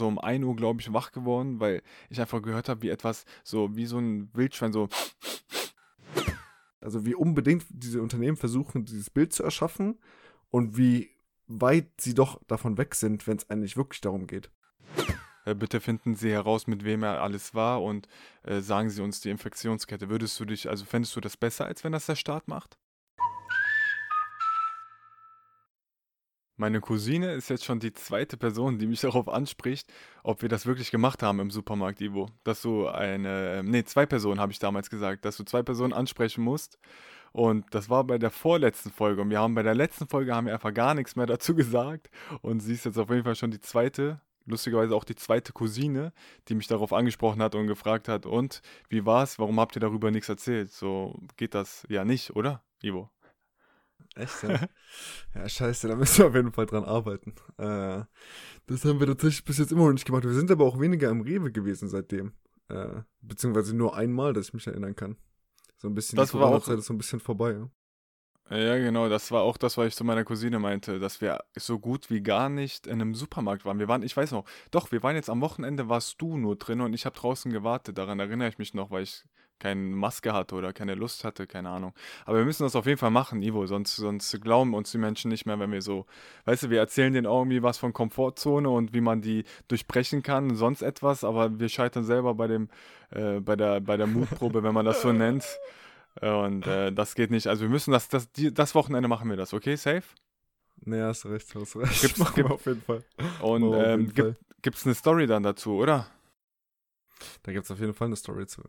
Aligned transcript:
so 0.00 0.08
um 0.08 0.18
1 0.18 0.44
Uhr, 0.44 0.56
glaube 0.56 0.80
ich, 0.80 0.92
wach 0.92 1.12
geworden, 1.12 1.60
weil 1.60 1.82
ich 2.08 2.20
einfach 2.20 2.42
gehört 2.42 2.68
habe, 2.68 2.82
wie 2.82 2.88
etwas 2.88 3.24
so, 3.44 3.76
wie 3.76 3.86
so 3.86 3.98
ein 3.98 4.28
Wildschwein 4.34 4.72
so. 4.72 4.88
Also 6.82 7.04
wie 7.04 7.14
unbedingt 7.14 7.66
diese 7.68 8.00
Unternehmen 8.00 8.38
versuchen, 8.38 8.86
dieses 8.86 9.10
Bild 9.10 9.34
zu 9.34 9.42
erschaffen 9.42 9.98
und 10.50 10.78
wie 10.78 11.10
weit 11.46 11.88
sie 12.00 12.14
doch 12.14 12.40
davon 12.46 12.78
weg 12.78 12.94
sind, 12.94 13.26
wenn 13.26 13.36
es 13.36 13.50
eigentlich 13.50 13.76
wirklich 13.76 14.00
darum 14.00 14.26
geht. 14.26 14.50
Äh, 15.44 15.54
bitte 15.54 15.80
finden 15.80 16.14
Sie 16.14 16.30
heraus, 16.30 16.66
mit 16.66 16.82
wem 16.82 17.02
er 17.02 17.20
alles 17.20 17.54
war 17.54 17.82
und 17.82 18.08
äh, 18.44 18.60
sagen 18.60 18.88
Sie 18.88 19.02
uns 19.02 19.20
die 19.20 19.28
Infektionskette. 19.28 20.08
Würdest 20.08 20.40
du 20.40 20.46
dich, 20.46 20.70
also 20.70 20.86
fändest 20.86 21.14
du 21.16 21.20
das 21.20 21.36
besser, 21.36 21.66
als 21.66 21.84
wenn 21.84 21.92
das 21.92 22.06
der 22.06 22.16
Staat 22.16 22.48
macht? 22.48 22.78
Meine 26.60 26.82
Cousine 26.82 27.32
ist 27.32 27.48
jetzt 27.48 27.64
schon 27.64 27.80
die 27.80 27.94
zweite 27.94 28.36
Person, 28.36 28.76
die 28.76 28.86
mich 28.86 29.00
darauf 29.00 29.30
anspricht, 29.30 29.90
ob 30.22 30.42
wir 30.42 30.50
das 30.50 30.66
wirklich 30.66 30.90
gemacht 30.90 31.22
haben 31.22 31.40
im 31.40 31.50
Supermarkt, 31.50 32.02
Ivo. 32.02 32.28
Dass 32.44 32.60
du 32.60 32.86
eine, 32.86 33.62
nee, 33.64 33.82
zwei 33.84 34.04
Personen 34.04 34.38
habe 34.38 34.52
ich 34.52 34.58
damals 34.58 34.90
gesagt, 34.90 35.24
dass 35.24 35.38
du 35.38 35.44
zwei 35.44 35.62
Personen 35.62 35.94
ansprechen 35.94 36.44
musst. 36.44 36.78
Und 37.32 37.64
das 37.70 37.88
war 37.88 38.04
bei 38.04 38.18
der 38.18 38.28
vorletzten 38.30 38.90
Folge. 38.90 39.22
Und 39.22 39.30
wir 39.30 39.40
haben 39.40 39.54
bei 39.54 39.62
der 39.62 39.74
letzten 39.74 40.06
Folge 40.06 40.34
haben 40.34 40.48
wir 40.48 40.52
einfach 40.52 40.74
gar 40.74 40.92
nichts 40.92 41.16
mehr 41.16 41.24
dazu 41.34 41.54
gesagt. 41.54 42.10
Und 42.42 42.60
sie 42.60 42.74
ist 42.74 42.84
jetzt 42.84 42.98
auf 42.98 43.08
jeden 43.08 43.24
Fall 43.24 43.36
schon 43.36 43.50
die 43.50 43.60
zweite, 43.60 44.20
lustigerweise 44.44 44.94
auch 44.94 45.04
die 45.04 45.16
zweite 45.16 45.54
Cousine, 45.54 46.12
die 46.48 46.54
mich 46.54 46.66
darauf 46.66 46.92
angesprochen 46.92 47.40
hat 47.40 47.54
und 47.54 47.68
gefragt 47.68 48.06
hat, 48.06 48.26
und 48.26 48.60
wie 48.90 49.06
war's? 49.06 49.38
Warum 49.38 49.58
habt 49.60 49.78
ihr 49.78 49.80
darüber 49.80 50.10
nichts 50.10 50.28
erzählt? 50.28 50.70
So 50.72 51.22
geht 51.38 51.54
das 51.54 51.86
ja 51.88 52.04
nicht, 52.04 52.36
oder, 52.36 52.62
Ivo? 52.82 53.08
Echt, 54.14 54.42
ja? 54.42 54.68
ja, 55.34 55.48
scheiße, 55.48 55.88
da 55.88 55.96
müssen 55.96 56.18
wir 56.18 56.28
auf 56.28 56.34
jeden 56.34 56.52
Fall 56.52 56.66
dran 56.66 56.84
arbeiten. 56.84 57.34
Äh, 57.58 58.04
das 58.66 58.84
haben 58.84 59.00
wir 59.00 59.06
tatsächlich 59.06 59.44
bis 59.44 59.58
jetzt 59.58 59.72
immer 59.72 59.86
noch 59.86 59.92
nicht 59.92 60.04
gemacht. 60.04 60.24
Wir 60.24 60.34
sind 60.34 60.50
aber 60.50 60.64
auch 60.64 60.80
weniger 60.80 61.10
im 61.10 61.20
Rewe 61.20 61.52
gewesen 61.52 61.88
seitdem. 61.88 62.32
Äh, 62.68 63.02
beziehungsweise 63.20 63.74
nur 63.74 63.96
einmal, 63.96 64.32
dass 64.32 64.48
ich 64.48 64.54
mich 64.54 64.66
erinnern 64.66 64.94
kann. 64.94 65.16
So 65.78 65.88
ein 65.88 65.94
bisschen, 65.94 66.16
das 66.16 66.32
die 66.32 66.38
war 66.38 66.48
auch, 66.48 66.68
ist 66.68 66.84
so 66.86 66.94
ein 66.94 66.98
bisschen 66.98 67.20
vorbei. 67.20 67.52
Ja? 67.52 67.70
Ja, 68.50 68.78
genau, 68.78 69.08
das 69.08 69.30
war 69.30 69.42
auch 69.42 69.56
das, 69.56 69.76
was 69.76 69.88
ich 69.88 69.96
zu 69.96 70.02
meiner 70.02 70.24
Cousine 70.24 70.58
meinte, 70.58 70.98
dass 70.98 71.20
wir 71.20 71.38
so 71.56 71.78
gut 71.78 72.10
wie 72.10 72.20
gar 72.20 72.48
nicht 72.48 72.88
in 72.88 73.00
einem 73.00 73.14
Supermarkt 73.14 73.64
waren. 73.64 73.78
Wir 73.78 73.86
waren, 73.86 74.02
ich 74.02 74.16
weiß 74.16 74.32
noch, 74.32 74.44
doch, 74.72 74.90
wir 74.90 75.04
waren 75.04 75.14
jetzt 75.14 75.30
am 75.30 75.40
Wochenende, 75.40 75.88
warst 75.88 76.20
du 76.20 76.36
nur 76.36 76.56
drin 76.56 76.80
und 76.80 76.92
ich 76.92 77.06
habe 77.06 77.16
draußen 77.16 77.52
gewartet. 77.52 77.96
Daran 77.96 78.18
erinnere 78.18 78.48
ich 78.48 78.58
mich 78.58 78.74
noch, 78.74 78.90
weil 78.90 79.04
ich 79.04 79.24
keine 79.60 79.80
Maske 79.80 80.32
hatte 80.32 80.56
oder 80.56 80.72
keine 80.72 80.94
Lust 80.94 81.22
hatte, 81.22 81.46
keine 81.46 81.70
Ahnung. 81.70 81.94
Aber 82.24 82.38
wir 82.38 82.44
müssen 82.44 82.64
das 82.64 82.74
auf 82.74 82.86
jeden 82.86 82.98
Fall 82.98 83.10
machen, 83.10 83.42
Ivo, 83.42 83.66
sonst, 83.66 83.94
sonst 83.96 84.40
glauben 84.40 84.74
uns 84.74 84.90
die 84.90 84.98
Menschen 84.98 85.30
nicht 85.30 85.46
mehr, 85.46 85.60
wenn 85.60 85.70
wir 85.70 85.82
so, 85.82 86.06
weißt 86.46 86.64
du, 86.64 86.70
wir 86.70 86.80
erzählen 86.80 87.12
denen 87.12 87.26
irgendwie 87.26 87.62
was 87.62 87.78
von 87.78 87.92
Komfortzone 87.92 88.68
und 88.68 88.92
wie 88.92 89.00
man 89.00 89.20
die 89.20 89.44
durchbrechen 89.68 90.22
kann, 90.22 90.56
sonst 90.56 90.82
etwas, 90.82 91.22
aber 91.22 91.60
wir 91.60 91.68
scheitern 91.68 92.04
selber 92.04 92.34
bei 92.34 92.48
dem, 92.48 92.68
äh, 93.10 93.40
bei 93.40 93.54
der, 93.54 93.80
bei 93.80 93.96
der 93.96 94.06
Mutprobe, 94.06 94.62
wenn 94.62 94.74
man 94.74 94.84
das 94.84 95.02
so 95.02 95.12
nennt. 95.12 95.44
Und 96.20 96.66
äh, 96.66 96.92
das 96.92 97.14
geht 97.14 97.30
nicht. 97.30 97.46
Also 97.46 97.62
wir 97.62 97.68
müssen 97.68 97.92
das, 97.92 98.08
das, 98.08 98.32
die, 98.32 98.52
das 98.52 98.74
Wochenende 98.74 99.08
machen 99.08 99.30
wir 99.30 99.36
das, 99.36 99.54
okay? 99.54 99.76
Safe? 99.76 100.02
Nee, 100.84 101.02
hast 101.02 101.26
recht, 101.26 101.54
hast 101.54 101.76
recht. 101.76 102.00
Gibt's, 102.00 102.18
machen 102.18 102.34
gibt, 102.34 102.48
wir 102.48 102.54
auf 102.54 102.66
jeden 102.66 102.82
Fall. 102.82 103.04
Und 103.42 103.74
ähm, 103.74 104.12
gibt 104.14 104.76
es 104.76 104.86
eine 104.86 104.94
Story 104.94 105.26
dann 105.26 105.42
dazu, 105.42 105.74
oder? 105.74 106.06
Da 107.42 107.52
gibt 107.52 107.64
es 107.64 107.70
auf 107.70 107.80
jeden 107.80 107.94
Fall 107.94 108.06
eine 108.06 108.16
Story 108.16 108.46
zu. 108.46 108.62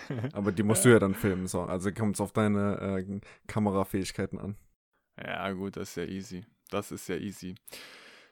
Aber 0.32 0.52
die 0.52 0.62
musst 0.62 0.84
du 0.84 0.90
ja 0.90 0.98
dann 0.98 1.14
filmen, 1.14 1.46
so. 1.46 1.62
Also 1.62 1.92
kommt 1.92 2.16
es 2.16 2.20
auf 2.20 2.32
deine 2.32 3.04
äh, 3.06 3.20
Kamerafähigkeiten 3.46 4.38
an. 4.38 4.56
Ja, 5.22 5.50
gut, 5.52 5.76
das 5.76 5.90
ist 5.90 5.96
ja 5.96 6.04
easy. 6.04 6.44
Das 6.70 6.90
ist 6.90 7.08
ja 7.08 7.16
easy. 7.16 7.54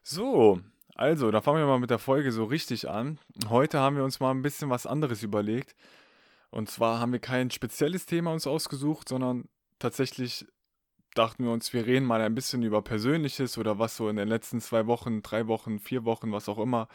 So, 0.02 0.60
also, 0.94 1.30
da 1.30 1.40
fangen 1.40 1.58
wir 1.58 1.66
mal 1.66 1.78
mit 1.78 1.90
der 1.90 1.98
Folge 1.98 2.32
so 2.32 2.44
richtig 2.44 2.88
an. 2.88 3.18
Heute 3.48 3.78
haben 3.78 3.96
wir 3.96 4.04
uns 4.04 4.20
mal 4.20 4.30
ein 4.30 4.42
bisschen 4.42 4.70
was 4.70 4.86
anderes 4.86 5.22
überlegt. 5.22 5.74
Und 6.50 6.68
zwar 6.68 6.98
haben 7.00 7.12
wir 7.12 7.20
kein 7.20 7.50
spezielles 7.50 8.06
Thema 8.06 8.32
uns 8.32 8.46
ausgesucht, 8.46 9.08
sondern 9.08 9.48
tatsächlich 9.78 10.46
dachten 11.14 11.44
wir 11.44 11.52
uns, 11.52 11.72
wir 11.72 11.86
reden 11.86 12.06
mal 12.06 12.20
ein 12.20 12.34
bisschen 12.34 12.62
über 12.62 12.82
Persönliches 12.82 13.56
oder 13.58 13.78
was 13.78 13.96
so 13.96 14.08
in 14.08 14.16
den 14.16 14.28
letzten 14.28 14.60
zwei 14.60 14.86
Wochen, 14.86 15.22
drei 15.22 15.46
Wochen, 15.46 15.78
vier 15.78 16.04
Wochen, 16.04 16.32
was 16.32 16.48
auch 16.48 16.58
immer 16.58 16.88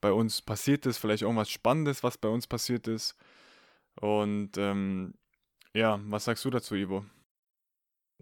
bei 0.00 0.12
uns 0.12 0.42
passiert 0.42 0.86
ist. 0.86 0.98
Vielleicht 0.98 1.22
irgendwas 1.22 1.50
Spannendes, 1.50 2.02
was 2.02 2.18
bei 2.18 2.28
uns 2.28 2.46
passiert 2.46 2.88
ist. 2.88 3.16
Und 4.00 4.56
ähm, 4.56 5.14
ja, 5.74 6.00
was 6.04 6.24
sagst 6.24 6.44
du 6.44 6.50
dazu, 6.50 6.74
Ivo? 6.74 7.04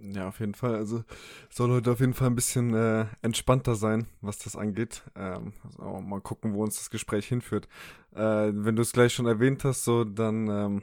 Ja, 0.03 0.29
auf 0.29 0.41
jeden 0.41 0.55
Fall. 0.55 0.77
Also 0.77 1.05
soll 1.51 1.71
heute 1.71 1.93
auf 1.93 2.01
jeden 2.01 2.15
Fall 2.15 2.29
ein 2.29 2.35
bisschen 2.35 2.73
äh, 2.73 3.05
entspannter 3.21 3.75
sein, 3.75 4.07
was 4.23 4.39
das 4.39 4.57
angeht. 4.57 5.03
Ähm, 5.15 5.53
also 5.63 6.01
mal 6.01 6.23
gucken, 6.23 6.55
wo 6.55 6.63
uns 6.63 6.77
das 6.77 6.89
Gespräch 6.89 7.27
hinführt. 7.27 7.69
Äh, 8.15 8.51
wenn 8.55 8.77
du 8.77 8.83
es 8.83 8.93
gleich 8.93 9.13
schon 9.13 9.27
erwähnt 9.27 9.63
hast, 9.65 9.85
so 9.85 10.05
dann 10.05 10.49
ähm, 10.49 10.83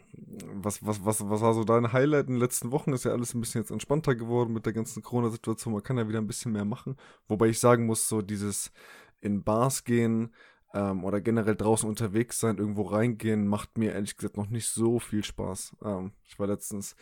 was, 0.53 0.85
was, 0.85 1.03
was, 1.03 1.27
was 1.27 1.41
war 1.41 1.53
so 1.55 1.63
dein 1.63 1.93
Highlight 1.93 2.27
in 2.27 2.35
den 2.35 2.41
letzten 2.41 2.71
Wochen? 2.71 2.93
Ist 2.93 3.05
ja 3.05 3.11
alles 3.11 3.33
ein 3.33 3.41
bisschen 3.41 3.61
jetzt 3.61 3.71
entspannter 3.71 4.13
geworden 4.13 4.53
mit 4.53 4.67
der 4.67 4.73
ganzen 4.73 5.01
Corona-Situation. 5.01 5.73
Man 5.73 5.83
kann 5.83 5.97
ja 5.97 6.07
wieder 6.07 6.19
ein 6.19 6.27
bisschen 6.27 6.51
mehr 6.51 6.65
machen. 6.65 6.95
Wobei 7.27 7.47
ich 7.47 7.59
sagen 7.59 7.87
muss, 7.87 8.07
so 8.07 8.21
dieses 8.21 8.71
in 9.19 9.43
Bars 9.43 9.83
gehen, 9.83 10.31
ähm, 10.73 11.03
oder 11.03 11.21
generell 11.21 11.55
draußen 11.55 11.87
unterwegs 11.87 12.39
sein, 12.39 12.57
irgendwo 12.57 12.83
reingehen, 12.83 13.47
macht 13.47 13.77
mir 13.77 13.93
ehrlich 13.93 14.17
gesagt 14.17 14.37
noch 14.37 14.49
nicht 14.49 14.67
so 14.67 14.99
viel 14.99 15.23
Spaß. 15.23 15.75
Ähm, 15.83 16.11
ich 16.27 16.37
war 16.39 16.47
letztens 16.47 16.95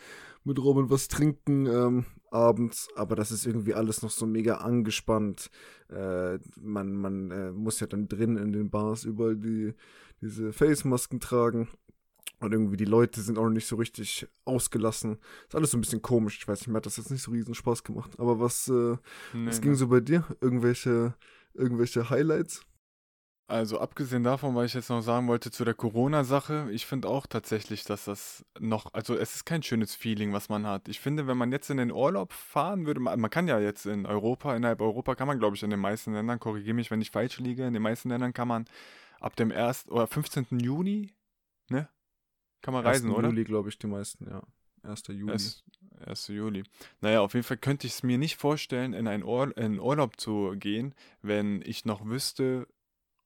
mit 0.44 0.58
Robin 0.58 0.88
was 0.90 1.08
trinken 1.08 1.66
ähm, 1.66 2.04
abends, 2.30 2.88
aber 2.94 3.16
das 3.16 3.32
ist 3.32 3.46
irgendwie 3.46 3.74
alles 3.74 4.02
noch 4.02 4.10
so 4.10 4.26
mega 4.26 4.56
angespannt. 4.56 5.50
Äh, 5.90 6.38
man 6.60 6.94
man 6.94 7.30
äh, 7.30 7.52
muss 7.52 7.80
ja 7.80 7.86
dann 7.86 8.08
drin 8.08 8.36
in 8.36 8.52
den 8.52 8.70
Bars 8.70 9.04
überall 9.04 9.36
die, 9.36 9.74
diese 10.20 10.52
Face-Masken 10.52 11.20
tragen. 11.20 11.68
Und 12.38 12.52
irgendwie 12.52 12.76
die 12.76 12.84
Leute 12.84 13.22
sind 13.22 13.38
auch 13.38 13.44
noch 13.44 13.50
nicht 13.50 13.66
so 13.66 13.76
richtig 13.76 14.28
ausgelassen. 14.44 15.16
Ist 15.48 15.54
alles 15.54 15.70
so 15.70 15.78
ein 15.78 15.80
bisschen 15.80 16.02
komisch. 16.02 16.36
Ich 16.38 16.46
weiß 16.46 16.60
nicht, 16.60 16.68
mir 16.68 16.76
hat 16.76 16.86
das 16.86 16.98
jetzt 16.98 17.10
nicht 17.10 17.22
so 17.22 17.30
riesen 17.30 17.54
Spaß 17.54 17.82
gemacht. 17.82 18.12
Aber 18.18 18.38
was, 18.38 18.68
äh, 18.68 18.96
nee, 19.32 19.46
was 19.46 19.62
ging 19.62 19.70
ne. 19.70 19.76
so 19.76 19.88
bei 19.88 20.00
dir? 20.00 20.22
Irgendwelche, 20.42 21.14
irgendwelche 21.54 22.10
Highlights? 22.10 22.66
Also 23.48 23.78
abgesehen 23.78 24.24
davon, 24.24 24.56
weil 24.56 24.66
ich 24.66 24.74
jetzt 24.74 24.88
noch 24.88 25.02
sagen 25.02 25.28
wollte 25.28 25.52
zu 25.52 25.64
der 25.64 25.74
Corona-Sache, 25.74 26.68
ich 26.72 26.84
finde 26.84 27.08
auch 27.08 27.28
tatsächlich, 27.28 27.84
dass 27.84 28.06
das 28.06 28.44
noch, 28.58 28.92
also 28.92 29.14
es 29.14 29.36
ist 29.36 29.44
kein 29.44 29.62
schönes 29.62 29.94
Feeling, 29.94 30.32
was 30.32 30.48
man 30.48 30.66
hat. 30.66 30.88
Ich 30.88 30.98
finde, 30.98 31.28
wenn 31.28 31.36
man 31.36 31.52
jetzt 31.52 31.70
in 31.70 31.76
den 31.76 31.92
Urlaub 31.92 32.32
fahren 32.32 32.86
würde, 32.86 32.98
man, 32.98 33.20
man 33.20 33.30
kann 33.30 33.46
ja 33.46 33.60
jetzt 33.60 33.86
in 33.86 34.04
Europa, 34.04 34.56
innerhalb 34.56 34.80
Europa 34.80 35.14
kann 35.14 35.28
man, 35.28 35.38
glaube 35.38 35.54
ich, 35.54 35.62
in 35.62 35.70
den 35.70 35.78
meisten 35.78 36.12
Ländern, 36.12 36.40
korrigiere 36.40 36.74
mich, 36.74 36.90
wenn 36.90 37.00
ich 37.00 37.12
falsch 37.12 37.38
liege, 37.38 37.64
in 37.64 37.72
den 37.72 37.82
meisten 37.82 38.08
Ländern 38.08 38.32
kann 38.32 38.48
man 38.48 38.64
ab 39.20 39.36
dem 39.36 39.52
1. 39.52 39.90
oder 39.90 40.08
15. 40.08 40.46
Juni, 40.58 41.14
ne? 41.68 41.88
Kann 42.62 42.74
man 42.74 42.84
reisen, 42.84 43.10
1. 43.10 43.16
oder? 43.16 43.28
Juli, 43.28 43.44
glaube 43.44 43.68
ich, 43.68 43.78
die 43.78 43.86
meisten, 43.86 44.28
ja. 44.28 44.42
1. 44.82 45.04
Juli. 45.06 45.32
1. 45.32 45.64
1. 46.04 46.28
Juli. 46.28 46.64
Naja, 47.00 47.20
auf 47.20 47.34
jeden 47.34 47.44
Fall 47.44 47.58
könnte 47.58 47.86
ich 47.86 47.94
es 47.94 48.02
mir 48.02 48.18
nicht 48.18 48.36
vorstellen, 48.36 48.92
in 48.92 49.06
einen 49.06 49.22
Ur 49.22 49.56
in 49.56 49.78
Urlaub 49.78 50.18
zu 50.20 50.54
gehen, 50.56 50.96
wenn 51.22 51.62
ich 51.62 51.84
noch 51.84 52.04
wüsste, 52.06 52.66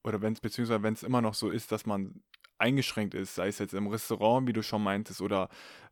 oder 0.04 0.22
wenn 0.22 0.32
es, 0.32 0.40
beziehungsweise 0.40 0.82
wenn 0.82 0.94
es 0.94 1.02
immer 1.02 1.20
noch 1.22 1.34
so 1.34 1.50
ist, 1.50 1.72
dass 1.72 1.86
man 1.86 2.22
eingeschränkt 2.58 3.14
ist, 3.14 3.34
sei 3.34 3.48
es 3.48 3.58
jetzt 3.58 3.74
im 3.74 3.86
Restaurant, 3.86 4.46
wie 4.46 4.52
du 4.52 4.62
schon 4.62 4.82
meintest, 4.82 5.22
oder 5.22 5.48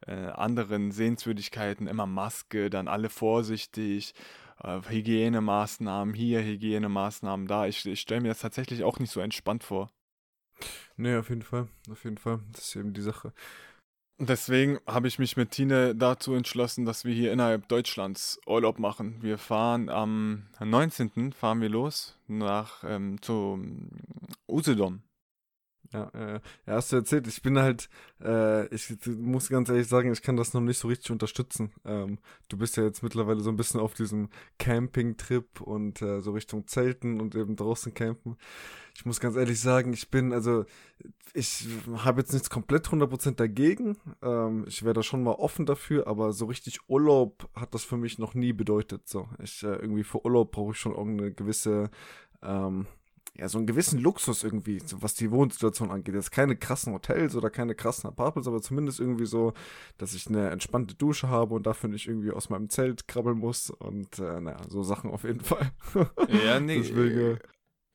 äh, 0.07 0.13
anderen 0.13 0.91
Sehenswürdigkeiten, 0.91 1.87
immer 1.87 2.07
Maske, 2.07 2.71
dann 2.71 2.89
alle 2.89 3.09
vorsichtig, 3.09 4.15
äh, 4.63 4.81
Hygienemaßnahmen 4.87 6.15
hier, 6.15 6.43
Hygienemaßnahmen 6.43 7.47
da. 7.47 7.67
Ich, 7.67 7.85
ich 7.87 8.01
stelle 8.01 8.21
mir 8.21 8.29
das 8.29 8.41
tatsächlich 8.41 8.85
auch 8.85 8.99
nicht 8.99 9.11
so 9.11 9.21
entspannt 9.21 9.65
vor. 9.65 9.91
Nee, 10.97 11.17
auf 11.17 11.29
jeden 11.29 11.43
Fall, 11.43 11.69
auf 11.91 12.05
jeden 12.05 12.19
Fall. 12.19 12.41
Das 12.53 12.65
ist 12.65 12.77
eben 12.77 12.93
die 12.93 13.01
Sache. 13.01 13.33
Deswegen 14.21 14.81
habe 14.84 15.06
ich 15.06 15.21
mich 15.21 15.37
mit 15.37 15.53
Tine 15.53 15.95
dazu 15.95 16.34
entschlossen, 16.34 16.84
dass 16.84 17.05
wir 17.05 17.15
hier 17.15 17.33
innerhalb 17.33 17.69
Deutschlands 17.69 18.41
Urlaub 18.47 18.81
machen. 18.81 19.17
Wir 19.21 19.39
fahren 19.39 19.89
am 19.89 20.43
19. 20.59 21.33
fahren 21.33 21.61
wir 21.61 21.69
los 21.69 22.17
nach 22.27 22.83
ähm, 22.84 23.23
zu 23.23 23.65
Usedom. 24.49 25.03
Ja, 25.93 26.11
äh, 26.13 26.41
ja, 26.67 26.75
hast 26.75 26.93
du 26.93 26.97
erzählt. 26.97 27.27
Ich 27.27 27.41
bin 27.41 27.59
halt, 27.59 27.89
äh, 28.23 28.67
ich 28.75 28.95
muss 29.07 29.49
ganz 29.49 29.71
ehrlich 29.71 29.89
sagen, 29.89 30.13
ich 30.13 30.21
kann 30.21 30.37
das 30.37 30.53
noch 30.53 30.61
nicht 30.61 30.79
so 30.79 30.89
richtig 30.89 31.11
unterstützen. 31.11 31.73
Ähm, 31.87 32.19
du 32.49 32.59
bist 32.59 32.77
ja 32.77 32.85
jetzt 32.85 33.03
mittlerweile 33.03 33.41
so 33.41 33.49
ein 33.49 33.57
bisschen 33.57 33.81
auf 33.81 33.95
diesem 33.95 34.29
Camping-Trip 34.59 35.63
und 35.63 36.03
äh, 36.03 36.21
so 36.21 36.33
Richtung 36.33 36.67
Zelten 36.67 37.21
und 37.21 37.35
eben 37.35 37.57
draußen 37.57 37.95
campen. 37.95 38.37
Ich 38.95 39.07
muss 39.07 39.21
ganz 39.21 39.37
ehrlich 39.37 39.61
sagen, 39.61 39.95
ich 39.95 40.11
bin, 40.11 40.33
also, 40.33 40.67
ich 41.33 41.67
habe 41.97 42.21
jetzt 42.21 42.33
nichts 42.33 42.51
komplett 42.51 42.89
100% 42.89 43.37
dagegen. 43.37 43.97
Ähm, 44.21 44.65
ich 44.69 44.83
wäre 44.83 44.95
da 44.95 45.03
schon 45.03 45.23
mal 45.23 45.33
offen 45.37 45.65
dafür, 45.65 46.07
aber 46.07 46.33
so 46.33 46.47
richtig 46.47 46.81
Urlaub 46.89 47.49
hat 47.55 47.73
das 47.73 47.85
für 47.85 47.97
mich 47.97 48.19
noch 48.19 48.35
nie 48.35 48.53
bedeutet. 48.53 49.09
So, 49.09 49.27
ich, 49.43 49.63
äh, 49.63 49.69
irgendwie 49.69 50.05
für 50.05 50.23
Urlaub 50.23 50.53
brauche 50.53 50.73
ich 50.73 50.79
schon 50.79 50.95
irgendeine 50.95 51.33
gewisse, 51.33 51.91
ähm, 52.43 52.87
ja, 53.39 53.49
so 53.49 53.59
einen 53.59 53.67
gewissen 53.67 54.01
Luxus 54.01 54.43
irgendwie, 54.43 54.83
was 54.97 55.15
die 55.15 55.31
Wohnsituation 55.31 55.91
angeht. 55.91 56.15
Jetzt 56.15 56.33
keine 56.33 56.57
krassen 56.57 56.93
Hotels 56.93 57.37
oder 57.37 57.51
keine 57.51 57.75
krassen 57.75 58.09
Apartments, 58.09 58.49
aber 58.49 58.61
zumindest 58.61 58.99
irgendwie 58.99 59.27
so, 59.27 59.53
dass 59.97 60.15
ich 60.15 60.27
eine 60.27 60.51
entspannte 60.51 60.97
Dusche 60.97 61.29
habe 61.29 61.55
und 61.55 61.67
dafür 61.67 61.89
nicht 61.89 62.09
irgendwie 62.09 62.33
aus 62.33 62.51
meinem 62.51 62.69
Zelt 62.69 63.07
krabbeln 63.07 63.39
muss 63.39 63.71
und 63.71 64.19
äh, 64.19 64.41
naja, 64.41 64.59
so 64.69 64.83
Sachen 64.83 65.11
auf 65.11 65.23
jeden 65.23 65.41
Fall. 65.41 65.71
Ja, 66.45 66.59
nee. 66.59 66.79
Deswegen, 66.83 67.39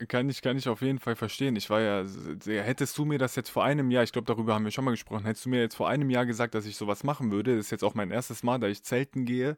Kann 0.08 0.28
ich, 0.30 0.42
kann 0.42 0.58
ich 0.58 0.68
auf 0.68 0.82
jeden 0.82 1.00
Fall 1.00 1.16
verstehen. 1.16 1.56
Ich 1.56 1.70
war 1.70 1.80
ja, 1.80 2.04
hättest 2.46 2.98
du 2.98 3.06
mir 3.06 3.20
das 3.20 3.36
jetzt 3.36 3.50
vor 3.50 3.64
einem 3.64 3.92
Jahr, 3.92 4.04
ich 4.04 4.12
glaube, 4.12 4.26
darüber 4.26 4.54
haben 4.54 4.66
wir 4.66 4.72
schon 4.72 4.84
mal 4.84 4.92
gesprochen, 4.92 5.26
hättest 5.26 5.46
du 5.46 5.50
mir 5.50 5.62
jetzt 5.62 5.76
vor 5.76 5.88
einem 5.88 6.10
Jahr 6.10 6.26
gesagt, 6.26 6.56
dass 6.56 6.66
ich 6.66 6.76
sowas 6.76 7.04
machen 7.04 7.32
würde, 7.32 7.56
das 7.56 7.68
ist 7.68 7.72
jetzt 7.72 7.84
auch 7.84 7.94
mein 7.94 8.12
erstes 8.12 8.44
Mal, 8.44 8.60
da 8.60 8.68
ich 8.68 8.84
zelten 8.84 9.24
gehe 9.26 9.56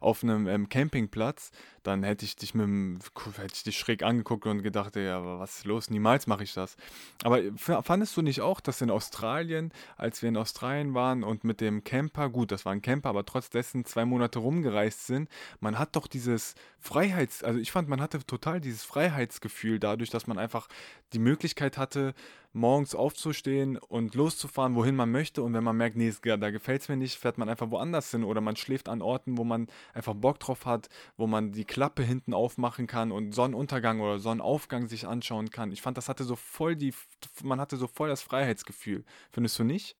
auf 0.00 0.22
einem 0.22 0.48
ähm, 0.48 0.68
Campingplatz, 0.68 1.50
dann 1.82 2.02
hätte 2.02 2.24
ich 2.24 2.36
dich 2.36 2.54
mit 2.54 2.64
dem, 2.64 2.98
hätte 3.36 3.54
ich 3.54 3.62
dich 3.62 3.78
schräg 3.78 4.02
angeguckt 4.02 4.46
und 4.46 4.62
gedacht, 4.62 4.96
ja, 4.96 5.22
was 5.38 5.58
ist 5.58 5.64
los? 5.66 5.90
Niemals 5.90 6.26
mache 6.26 6.42
ich 6.42 6.54
das. 6.54 6.76
Aber 7.22 7.40
fandest 7.56 8.16
du 8.16 8.22
nicht 8.22 8.40
auch, 8.40 8.60
dass 8.60 8.80
in 8.80 8.90
Australien, 8.90 9.72
als 9.96 10.22
wir 10.22 10.30
in 10.30 10.36
Australien 10.36 10.94
waren 10.94 11.22
und 11.22 11.44
mit 11.44 11.60
dem 11.60 11.84
Camper, 11.84 12.30
gut, 12.30 12.50
das 12.50 12.64
war 12.64 12.72
ein 12.72 12.82
Camper, 12.82 13.10
aber 13.10 13.26
trotz 13.26 13.50
dessen 13.50 13.84
zwei 13.84 14.04
Monate 14.04 14.38
rumgereist 14.38 15.06
sind, 15.06 15.28
man 15.60 15.78
hat 15.78 15.96
doch 15.96 16.06
dieses 16.06 16.54
Freiheits, 16.80 17.44
also 17.44 17.60
ich 17.60 17.70
fand, 17.70 17.88
man 17.88 18.00
hatte 18.00 18.24
total 18.24 18.60
dieses 18.60 18.84
Freiheitsgefühl 18.84 19.78
dadurch, 19.78 20.08
dass 20.08 20.26
man 20.26 20.38
einfach 20.38 20.66
die 21.12 21.18
Möglichkeit 21.18 21.76
hatte, 21.76 22.14
morgens 22.52 22.94
aufzustehen 22.94 23.76
und 23.76 24.14
loszufahren, 24.14 24.74
wohin 24.74 24.96
man 24.96 25.10
möchte. 25.10 25.42
Und 25.42 25.52
wenn 25.52 25.62
man 25.62 25.76
merkt, 25.76 25.96
nee, 25.96 26.12
da 26.22 26.50
gefällt 26.50 26.82
es 26.82 26.88
mir 26.88 26.96
nicht, 26.96 27.18
fährt 27.18 27.38
man 27.38 27.48
einfach 27.48 27.70
woanders 27.70 28.10
hin 28.10 28.24
oder 28.24 28.40
man 28.40 28.56
schläft 28.56 28.88
an 28.88 29.02
Orten, 29.02 29.36
wo 29.36 29.44
man 29.44 29.68
einfach 29.92 30.14
Bock 30.14 30.40
drauf 30.40 30.64
hat, 30.64 30.88
wo 31.16 31.26
man 31.26 31.52
die 31.52 31.64
Klappe 31.64 32.02
hinten 32.02 32.32
aufmachen 32.32 32.86
kann 32.86 33.12
und 33.12 33.34
Sonnenuntergang 33.34 34.00
oder 34.00 34.18
Sonnenaufgang 34.18 34.88
sich 34.88 35.06
anschauen 35.06 35.50
kann. 35.50 35.72
Ich 35.72 35.82
fand, 35.82 35.98
das 35.98 36.08
hatte 36.08 36.24
so 36.24 36.34
voll 36.34 36.76
die, 36.76 36.94
man 37.42 37.60
hatte 37.60 37.76
so 37.76 37.86
voll 37.86 38.08
das 38.08 38.22
Freiheitsgefühl. 38.22 39.04
Findest 39.30 39.58
du 39.58 39.64
nicht? 39.64 39.96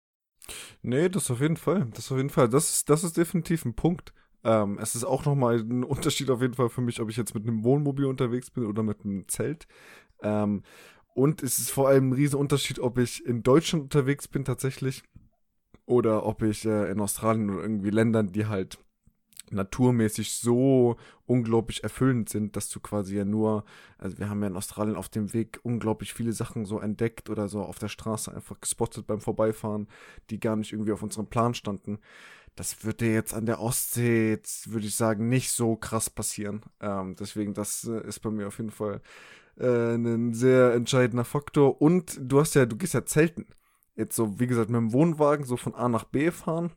Nee, 0.82 1.08
das 1.08 1.30
auf 1.30 1.40
jeden 1.40 1.58
Fall. 1.58 1.86
Das 1.94 2.10
auf 2.10 2.16
jeden 2.16 2.30
Fall. 2.30 2.48
Das 2.48 2.84
das 2.84 3.04
ist 3.04 3.16
definitiv 3.16 3.64
ein 3.64 3.74
Punkt. 3.74 4.12
Ähm, 4.44 4.78
es 4.80 4.94
ist 4.94 5.04
auch 5.04 5.24
nochmal 5.24 5.58
ein 5.60 5.84
Unterschied 5.84 6.30
auf 6.30 6.40
jeden 6.40 6.54
Fall 6.54 6.68
für 6.68 6.80
mich, 6.80 7.00
ob 7.00 7.10
ich 7.10 7.16
jetzt 7.16 7.34
mit 7.34 7.46
einem 7.46 7.64
Wohnmobil 7.64 8.06
unterwegs 8.06 8.50
bin 8.50 8.64
oder 8.64 8.82
mit 8.82 9.04
einem 9.04 9.28
Zelt. 9.28 9.66
Ähm, 10.22 10.62
und 11.14 11.42
es 11.42 11.58
ist 11.58 11.70
vor 11.70 11.88
allem 11.88 12.10
ein 12.10 12.12
Riesenunterschied, 12.14 12.78
ob 12.78 12.98
ich 12.98 13.24
in 13.26 13.42
Deutschland 13.42 13.84
unterwegs 13.84 14.28
bin 14.28 14.44
tatsächlich 14.44 15.02
oder 15.86 16.24
ob 16.24 16.42
ich 16.42 16.64
äh, 16.64 16.90
in 16.90 17.00
Australien 17.00 17.50
oder 17.50 17.62
irgendwie 17.62 17.90
Ländern, 17.90 18.32
die 18.32 18.46
halt 18.46 18.78
naturmäßig 19.50 20.34
so 20.34 20.96
unglaublich 21.26 21.82
erfüllend 21.82 22.28
sind, 22.28 22.56
dass 22.56 22.68
du 22.68 22.80
quasi 22.80 23.16
ja 23.16 23.24
nur, 23.24 23.64
also 23.98 24.18
wir 24.18 24.30
haben 24.30 24.40
ja 24.42 24.48
in 24.48 24.56
Australien 24.56 24.96
auf 24.96 25.08
dem 25.08 25.32
Weg 25.32 25.60
unglaublich 25.62 26.14
viele 26.14 26.32
Sachen 26.32 26.64
so 26.64 26.78
entdeckt 26.78 27.30
oder 27.30 27.48
so 27.48 27.62
auf 27.62 27.78
der 27.78 27.88
Straße 27.88 28.32
einfach 28.32 28.60
gespottet 28.60 29.06
beim 29.06 29.20
Vorbeifahren, 29.20 29.88
die 30.30 30.40
gar 30.40 30.56
nicht 30.56 30.72
irgendwie 30.72 30.92
auf 30.92 31.02
unserem 31.02 31.26
Plan 31.26 31.54
standen. 31.54 31.98
Das 32.56 32.84
würde 32.84 33.06
jetzt 33.06 33.32
an 33.32 33.46
der 33.46 33.60
Ostsee, 33.60 34.38
würde 34.66 34.86
ich 34.86 34.96
sagen, 34.96 35.28
nicht 35.28 35.50
so 35.50 35.76
krass 35.76 36.10
passieren. 36.10 36.62
Ähm, 36.80 37.16
deswegen, 37.18 37.54
das 37.54 37.84
äh, 37.84 38.06
ist 38.06 38.20
bei 38.20 38.30
mir 38.30 38.48
auf 38.48 38.58
jeden 38.58 38.70
Fall 38.70 39.00
äh, 39.58 39.94
ein 39.94 40.34
sehr 40.34 40.74
entscheidender 40.74 41.24
Faktor. 41.24 41.80
Und 41.80 42.18
du 42.20 42.40
hast 42.40 42.54
ja, 42.54 42.66
du 42.66 42.76
gehst 42.76 42.94
ja 42.94 43.04
zelten. 43.04 43.46
Jetzt 43.96 44.16
so, 44.16 44.38
wie 44.40 44.46
gesagt, 44.46 44.70
mit 44.70 44.78
dem 44.78 44.92
Wohnwagen 44.92 45.44
so 45.44 45.56
von 45.56 45.74
A 45.74 45.88
nach 45.88 46.04
B 46.04 46.30
fahren, 46.30 46.72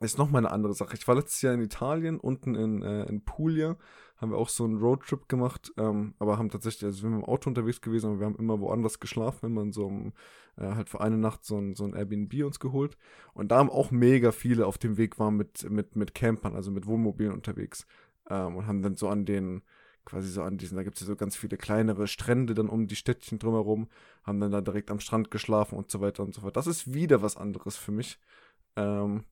ist 0.00 0.18
nochmal 0.18 0.44
eine 0.44 0.52
andere 0.52 0.74
Sache. 0.74 0.96
Ich 0.96 1.06
war 1.06 1.14
letztes 1.14 1.42
Jahr 1.42 1.54
in 1.54 1.60
Italien, 1.60 2.18
unten 2.18 2.54
in, 2.54 2.82
äh, 2.82 3.04
in 3.04 3.22
Puglia, 3.22 3.76
haben 4.16 4.32
wir 4.32 4.38
auch 4.38 4.48
so 4.48 4.64
einen 4.64 4.78
Roadtrip 4.78 5.28
gemacht, 5.28 5.72
ähm, 5.76 6.14
aber 6.18 6.38
haben 6.38 6.50
tatsächlich, 6.50 6.84
also 6.84 6.98
wir 6.98 7.00
sind 7.02 7.18
mit 7.18 7.26
dem 7.26 7.28
Auto 7.28 7.48
unterwegs 7.48 7.80
gewesen, 7.80 8.06
aber 8.10 8.20
wir 8.20 8.26
haben 8.26 8.36
immer 8.36 8.60
woanders 8.60 9.00
geschlafen, 9.00 9.38
wenn 9.42 9.54
man 9.54 9.72
so 9.72 9.88
einem, 9.88 10.12
äh, 10.56 10.74
halt 10.74 10.88
für 10.88 11.00
eine 11.00 11.16
Nacht 11.16 11.44
so 11.44 11.58
ein, 11.58 11.74
so 11.74 11.84
ein 11.84 11.94
Airbnb 11.94 12.44
uns 12.44 12.60
geholt. 12.60 12.96
Und 13.34 13.50
da 13.50 13.58
haben 13.58 13.70
auch 13.70 13.90
mega 13.90 14.32
viele 14.32 14.66
auf 14.66 14.78
dem 14.78 14.96
Weg 14.96 15.18
waren 15.18 15.36
mit, 15.36 15.68
mit, 15.70 15.96
mit 15.96 16.14
Campern, 16.14 16.54
also 16.54 16.70
mit 16.70 16.86
Wohnmobilen 16.86 17.32
unterwegs. 17.32 17.86
Ähm, 18.28 18.56
und 18.56 18.66
haben 18.66 18.82
dann 18.82 18.96
so 18.96 19.08
an 19.08 19.24
den, 19.24 19.62
quasi 20.04 20.28
so 20.28 20.42
an 20.42 20.58
diesen, 20.58 20.76
da 20.76 20.82
gibt 20.82 20.96
es 20.96 21.02
ja 21.02 21.06
so 21.06 21.16
ganz 21.16 21.36
viele 21.36 21.56
kleinere 21.56 22.06
Strände 22.06 22.54
dann 22.54 22.68
um 22.68 22.86
die 22.86 22.96
Städtchen 22.96 23.38
drumherum, 23.38 23.88
haben 24.24 24.40
dann 24.40 24.50
da 24.50 24.60
direkt 24.60 24.90
am 24.90 25.00
Strand 25.00 25.30
geschlafen 25.30 25.76
und 25.76 25.90
so 25.90 26.00
weiter 26.00 26.22
und 26.22 26.34
so 26.34 26.40
fort. 26.42 26.56
Das 26.56 26.66
ist 26.66 26.92
wieder 26.92 27.22
was 27.22 27.36
anderes 27.36 27.76
für 27.76 27.92
mich. 27.92 28.18
Ähm, 28.76 29.24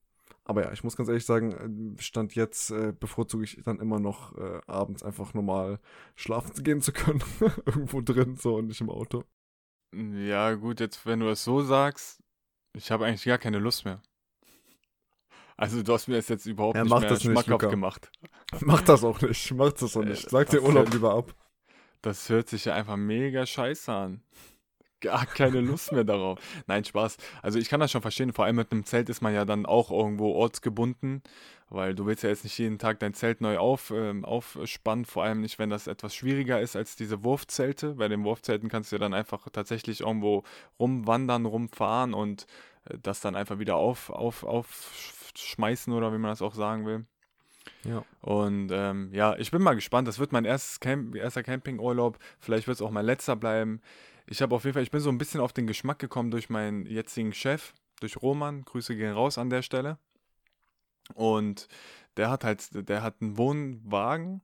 aber 0.49 0.63
ja, 0.63 0.71
ich 0.71 0.83
muss 0.83 0.97
ganz 0.97 1.09
ehrlich 1.09 1.27
sagen, 1.27 1.95
äh, 1.97 2.01
Stand 2.01 2.33
jetzt 2.33 2.71
äh, 2.71 2.91
bevorzuge 2.91 3.43
ich 3.43 3.61
dann 3.63 3.79
immer 3.79 3.99
noch 3.99 4.35
äh, 4.35 4.59
abends 4.65 5.03
einfach 5.03 5.35
normal 5.35 5.79
schlafen 6.15 6.63
gehen 6.63 6.81
zu 6.81 6.91
können. 6.91 7.21
Irgendwo 7.67 8.01
drin, 8.01 8.35
so 8.35 8.55
und 8.55 8.65
nicht 8.65 8.81
im 8.81 8.89
Auto. 8.89 9.23
Ja, 9.93 10.55
gut, 10.55 10.79
jetzt, 10.79 11.05
wenn 11.05 11.19
du 11.19 11.29
es 11.29 11.43
so 11.43 11.61
sagst, 11.61 12.23
ich 12.73 12.89
habe 12.89 13.05
eigentlich 13.05 13.25
gar 13.25 13.37
keine 13.37 13.59
Lust 13.59 13.85
mehr. 13.85 14.01
Also 15.55 15.83
du 15.83 15.93
hast 15.93 16.07
mir 16.07 16.15
das 16.15 16.29
jetzt 16.29 16.47
überhaupt 16.47 16.77
ja, 16.77 16.83
nicht 16.83 16.99
mehr 16.99 17.09
das 17.09 17.21
schmackhaft 17.21 17.61
nicht, 17.61 17.69
gemacht. 17.69 18.11
Mach 18.61 18.81
das 18.81 19.03
auch 19.03 19.21
nicht. 19.21 19.53
Mach 19.53 19.71
das 19.71 19.95
auch 19.95 20.03
nicht. 20.03 20.31
Sag 20.31 20.49
dir 20.49 20.63
Urlaub 20.63 20.91
lieber 20.91 21.13
ab. 21.13 21.35
Das 22.01 22.27
hört 22.29 22.49
sich 22.49 22.65
ja 22.65 22.73
einfach 22.73 22.97
mega 22.97 23.45
scheiße 23.45 23.93
an. 23.93 24.23
Gar 25.01 25.25
keine 25.25 25.61
Lust 25.61 25.91
mehr 25.91 26.03
darauf. 26.03 26.39
Nein, 26.67 26.83
Spaß. 26.83 27.17
Also 27.41 27.59
ich 27.59 27.69
kann 27.69 27.79
das 27.79 27.91
schon 27.91 28.01
verstehen. 28.01 28.33
Vor 28.33 28.45
allem 28.45 28.57
mit 28.57 28.71
einem 28.71 28.83
Zelt 28.83 29.09
ist 29.09 29.21
man 29.21 29.33
ja 29.33 29.45
dann 29.45 29.65
auch 29.65 29.91
irgendwo 29.91 30.33
ortsgebunden, 30.33 31.21
weil 31.69 31.95
du 31.95 32.05
willst 32.05 32.23
ja 32.23 32.29
jetzt 32.29 32.43
nicht 32.43 32.57
jeden 32.57 32.79
Tag 32.79 32.99
dein 32.99 33.13
Zelt 33.13 33.39
neu 33.39 33.57
auf, 33.57 33.91
äh, 33.91 34.13
aufspannen. 34.23 35.05
Vor 35.05 35.23
allem 35.23 35.41
nicht, 35.41 35.57
wenn 35.57 35.69
das 35.69 35.87
etwas 35.87 36.13
schwieriger 36.15 36.59
ist 36.59 36.75
als 36.75 36.95
diese 36.95 37.23
Wurfzelte. 37.23 37.95
Bei 37.95 38.07
den 38.07 38.23
Wurfzelten 38.23 38.67
kannst 38.67 38.91
du 38.91 38.97
ja 38.97 38.99
dann 38.99 39.13
einfach 39.13 39.47
tatsächlich 39.49 40.01
irgendwo 40.01 40.43
rumwandern, 40.79 41.45
rumfahren 41.45 42.13
und 42.13 42.45
äh, 42.85 42.97
das 43.01 43.21
dann 43.21 43.35
einfach 43.35 43.59
wieder 43.59 43.77
auf, 43.77 44.09
auf, 44.09 44.43
auf 44.43 44.91
schmeißen 45.35 45.93
oder 45.93 46.11
wie 46.11 46.17
man 46.17 46.31
das 46.31 46.41
auch 46.41 46.55
sagen 46.55 46.85
will. 46.85 47.05
Ja. 47.83 48.03
Und 48.21 48.71
ähm, 48.73 49.09
ja, 49.13 49.37
ich 49.37 49.51
bin 49.51 49.61
mal 49.61 49.75
gespannt. 49.75 50.07
Das 50.07 50.19
wird 50.19 50.31
mein 50.31 50.45
erstes 50.45 50.79
Camp 50.79 51.15
erster 51.15 51.43
Campingurlaub. 51.43 52.17
Vielleicht 52.39 52.67
wird 52.67 52.75
es 52.75 52.81
auch 52.81 52.91
mein 52.91 53.05
letzter 53.05 53.35
bleiben. 53.35 53.81
Ich 54.31 54.43
habe 54.43 54.55
auf 54.55 54.63
jeden 54.63 54.75
Fall, 54.75 54.83
ich 54.83 54.91
bin 54.91 55.01
so 55.01 55.09
ein 55.09 55.17
bisschen 55.17 55.41
auf 55.41 55.53
den 55.53 55.65
Geschmack 55.65 55.97
gekommen 55.97 56.29
durch 56.29 56.51
meinen 56.51 56.85
jetzigen 56.85 57.33
Chef, 57.33 57.73
durch 57.99 58.21
Roman. 58.21 58.61
Grüße 58.63 58.95
gehen 58.95 59.11
raus 59.11 59.39
an 59.39 59.49
der 59.49 59.63
Stelle. 59.63 59.97
Und 61.15 61.67
der 62.15 62.29
hat 62.29 62.43
halt, 62.43 62.87
der 62.87 63.01
hat 63.01 63.15
einen 63.21 63.37
Wohnwagen. 63.37 64.41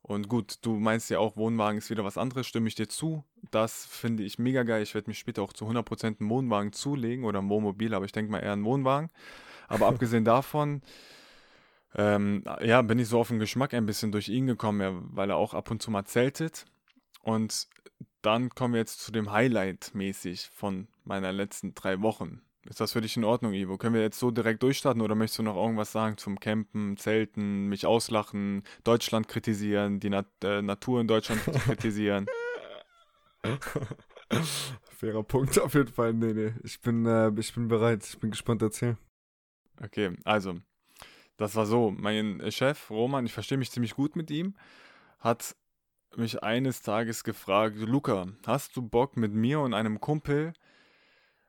Und 0.00 0.30
gut, 0.30 0.56
du 0.62 0.78
meinst 0.78 1.10
ja 1.10 1.18
auch, 1.18 1.36
Wohnwagen 1.36 1.76
ist 1.76 1.90
wieder 1.90 2.02
was 2.02 2.16
anderes, 2.16 2.46
stimme 2.46 2.68
ich 2.68 2.76
dir 2.76 2.88
zu. 2.88 3.22
Das 3.50 3.84
finde 3.84 4.22
ich 4.22 4.38
mega 4.38 4.62
geil. 4.62 4.82
Ich 4.82 4.94
werde 4.94 5.10
mich 5.10 5.18
später 5.18 5.42
auch 5.42 5.52
zu 5.52 5.66
100% 5.66 6.18
einen 6.18 6.30
Wohnwagen 6.30 6.72
zulegen 6.72 7.26
oder 7.26 7.40
ein 7.40 7.50
Wohnmobil, 7.50 7.92
aber 7.92 8.06
ich 8.06 8.12
denke 8.12 8.32
mal 8.32 8.38
eher 8.38 8.54
einen 8.54 8.64
Wohnwagen. 8.64 9.10
Aber 9.68 9.86
abgesehen 9.88 10.24
davon, 10.24 10.80
ähm, 11.94 12.42
ja, 12.62 12.80
bin 12.80 12.98
ich 12.98 13.08
so 13.08 13.20
auf 13.20 13.28
den 13.28 13.38
Geschmack 13.38 13.74
ein 13.74 13.84
bisschen 13.84 14.12
durch 14.12 14.30
ihn 14.30 14.46
gekommen, 14.46 15.10
weil 15.12 15.28
er 15.28 15.36
auch 15.36 15.52
ab 15.52 15.70
und 15.70 15.82
zu 15.82 15.90
mal 15.90 16.06
zeltet. 16.06 16.64
Und 17.20 17.68
dann 18.22 18.50
kommen 18.50 18.74
wir 18.74 18.80
jetzt 18.80 19.00
zu 19.00 19.12
dem 19.12 19.32
Highlight 19.32 19.94
mäßig 19.94 20.50
von 20.52 20.88
meiner 21.04 21.32
letzten 21.32 21.74
drei 21.74 22.00
Wochen. 22.02 22.42
Ist 22.68 22.80
das 22.80 22.92
für 22.92 23.00
dich 23.00 23.16
in 23.16 23.24
Ordnung, 23.24 23.54
Ivo? 23.54 23.78
Können 23.78 23.94
wir 23.94 24.02
jetzt 24.02 24.18
so 24.18 24.30
direkt 24.30 24.62
durchstarten 24.62 25.00
oder 25.00 25.14
möchtest 25.14 25.38
du 25.38 25.42
noch 25.44 25.56
irgendwas 25.56 25.92
sagen 25.92 26.18
zum 26.18 26.38
Campen, 26.38 26.98
Zelten, 26.98 27.68
mich 27.68 27.86
auslachen, 27.86 28.64
Deutschland 28.84 29.28
kritisieren, 29.28 29.98
die 29.98 30.10
Nat 30.10 30.26
äh, 30.44 30.60
Natur 30.60 31.00
in 31.00 31.08
Deutschland 31.08 31.42
kritisieren? 31.64 32.26
Fairer 34.98 35.22
Punkt 35.24 35.58
auf 35.58 35.72
jeden 35.74 35.92
Fall. 35.92 36.12
Nee, 36.12 36.34
nee. 36.34 36.52
Ich 36.62 36.80
bin, 36.82 37.06
äh, 37.06 37.32
ich 37.38 37.54
bin 37.54 37.68
bereit. 37.68 38.04
Ich 38.04 38.18
bin 38.18 38.30
gespannt, 38.30 38.60
erzähl. 38.60 38.98
Okay, 39.82 40.14
also, 40.24 40.58
das 41.38 41.56
war 41.56 41.64
so. 41.64 41.90
Mein 41.90 42.42
Chef, 42.52 42.90
Roman, 42.90 43.24
ich 43.24 43.32
verstehe 43.32 43.56
mich 43.56 43.70
ziemlich 43.70 43.94
gut 43.94 44.16
mit 44.16 44.30
ihm, 44.30 44.54
hat 45.18 45.56
mich 46.16 46.42
eines 46.42 46.82
Tages 46.82 47.24
gefragt, 47.24 47.76
Luca, 47.78 48.28
hast 48.46 48.76
du 48.76 48.82
Bock 48.82 49.16
mit 49.16 49.32
mir 49.32 49.60
und 49.60 49.74
einem 49.74 50.00
Kumpel 50.00 50.52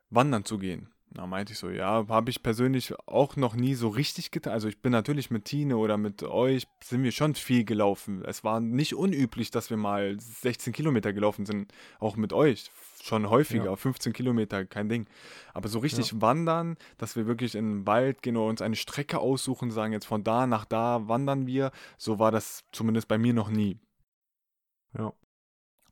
wandern 0.09 0.45
zu 0.45 0.57
gehen? 0.57 0.89
Da 1.13 1.27
meinte 1.27 1.51
ich 1.51 1.59
so, 1.59 1.69
ja, 1.69 2.07
habe 2.07 2.29
ich 2.29 2.41
persönlich 2.41 2.93
auch 3.05 3.35
noch 3.35 3.53
nie 3.53 3.73
so 3.73 3.89
richtig 3.89 4.31
getan. 4.31 4.53
Also 4.53 4.69
ich 4.69 4.81
bin 4.81 4.93
natürlich 4.93 5.29
mit 5.29 5.43
Tine 5.43 5.75
oder 5.75 5.97
mit 5.97 6.23
euch, 6.23 6.67
sind 6.81 7.03
wir 7.03 7.11
schon 7.11 7.35
viel 7.35 7.65
gelaufen. 7.65 8.23
Es 8.23 8.45
war 8.45 8.61
nicht 8.61 8.95
unüblich, 8.95 9.51
dass 9.51 9.69
wir 9.69 9.75
mal 9.75 10.17
16 10.17 10.71
Kilometer 10.71 11.11
gelaufen 11.11 11.45
sind, 11.45 11.73
auch 11.99 12.15
mit 12.15 12.31
euch. 12.31 12.71
Schon 13.03 13.29
häufiger, 13.29 13.65
ja. 13.65 13.75
15 13.75 14.13
Kilometer, 14.13 14.65
kein 14.65 14.87
Ding. 14.87 15.05
Aber 15.53 15.67
so 15.67 15.79
richtig 15.79 16.13
ja. 16.13 16.21
wandern, 16.21 16.77
dass 16.97 17.17
wir 17.17 17.27
wirklich 17.27 17.55
in 17.55 17.69
den 17.69 17.87
Wald 17.87 18.21
gehen 18.21 18.37
oder 18.37 18.49
uns 18.49 18.61
eine 18.61 18.77
Strecke 18.77 19.19
aussuchen, 19.19 19.69
sagen 19.69 19.91
jetzt 19.91 20.05
von 20.05 20.23
da 20.23 20.47
nach 20.47 20.63
da 20.63 21.09
wandern 21.09 21.45
wir, 21.45 21.71
so 21.97 22.19
war 22.19 22.31
das 22.31 22.63
zumindest 22.71 23.09
bei 23.09 23.17
mir 23.17 23.33
noch 23.33 23.49
nie. 23.49 23.79
Ja. 24.97 25.13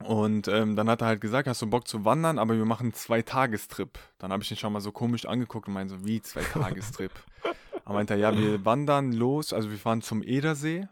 Und 0.03 0.47
ähm, 0.47 0.77
dann 0.77 0.89
hat 0.89 1.01
er 1.01 1.07
halt 1.07 1.21
gesagt, 1.21 1.47
hast 1.47 1.61
du 1.61 1.67
Bock 1.67 1.87
zu 1.87 2.05
wandern, 2.05 2.39
aber 2.39 2.55
wir 2.55 2.65
machen 2.65 2.83
einen 2.83 2.93
Zwei-Tagestrip. 2.93 3.99
Dann 4.17 4.31
habe 4.31 4.43
ich 4.43 4.51
ihn 4.51 4.57
schon 4.57 4.71
mal 4.71 4.79
so 4.79 4.93
komisch 4.93 5.25
angeguckt 5.25 5.67
und 5.67 5.73
meinte 5.73 5.95
so, 5.95 6.05
wie 6.05 6.21
Zwei-Tagestrip? 6.21 7.11
er 7.85 7.93
meinte 7.93 8.15
ja, 8.15 8.35
wir 8.35 8.63
wandern 8.63 9.11
los, 9.11 9.51
also 9.51 9.69
wir 9.69 9.77
fahren 9.77 10.01
zum 10.01 10.23
Edersee. 10.23 10.87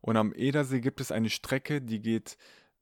Und 0.00 0.16
am 0.16 0.32
Edersee 0.32 0.80
gibt 0.80 1.00
es 1.00 1.10
eine 1.10 1.28
Strecke, 1.28 1.82
die 1.82 2.00
geht, 2.00 2.38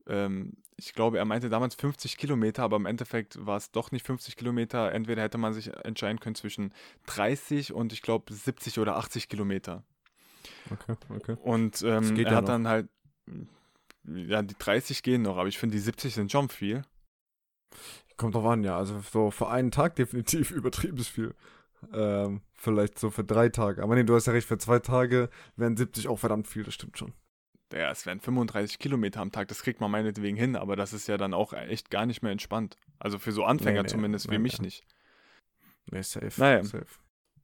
ähm, 0.06 0.52
ich 0.76 0.92
glaube, 0.92 1.18
er 1.18 1.24
meinte 1.24 1.48
damals 1.48 1.74
50 1.74 2.18
Kilometer, 2.18 2.62
aber 2.62 2.76
im 2.76 2.86
Endeffekt 2.86 3.44
war 3.44 3.56
es 3.56 3.72
doch 3.72 3.90
nicht 3.90 4.06
50 4.06 4.36
Kilometer. 4.36 4.92
Entweder 4.92 5.22
hätte 5.22 5.38
man 5.38 5.52
sich 5.52 5.74
entscheiden 5.84 6.20
können 6.20 6.36
zwischen 6.36 6.72
30 7.06 7.72
und 7.72 7.92
ich 7.92 8.02
glaube 8.02 8.32
70 8.32 8.78
oder 8.78 8.96
80 8.96 9.28
Kilometer. 9.28 9.82
Okay, 10.70 10.96
okay. 11.08 11.36
Und 11.42 11.82
ähm, 11.82 12.16
er 12.16 12.36
hat 12.36 12.44
noch. 12.44 12.48
dann 12.48 12.68
halt, 12.68 12.88
ja, 14.14 14.42
die 14.42 14.56
30 14.58 15.02
gehen 15.02 15.22
noch, 15.22 15.36
aber 15.36 15.48
ich 15.48 15.58
finde, 15.58 15.76
die 15.76 15.82
70 15.82 16.14
sind 16.14 16.32
schon 16.32 16.48
viel. 16.48 16.82
Kommt 18.16 18.34
drauf 18.34 18.46
an, 18.46 18.64
ja. 18.64 18.76
Also 18.76 19.00
so 19.00 19.30
für 19.30 19.48
einen 19.48 19.70
Tag 19.70 19.96
definitiv 19.96 20.50
übertrieben 20.50 20.98
ist 20.98 21.08
viel. 21.08 21.34
Ähm, 21.92 22.42
vielleicht 22.54 22.98
so 22.98 23.10
für 23.10 23.24
drei 23.24 23.48
Tage. 23.48 23.82
Aber 23.82 23.94
nee, 23.94 24.04
du 24.04 24.14
hast 24.14 24.26
ja 24.26 24.32
recht, 24.32 24.48
für 24.48 24.58
zwei 24.58 24.80
Tage 24.80 25.30
wären 25.56 25.76
70 25.76 26.08
auch 26.08 26.18
verdammt 26.18 26.48
viel, 26.48 26.64
das 26.64 26.74
stimmt 26.74 26.98
schon. 26.98 27.12
Ja, 27.72 27.90
es 27.90 28.06
wären 28.06 28.18
35 28.18 28.78
Kilometer 28.78 29.20
am 29.20 29.30
Tag, 29.30 29.48
das 29.48 29.62
kriegt 29.62 29.80
man 29.80 29.90
meinetwegen 29.90 30.36
hin, 30.36 30.56
aber 30.56 30.74
das 30.74 30.92
ist 30.92 31.06
ja 31.06 31.18
dann 31.18 31.34
auch 31.34 31.52
echt 31.52 31.90
gar 31.90 32.06
nicht 32.06 32.22
mehr 32.22 32.32
entspannt. 32.32 32.78
Also 32.98 33.18
für 33.18 33.30
so 33.30 33.44
Anfänger 33.44 33.82
Nee, 33.82 33.82
nee, 33.82 33.88
zumindest, 33.88 34.28
wie 34.28 34.32
nee, 34.32 34.38
mich 34.38 34.58
nee. 34.58 34.66
nicht. 34.66 34.84
Nee, 35.90 36.02
safe. 36.02 36.40
Naja. 36.40 36.64
safe. 36.64 36.86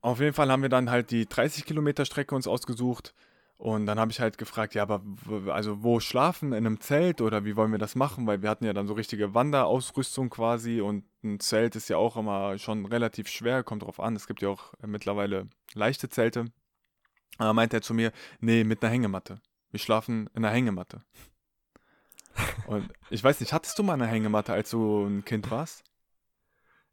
Auf 0.01 0.21
jeden 0.21 0.33
Fall 0.33 0.51
haben 0.51 0.63
wir 0.63 0.69
dann 0.69 0.91
halt 0.91 1.11
die 1.11 1.27
30 1.27 1.65
Kilometer 1.65 2.05
Strecke 2.05 2.35
uns 2.35 2.47
ausgesucht. 2.47 3.15
Und 3.57 3.87
dann 3.87 4.01
habe 4.01 4.11
ich 4.11 4.21
halt 4.21 4.37
gefragt, 4.37 4.75
ja, 4.75 4.83
aber 4.83 5.03
also 5.49 5.83
wo 5.83 6.01
schlafen? 6.01 6.53
In 6.53 6.67
einem 6.67 6.81
Zelt 6.81 7.21
oder 7.21 7.45
wie 7.45 7.57
wollen 7.57 7.71
wir 7.71 7.79
das 7.79 7.95
machen? 7.95 8.27
Weil 8.27 8.43
wir 8.43 8.51
hatten 8.51 8.65
ja 8.65 8.73
dann 8.73 8.89
so 8.89 8.95
richtige 8.95 9.33
Wanderausrüstung 9.33 10.29
quasi 10.29 10.81
und 10.81 11.05
ein 11.23 11.41
Zelt 11.41 11.77
ist 11.77 11.89
ja 11.89 11.97
auch 11.97 12.17
immer 12.17 12.59
schon 12.59 12.85
relativ 12.87 13.29
schwer, 13.29 13.63
kommt 13.63 13.83
drauf 13.83 14.01
an. 14.01 14.17
Es 14.17 14.27
gibt 14.27 14.43
ja 14.43 14.49
auch 14.49 14.75
äh, 14.83 14.87
mittlerweile 14.87 15.49
leichte 15.75 16.09
Zelte. 16.09 16.47
Aber 17.39 17.53
meinte 17.53 17.77
er 17.77 17.83
zu 17.83 17.95
mir, 17.95 18.13
nee, 18.41 18.65
mit 18.65 18.83
einer 18.83 18.93
Hängematte. 18.93 19.41
Wir 19.71 19.81
schlafen 19.81 20.29
in 20.35 20.45
einer 20.45 20.55
Hängematte. 20.55 21.05
Und 22.67 22.93
ich 23.11 23.23
weiß 23.23 23.41
nicht, 23.41 23.53
hattest 23.53 23.79
du 23.79 23.83
mal 23.83 23.95
eine 23.95 24.07
Hängematte, 24.07 24.53
als 24.53 24.71
du 24.71 25.07
ein 25.07 25.25
Kind 25.25 25.51
warst? 25.51 25.85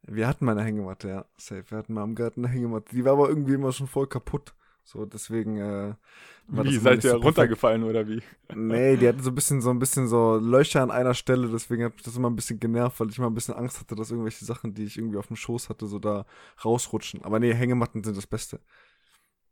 Wir 0.04 0.28
hatten 0.28 0.46
mal 0.46 0.54
eine 0.54 0.64
Hängematte, 0.64 1.10
ja. 1.10 1.26
Safe. 1.38 1.64
Wir 1.70 1.78
hatten 1.78 1.94
mal 1.94 2.04
im 2.04 2.16
Garten 2.16 2.46
eine 2.46 2.54
Hängematte. 2.54 2.96
Die 2.96 3.06
war 3.06 3.14
aber 3.14 3.30
irgendwie 3.30 3.54
immer 3.54 3.72
schon 3.72 3.88
voll 3.88 4.08
kaputt. 4.08 4.54
So, 4.84 5.06
deswegen, 5.06 5.58
äh, 5.58 5.94
Wie, 6.48 6.78
seid 6.78 7.04
ihr 7.04 7.12
so 7.12 7.18
runtergefallen 7.18 7.84
oder 7.84 8.08
wie? 8.08 8.22
Nee, 8.54 8.98
die 8.98 9.08
hatten 9.08 9.24
so 9.24 9.30
ein 9.32 9.36
bisschen 9.36 9.62
so 9.62 9.70
ein 9.70 9.80
bisschen 9.80 10.08
so 10.08 10.38
Löcher 10.38 10.82
an 10.82 10.92
einer 10.92 11.14
Stelle, 11.14 11.48
deswegen 11.50 11.86
hat 11.86 11.94
mich 11.94 12.04
das 12.04 12.18
immer 12.18 12.30
ein 12.30 12.36
bisschen 12.36 12.60
genervt, 12.60 13.00
weil 13.00 13.10
ich 13.10 13.18
immer 13.18 13.30
ein 13.30 13.34
bisschen 13.34 13.54
Angst 13.54 13.80
hatte, 13.80 13.96
dass 13.96 14.12
irgendwelche 14.12 14.44
Sachen, 14.44 14.74
die 14.74 14.84
ich 14.84 14.98
irgendwie 14.98 15.18
auf 15.18 15.28
dem 15.28 15.36
Schoß 15.36 15.70
hatte, 15.70 15.88
so 15.88 16.00
da 16.00 16.26
rausrutschen. 16.66 17.24
Aber 17.24 17.40
nee, 17.40 17.54
Hängematten 17.54 18.04
sind 18.04 18.18
das 18.18 18.28
Beste. 18.28 18.60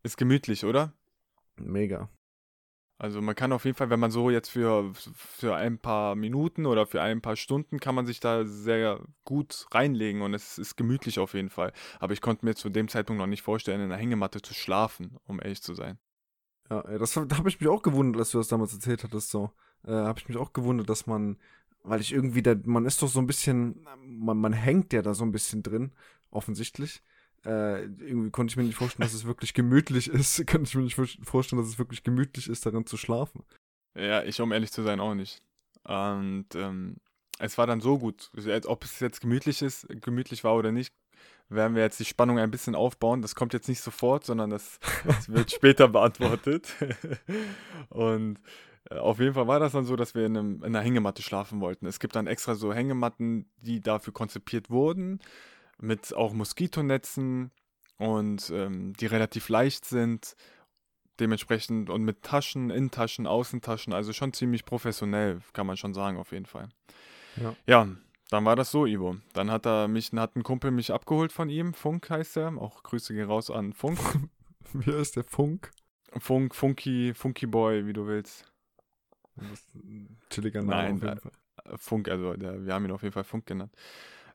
Ist 0.03 0.17
gemütlich, 0.17 0.65
oder? 0.65 0.93
Mega. 1.57 2.09
Also 3.01 3.21
man 3.21 3.33
kann 3.33 3.53
auf 3.53 3.63
jeden 3.63 3.77
Fall, 3.77 3.89
wenn 3.89 3.99
man 4.01 4.11
so 4.11 4.29
jetzt 4.29 4.49
für, 4.49 4.93
für 4.93 5.55
ein 5.55 5.79
paar 5.79 6.15
Minuten 6.15 6.65
oder 6.65 6.85
für 6.85 7.01
ein 7.01 7.21
paar 7.21 7.37
Stunden 7.37 7.79
kann 7.79 7.95
man 7.95 8.05
sich 8.05 8.19
da 8.19 8.43
sehr 8.45 8.99
gut 9.23 9.67
reinlegen 9.71 10.21
und 10.21 10.33
es 10.33 10.57
ist 10.57 10.75
gemütlich 10.75 11.17
auf 11.17 11.33
jeden 11.33 11.49
Fall. 11.49 11.71
Aber 12.01 12.11
ich 12.11 12.19
konnte 12.19 12.45
mir 12.45 12.55
zu 12.55 12.69
dem 12.69 12.89
Zeitpunkt 12.89 13.21
noch 13.21 13.25
nicht 13.25 13.41
vorstellen, 13.41 13.79
in 13.79 13.85
einer 13.85 13.95
Hängematte 13.95 14.41
zu 14.41 14.53
schlafen, 14.53 15.17
um 15.25 15.39
ehrlich 15.41 15.63
zu 15.63 15.75
sein. 15.75 15.97
Ja, 16.69 16.81
das 16.97 17.13
da 17.13 17.37
habe 17.37 17.47
ich 17.47 17.61
mich 17.61 17.69
auch 17.69 17.83
gewundert, 17.83 18.19
als 18.19 18.31
du 18.31 18.37
das 18.37 18.49
damals 18.49 18.73
erzählt 18.73 19.05
hattest, 19.05 19.29
so. 19.29 19.49
Äh, 19.85 19.91
habe 19.93 20.19
ich 20.19 20.27
mich 20.27 20.37
auch 20.37 20.51
gewundert, 20.51 20.89
dass 20.89 21.07
man, 21.07 21.37
weil 21.83 22.01
ich 22.01 22.11
irgendwie 22.11 22.41
da, 22.41 22.53
man 22.65 22.85
ist 22.85 23.01
doch 23.01 23.07
so 23.07 23.19
ein 23.19 23.27
bisschen, 23.27 23.87
man, 24.05 24.37
man 24.37 24.51
hängt 24.51 24.91
ja 24.91 25.01
da 25.01 25.13
so 25.13 25.23
ein 25.23 25.31
bisschen 25.31 25.63
drin, 25.63 25.93
offensichtlich. 26.31 27.01
Äh, 27.45 27.83
irgendwie 27.83 28.31
konnte 28.31 28.51
ich 28.51 28.57
mir 28.57 28.63
nicht 28.63 28.75
vorstellen, 28.75 29.05
dass 29.07 29.13
es 29.13 29.25
wirklich 29.25 29.53
gemütlich 29.53 30.09
ist. 30.09 30.45
Kann 30.47 30.63
ich 30.63 30.75
mir 30.75 30.83
nicht 30.83 30.95
vor- 30.95 31.07
vorstellen, 31.23 31.61
dass 31.61 31.69
es 31.69 31.79
wirklich 31.79 32.03
gemütlich 32.03 32.49
ist, 32.49 32.65
darin 32.65 32.85
zu 32.85 32.97
schlafen. 32.97 33.43
Ja, 33.97 34.23
ich, 34.23 34.39
um 34.41 34.51
ehrlich 34.51 34.71
zu 34.71 34.83
sein, 34.83 34.99
auch 34.99 35.15
nicht. 35.15 35.41
Und 35.83 36.47
ähm, 36.55 36.97
es 37.39 37.57
war 37.57 37.67
dann 37.67 37.81
so 37.81 37.97
gut. 37.97 38.29
Ob 38.65 38.83
es 38.83 38.99
jetzt 38.99 39.21
gemütlich 39.21 39.61
ist, 39.61 39.87
gemütlich 40.01 40.43
war 40.43 40.55
oder 40.55 40.71
nicht, 40.71 40.93
werden 41.47 41.75
wir 41.75 41.81
jetzt 41.81 41.99
die 41.99 42.05
Spannung 42.05 42.37
ein 42.37 42.51
bisschen 42.51 42.75
aufbauen. 42.75 43.21
Das 43.21 43.35
kommt 43.35 43.53
jetzt 43.53 43.69
nicht 43.69 43.81
sofort, 43.81 44.25
sondern 44.25 44.49
das, 44.49 44.79
das 45.05 45.29
wird 45.29 45.51
später 45.51 45.87
beantwortet. 45.87 46.67
Und 47.89 48.39
äh, 48.89 48.95
auf 48.95 49.19
jeden 49.19 49.33
Fall 49.33 49.47
war 49.47 49.59
das 49.59 49.71
dann 49.71 49.85
so, 49.85 49.95
dass 49.95 50.13
wir 50.13 50.25
in, 50.25 50.37
einem, 50.37 50.55
in 50.57 50.75
einer 50.75 50.81
Hängematte 50.81 51.21
schlafen 51.21 51.61
wollten. 51.61 51.85
Es 51.85 51.99
gibt 51.99 52.15
dann 52.15 52.27
extra 52.27 52.55
so 52.55 52.73
Hängematten, 52.73 53.49
die 53.57 53.81
dafür 53.81 54.13
konzipiert 54.13 54.69
wurden, 54.69 55.19
mit 55.81 56.13
auch 56.13 56.33
Moskitonetzen 56.33 57.51
und 57.97 58.49
ähm, 58.49 58.93
die 58.93 59.05
relativ 59.05 59.49
leicht 59.49 59.85
sind 59.85 60.35
dementsprechend 61.19 61.89
und 61.89 62.03
mit 62.03 62.23
Taschen, 62.23 62.69
Innentaschen, 62.69 63.27
Außentaschen, 63.27 63.93
also 63.93 64.13
schon 64.13 64.33
ziemlich 64.33 64.65
professionell, 64.65 65.41
kann 65.53 65.67
man 65.67 65.77
schon 65.77 65.93
sagen, 65.93 66.17
auf 66.17 66.31
jeden 66.31 66.45
Fall. 66.45 66.69
Ja. 67.35 67.55
Ja, 67.67 67.87
dann 68.29 68.45
war 68.45 68.55
das 68.55 68.71
so, 68.71 68.85
Ivo. 68.85 69.17
Dann 69.33 69.51
hat 69.51 69.65
er 69.65 69.87
mich, 69.87 70.11
hat 70.13 70.35
ein 70.35 70.43
Kumpel 70.43 70.71
mich 70.71 70.93
abgeholt 70.93 71.31
von 71.31 71.49
ihm, 71.49 71.73
Funk 71.73 72.09
heißt 72.09 72.37
er, 72.37 72.57
auch 72.57 72.83
Grüße 72.83 73.13
gehen 73.13 73.27
raus 73.27 73.51
an 73.51 73.73
Funk. 73.73 73.99
Wie 74.73 74.93
heißt 74.93 75.15
der 75.15 75.23
Funk? 75.23 75.71
Funk, 76.17 76.55
Funky, 76.55 77.13
Funky 77.13 77.47
Boy, 77.47 77.85
wie 77.85 77.93
du 77.93 78.07
willst. 78.07 78.51
Chilliger 80.29 80.61
Name 80.61 80.71
Nein, 80.71 80.95
auf 80.95 81.01
jeden 81.03 81.17
äh, 81.17 81.21
Fall. 81.21 81.77
Funk, 81.77 82.09
also 82.09 82.33
der, 82.33 82.65
wir 82.65 82.73
haben 82.73 82.85
ihn 82.85 82.91
auf 82.91 83.03
jeden 83.03 83.13
Fall 83.13 83.23
Funk 83.23 83.45
genannt. 83.45 83.73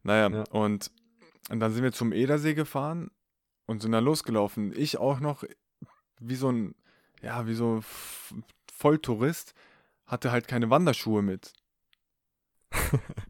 Naja, 0.02 0.28
Ja. 0.28 0.44
und, 0.50 0.90
und 1.50 1.60
dann 1.60 1.72
sind 1.72 1.82
wir 1.82 1.92
zum 1.92 2.12
Edersee 2.12 2.54
gefahren 2.54 3.10
und 3.66 3.82
sind 3.82 3.92
dann 3.92 4.04
losgelaufen. 4.04 4.72
Ich 4.76 4.98
auch 4.98 5.20
noch 5.20 5.44
wie 6.20 6.36
so 6.36 6.50
ein, 6.50 6.74
ja, 7.22 7.46
wie 7.46 7.54
so 7.54 7.82
Volltourist, 8.72 9.54
hatte 10.06 10.32
halt 10.32 10.48
keine 10.48 10.70
Wanderschuhe 10.70 11.22
mit. 11.22 11.52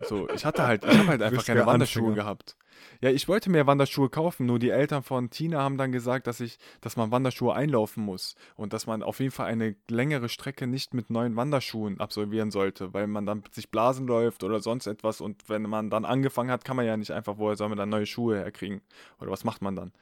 So, 0.00 0.28
ich 0.30 0.44
hatte 0.44 0.66
halt, 0.66 0.84
ich 0.84 0.96
habe 0.98 1.08
halt 1.08 1.22
einfach 1.22 1.44
keine 1.44 1.66
Wanderschuhe 1.66 2.12
Anfänger. 2.12 2.14
gehabt. 2.14 2.56
Ja, 3.00 3.10
ich 3.10 3.28
wollte 3.28 3.50
mir 3.50 3.66
Wanderschuhe 3.66 4.08
kaufen, 4.08 4.46
nur 4.46 4.58
die 4.58 4.70
Eltern 4.70 5.02
von 5.02 5.30
Tina 5.30 5.60
haben 5.60 5.76
dann 5.78 5.92
gesagt, 5.92 6.26
dass 6.26 6.40
ich, 6.40 6.58
dass 6.80 6.96
man 6.96 7.10
Wanderschuhe 7.10 7.52
einlaufen 7.54 8.04
muss 8.04 8.34
und 8.56 8.72
dass 8.72 8.86
man 8.86 9.02
auf 9.02 9.18
jeden 9.20 9.32
Fall 9.32 9.46
eine 9.46 9.76
längere 9.88 10.28
Strecke 10.28 10.66
nicht 10.66 10.94
mit 10.94 11.10
neuen 11.10 11.36
Wanderschuhen 11.36 12.00
absolvieren 12.00 12.50
sollte, 12.50 12.94
weil 12.94 13.06
man 13.08 13.26
dann 13.26 13.42
sich 13.50 13.70
Blasen 13.70 14.06
läuft 14.06 14.44
oder 14.44 14.60
sonst 14.60 14.86
etwas 14.86 15.20
und 15.20 15.48
wenn 15.48 15.62
man 15.62 15.90
dann 15.90 16.04
angefangen 16.04 16.50
hat, 16.50 16.64
kann 16.64 16.76
man 16.76 16.86
ja 16.86 16.96
nicht 16.96 17.12
einfach, 17.12 17.38
woher 17.38 17.56
soll 17.56 17.68
man 17.68 17.78
dann 17.78 17.88
neue 17.88 18.06
Schuhe 18.06 18.36
herkriegen? 18.38 18.80
Oder 19.20 19.30
was 19.32 19.44
macht 19.44 19.62
man 19.62 19.74
dann? 19.76 19.92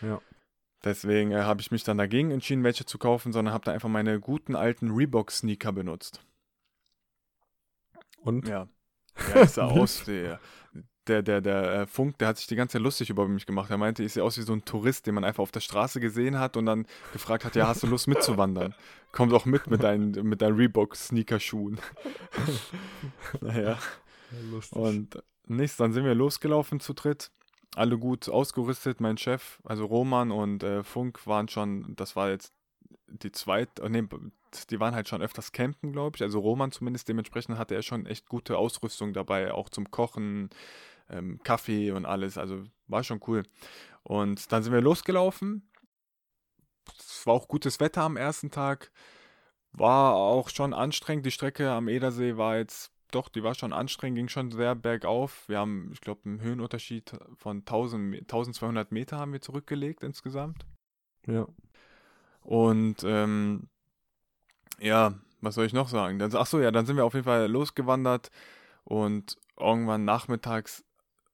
Ja. 0.00 0.20
Deswegen 0.84 1.32
äh, 1.32 1.42
habe 1.42 1.60
ich 1.60 1.70
mich 1.70 1.84
dann 1.84 1.98
dagegen 1.98 2.30
entschieden, 2.30 2.62
welche 2.64 2.84
zu 2.86 2.98
kaufen, 2.98 3.32
sondern 3.32 3.52
habe 3.52 3.64
da 3.64 3.72
einfach 3.72 3.88
meine 3.88 4.20
guten 4.20 4.54
alten 4.54 4.90
Reebok-Sneaker 4.90 5.72
benutzt. 5.72 6.20
Und? 8.22 8.48
Ja. 8.48 8.68
Ja, 9.34 9.42
ich 9.42 9.50
sah 9.50 9.64
aus, 9.66 10.04
der, 10.04 10.40
der, 11.06 11.22
der, 11.22 11.40
der 11.40 11.72
äh, 11.72 11.86
Funk, 11.86 12.18
der 12.18 12.28
hat 12.28 12.38
sich 12.38 12.46
die 12.46 12.56
ganze 12.56 12.74
Zeit 12.74 12.82
lustig 12.82 13.10
über 13.10 13.26
mich 13.28 13.46
gemacht. 13.46 13.70
Er 13.70 13.78
meinte, 13.78 14.02
ich 14.02 14.12
sehe 14.12 14.24
aus 14.24 14.36
wie 14.38 14.42
so 14.42 14.52
ein 14.52 14.64
Tourist, 14.64 15.06
den 15.06 15.14
man 15.14 15.24
einfach 15.24 15.42
auf 15.42 15.52
der 15.52 15.60
Straße 15.60 16.00
gesehen 16.00 16.38
hat 16.38 16.56
und 16.56 16.66
dann 16.66 16.86
gefragt 17.12 17.44
hat, 17.44 17.56
ja, 17.56 17.68
hast 17.68 17.82
du 17.82 17.86
Lust 17.86 18.08
mitzuwandern? 18.08 18.74
Komm 19.12 19.30
doch 19.30 19.46
mit 19.46 19.68
mit 19.68 19.82
deinen, 19.82 20.10
mit 20.28 20.42
deinen 20.42 20.56
Reebok-Sneakerschuhen. 20.56 21.80
naja. 23.40 23.78
Lustig. 24.50 24.76
Und 24.76 25.22
nichts, 25.46 25.76
dann 25.76 25.92
sind 25.92 26.04
wir 26.04 26.14
losgelaufen 26.14 26.80
zu 26.80 26.92
dritt. 26.92 27.30
Alle 27.74 27.98
gut 27.98 28.28
ausgerüstet. 28.28 29.00
Mein 29.00 29.16
Chef, 29.16 29.60
also 29.64 29.86
Roman 29.86 30.30
und 30.30 30.62
äh, 30.62 30.82
Funk 30.82 31.26
waren 31.26 31.48
schon, 31.48 31.94
das 31.96 32.16
war 32.16 32.30
jetzt 32.30 32.52
die 33.08 33.32
zweite, 33.32 33.82
äh, 33.82 33.88
die 34.64 34.80
waren 34.80 34.94
halt 34.94 35.08
schon 35.08 35.20
öfters 35.22 35.52
campen, 35.52 35.92
glaube 35.92 36.16
ich. 36.16 36.22
Also 36.22 36.40
Roman 36.40 36.72
zumindest, 36.72 37.08
dementsprechend 37.08 37.58
hatte 37.58 37.74
er 37.74 37.82
schon 37.82 38.06
echt 38.06 38.28
gute 38.28 38.56
Ausrüstung 38.56 39.12
dabei, 39.12 39.52
auch 39.52 39.68
zum 39.68 39.90
Kochen, 39.90 40.48
ähm, 41.10 41.40
Kaffee 41.44 41.90
und 41.92 42.06
alles. 42.06 42.38
Also 42.38 42.64
war 42.86 43.04
schon 43.04 43.20
cool. 43.26 43.42
Und 44.02 44.50
dann 44.52 44.62
sind 44.62 44.72
wir 44.72 44.80
losgelaufen. 44.80 45.68
Es 46.98 47.26
war 47.26 47.34
auch 47.34 47.48
gutes 47.48 47.80
Wetter 47.80 48.02
am 48.02 48.16
ersten 48.16 48.50
Tag. 48.50 48.92
War 49.72 50.14
auch 50.14 50.48
schon 50.48 50.72
anstrengend. 50.72 51.26
Die 51.26 51.30
Strecke 51.30 51.70
am 51.70 51.88
Edersee 51.88 52.36
war 52.36 52.56
jetzt, 52.56 52.92
doch, 53.10 53.28
die 53.28 53.42
war 53.42 53.54
schon 53.54 53.72
anstrengend, 53.72 54.16
ging 54.16 54.28
schon 54.28 54.50
sehr 54.50 54.74
bergauf. 54.74 55.48
Wir 55.48 55.58
haben, 55.58 55.90
ich 55.92 56.00
glaube, 56.00 56.22
einen 56.24 56.40
Höhenunterschied 56.40 57.12
von 57.34 57.58
1000, 57.58 58.02
Me- 58.04 58.18
1200 58.20 58.90
Meter 58.92 59.18
haben 59.18 59.32
wir 59.32 59.40
zurückgelegt 59.40 60.02
insgesamt. 60.02 60.64
ja. 61.26 61.46
Und 62.40 63.02
ähm, 63.04 63.68
ja, 64.80 65.14
was 65.40 65.54
soll 65.54 65.66
ich 65.66 65.72
noch 65.72 65.88
sagen? 65.88 66.18
Dann, 66.18 66.34
ach 66.34 66.46
so, 66.46 66.60
ja, 66.60 66.70
dann 66.70 66.86
sind 66.86 66.96
wir 66.96 67.04
auf 67.04 67.14
jeden 67.14 67.24
Fall 67.24 67.46
losgewandert 67.50 68.30
und 68.84 69.38
irgendwann 69.58 70.04
nachmittags 70.04 70.84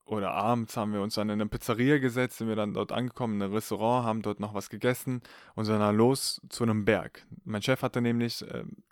oder 0.05 0.31
abends 0.31 0.75
haben 0.75 0.93
wir 0.93 1.01
uns 1.01 1.15
dann 1.15 1.29
in 1.29 1.39
eine 1.39 1.49
Pizzeria 1.49 1.97
gesetzt, 1.97 2.37
sind 2.37 2.47
wir 2.47 2.55
dann 2.55 2.73
dort 2.73 2.91
angekommen, 2.91 3.35
in 3.35 3.43
ein 3.43 3.53
Restaurant, 3.53 4.05
haben 4.05 4.21
dort 4.21 4.39
noch 4.39 4.53
was 4.53 4.69
gegessen 4.69 5.21
und 5.55 5.65
sind 5.65 5.79
dann 5.79 5.95
los 5.95 6.41
zu 6.49 6.63
einem 6.63 6.83
Berg. 6.85 7.25
Mein 7.45 7.61
Chef 7.61 7.81
hatte 7.81 8.01
nämlich 8.01 8.43
ähm, 8.51 8.83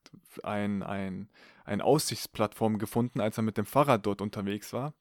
ein, 0.44 0.84
ein, 0.84 1.30
eine 1.66 1.84
Aussichtsplattform 1.84 2.78
gefunden, 2.78 3.20
als 3.20 3.38
er 3.38 3.44
mit 3.44 3.58
dem 3.58 3.66
Fahrrad 3.66 4.06
dort 4.06 4.22
unterwegs 4.22 4.72
war. 4.72 4.94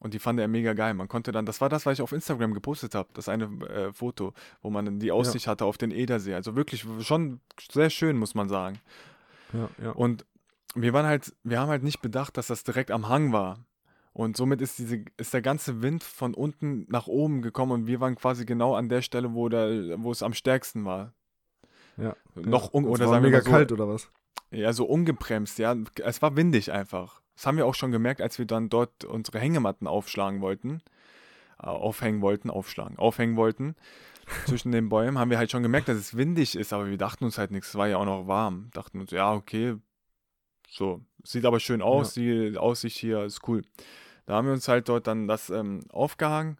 Und 0.00 0.14
die 0.14 0.18
fand 0.18 0.40
er 0.40 0.48
mega 0.48 0.72
geil. 0.72 0.94
Man 0.94 1.08
konnte 1.08 1.30
dann, 1.30 1.44
das 1.44 1.60
war 1.60 1.68
das, 1.68 1.84
was 1.84 1.92
ich 1.92 2.02
auf 2.02 2.12
Instagram 2.12 2.54
gepostet 2.54 2.94
habe, 2.94 3.10
das 3.12 3.28
eine 3.28 3.44
äh, 3.68 3.92
Foto, 3.92 4.32
wo 4.62 4.70
man 4.70 4.98
die 4.98 5.12
Aussicht 5.12 5.46
hatte 5.46 5.66
auf 5.66 5.76
den 5.76 5.90
Edersee. 5.90 6.34
Also 6.34 6.56
wirklich 6.56 6.86
schon 7.02 7.40
sehr 7.70 7.90
schön, 7.90 8.16
muss 8.16 8.34
man 8.34 8.48
sagen. 8.48 8.80
Ja, 9.52 9.68
ja. 9.82 9.90
Und 9.90 10.24
wir 10.74 10.94
waren 10.94 11.04
halt, 11.04 11.34
wir 11.44 11.60
haben 11.60 11.68
halt 11.68 11.82
nicht 11.82 12.00
bedacht, 12.00 12.38
dass 12.38 12.46
das 12.46 12.64
direkt 12.64 12.90
am 12.90 13.08
Hang 13.08 13.32
war. 13.32 13.58
Und 14.14 14.38
somit 14.38 14.62
ist 14.62 14.78
diese, 14.78 15.04
ist 15.18 15.34
der 15.34 15.42
ganze 15.42 15.82
Wind 15.82 16.02
von 16.02 16.34
unten 16.34 16.86
nach 16.88 17.06
oben 17.06 17.42
gekommen 17.42 17.72
und 17.72 17.86
wir 17.86 18.00
waren 18.00 18.16
quasi 18.16 18.44
genau 18.44 18.74
an 18.74 18.88
der 18.88 19.02
Stelle, 19.02 19.34
wo 19.34 19.48
der, 19.48 20.02
wo 20.02 20.10
es 20.10 20.22
am 20.22 20.32
stärksten 20.32 20.84
war. 20.84 21.12
ja. 21.96 22.16
Noch 22.34 22.72
ja. 22.72 22.78
un 22.78 22.86
oder 22.86 23.06
sagen 23.06 23.22
wir 23.22 23.30
mega 23.30 23.38
mal 23.38 23.44
so, 23.44 23.50
kalt 23.50 23.72
oder 23.72 23.86
was? 23.86 24.10
ja, 24.50 24.72
so 24.72 24.84
ungebremst, 24.84 25.58
ja. 25.58 25.76
Es 26.02 26.22
war 26.22 26.36
windig 26.36 26.72
einfach. 26.72 27.19
Das 27.40 27.46
haben 27.46 27.56
wir 27.56 27.64
auch 27.64 27.74
schon 27.74 27.90
gemerkt, 27.90 28.20
als 28.20 28.38
wir 28.38 28.44
dann 28.44 28.68
dort 28.68 29.02
unsere 29.02 29.38
Hängematten 29.38 29.86
aufschlagen 29.86 30.42
wollten. 30.42 30.82
Äh, 31.58 31.68
aufhängen 31.68 32.20
wollten, 32.20 32.50
aufschlagen, 32.50 32.98
aufhängen 32.98 33.36
wollten. 33.36 33.76
Zwischen 34.46 34.72
den 34.72 34.90
Bäumen 34.90 35.18
haben 35.18 35.30
wir 35.30 35.38
halt 35.38 35.50
schon 35.50 35.62
gemerkt, 35.62 35.88
dass 35.88 35.96
es 35.96 36.14
windig 36.14 36.54
ist, 36.54 36.74
aber 36.74 36.90
wir 36.90 36.98
dachten 36.98 37.24
uns 37.24 37.38
halt 37.38 37.50
nichts. 37.50 37.68
Es 37.68 37.76
war 37.76 37.88
ja 37.88 37.96
auch 37.96 38.04
noch 38.04 38.26
warm. 38.26 38.68
Dachten 38.74 39.00
uns, 39.00 39.10
ja, 39.10 39.32
okay. 39.32 39.76
So, 40.68 41.00
sieht 41.24 41.46
aber 41.46 41.60
schön 41.60 41.80
aus, 41.80 42.14
ja. 42.14 42.50
die 42.50 42.58
Aussicht 42.58 42.98
hier 42.98 43.24
ist 43.24 43.48
cool. 43.48 43.62
Da 44.26 44.34
haben 44.34 44.46
wir 44.46 44.52
uns 44.52 44.68
halt 44.68 44.90
dort 44.90 45.06
dann 45.06 45.26
das 45.26 45.48
ähm, 45.48 45.80
aufgehangen 45.88 46.58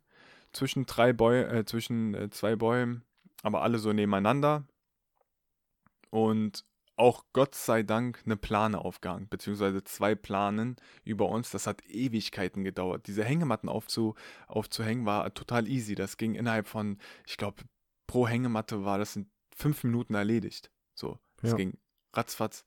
zwischen 0.54 0.86
drei 0.86 1.12
Bäumen, 1.12 1.56
äh, 1.56 1.64
zwischen 1.66 2.14
äh, 2.14 2.30
zwei 2.30 2.56
Bäumen, 2.56 3.02
aber 3.42 3.60
alle 3.60 3.76
so 3.76 3.92
nebeneinander. 3.92 4.64
Und 6.08 6.64
auch 7.00 7.24
Gott 7.32 7.54
sei 7.54 7.82
Dank 7.82 8.20
eine 8.26 8.36
Plane 8.36 8.78
aufgehangen, 8.78 9.26
beziehungsweise 9.30 9.82
zwei 9.82 10.14
Planen 10.14 10.76
über 11.02 11.30
uns. 11.30 11.50
Das 11.50 11.66
hat 11.66 11.82
Ewigkeiten 11.86 12.62
gedauert. 12.62 13.06
Diese 13.06 13.24
Hängematten 13.24 13.70
aufzu, 13.70 14.14
aufzuhängen 14.46 15.06
war 15.06 15.32
total 15.32 15.66
easy. 15.66 15.94
Das 15.94 16.18
ging 16.18 16.34
innerhalb 16.34 16.66
von, 16.66 16.98
ich 17.26 17.38
glaube, 17.38 17.62
pro 18.06 18.28
Hängematte 18.28 18.84
war 18.84 18.98
das 18.98 19.16
in 19.16 19.30
fünf 19.56 19.82
Minuten 19.82 20.14
erledigt. 20.14 20.70
So, 20.94 21.18
das 21.40 21.52
ja. 21.52 21.56
ging 21.56 21.78
ratzfatz. 22.12 22.64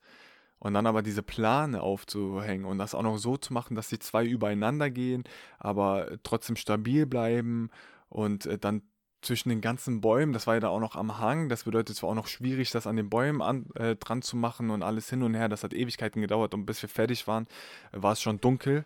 Und 0.58 0.74
dann 0.74 0.86
aber 0.86 1.02
diese 1.02 1.22
Plane 1.22 1.80
aufzuhängen 1.80 2.64
und 2.64 2.78
das 2.78 2.94
auch 2.96 3.02
noch 3.02 3.18
so 3.18 3.36
zu 3.36 3.52
machen, 3.52 3.76
dass 3.76 3.88
die 3.88 4.00
zwei 4.00 4.24
übereinander 4.24 4.90
gehen, 4.90 5.22
aber 5.58 6.18
trotzdem 6.24 6.56
stabil 6.56 7.06
bleiben 7.06 7.70
und 8.08 8.46
äh, 8.46 8.58
dann 8.58 8.82
zwischen 9.24 9.48
den 9.48 9.60
ganzen 9.60 10.00
Bäumen, 10.00 10.32
das 10.32 10.46
war 10.46 10.54
ja 10.54 10.60
da 10.60 10.68
auch 10.68 10.80
noch 10.80 10.96
am 10.96 11.18
Hang, 11.18 11.48
das 11.48 11.64
bedeutet, 11.64 11.96
es 11.96 12.02
war 12.02 12.10
auch 12.10 12.14
noch 12.14 12.26
schwierig, 12.26 12.70
das 12.70 12.86
an 12.86 12.96
den 12.96 13.10
Bäumen 13.10 13.42
an, 13.42 13.66
äh, 13.74 13.96
dran 13.96 14.22
zu 14.22 14.36
machen 14.36 14.70
und 14.70 14.82
alles 14.82 15.10
hin 15.10 15.22
und 15.22 15.34
her, 15.34 15.48
das 15.48 15.64
hat 15.64 15.74
Ewigkeiten 15.74 16.20
gedauert 16.20 16.54
und 16.54 16.66
bis 16.66 16.82
wir 16.82 16.88
fertig 16.88 17.26
waren, 17.26 17.46
war 17.92 18.12
es 18.12 18.22
schon 18.22 18.40
dunkel 18.40 18.84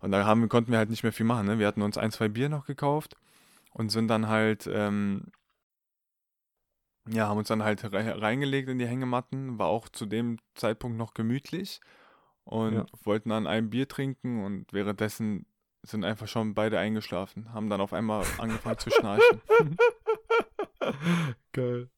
und 0.00 0.10
da 0.10 0.24
haben, 0.24 0.48
konnten 0.48 0.72
wir 0.72 0.78
halt 0.78 0.90
nicht 0.90 1.02
mehr 1.02 1.12
viel 1.12 1.26
machen, 1.26 1.46
ne? 1.46 1.58
wir 1.58 1.66
hatten 1.66 1.82
uns 1.82 1.98
ein, 1.98 2.10
zwei 2.10 2.28
Bier 2.28 2.48
noch 2.48 2.66
gekauft 2.66 3.16
und 3.72 3.90
sind 3.90 4.08
dann 4.08 4.28
halt, 4.28 4.68
ähm, 4.72 5.32
ja, 7.08 7.28
haben 7.28 7.38
uns 7.38 7.48
dann 7.48 7.62
halt 7.62 7.84
re 7.84 8.20
reingelegt 8.20 8.68
in 8.68 8.78
die 8.78 8.86
Hängematten, 8.86 9.58
war 9.58 9.66
auch 9.66 9.88
zu 9.88 10.06
dem 10.06 10.38
Zeitpunkt 10.54 10.96
noch 10.96 11.14
gemütlich 11.14 11.80
und 12.44 12.74
ja. 12.74 12.86
wollten 13.02 13.28
dann 13.28 13.46
ein 13.46 13.70
Bier 13.70 13.88
trinken 13.88 14.44
und 14.44 14.72
währenddessen 14.72 15.46
sind 15.84 16.04
einfach 16.04 16.28
schon 16.28 16.54
beide 16.54 16.78
eingeschlafen, 16.78 17.52
haben 17.52 17.68
dann 17.68 17.80
auf 17.80 17.92
einmal 17.92 18.24
angefangen 18.38 18.78
zu 18.78 18.90
schnarchen. 18.90 19.40
geil. 21.52 21.90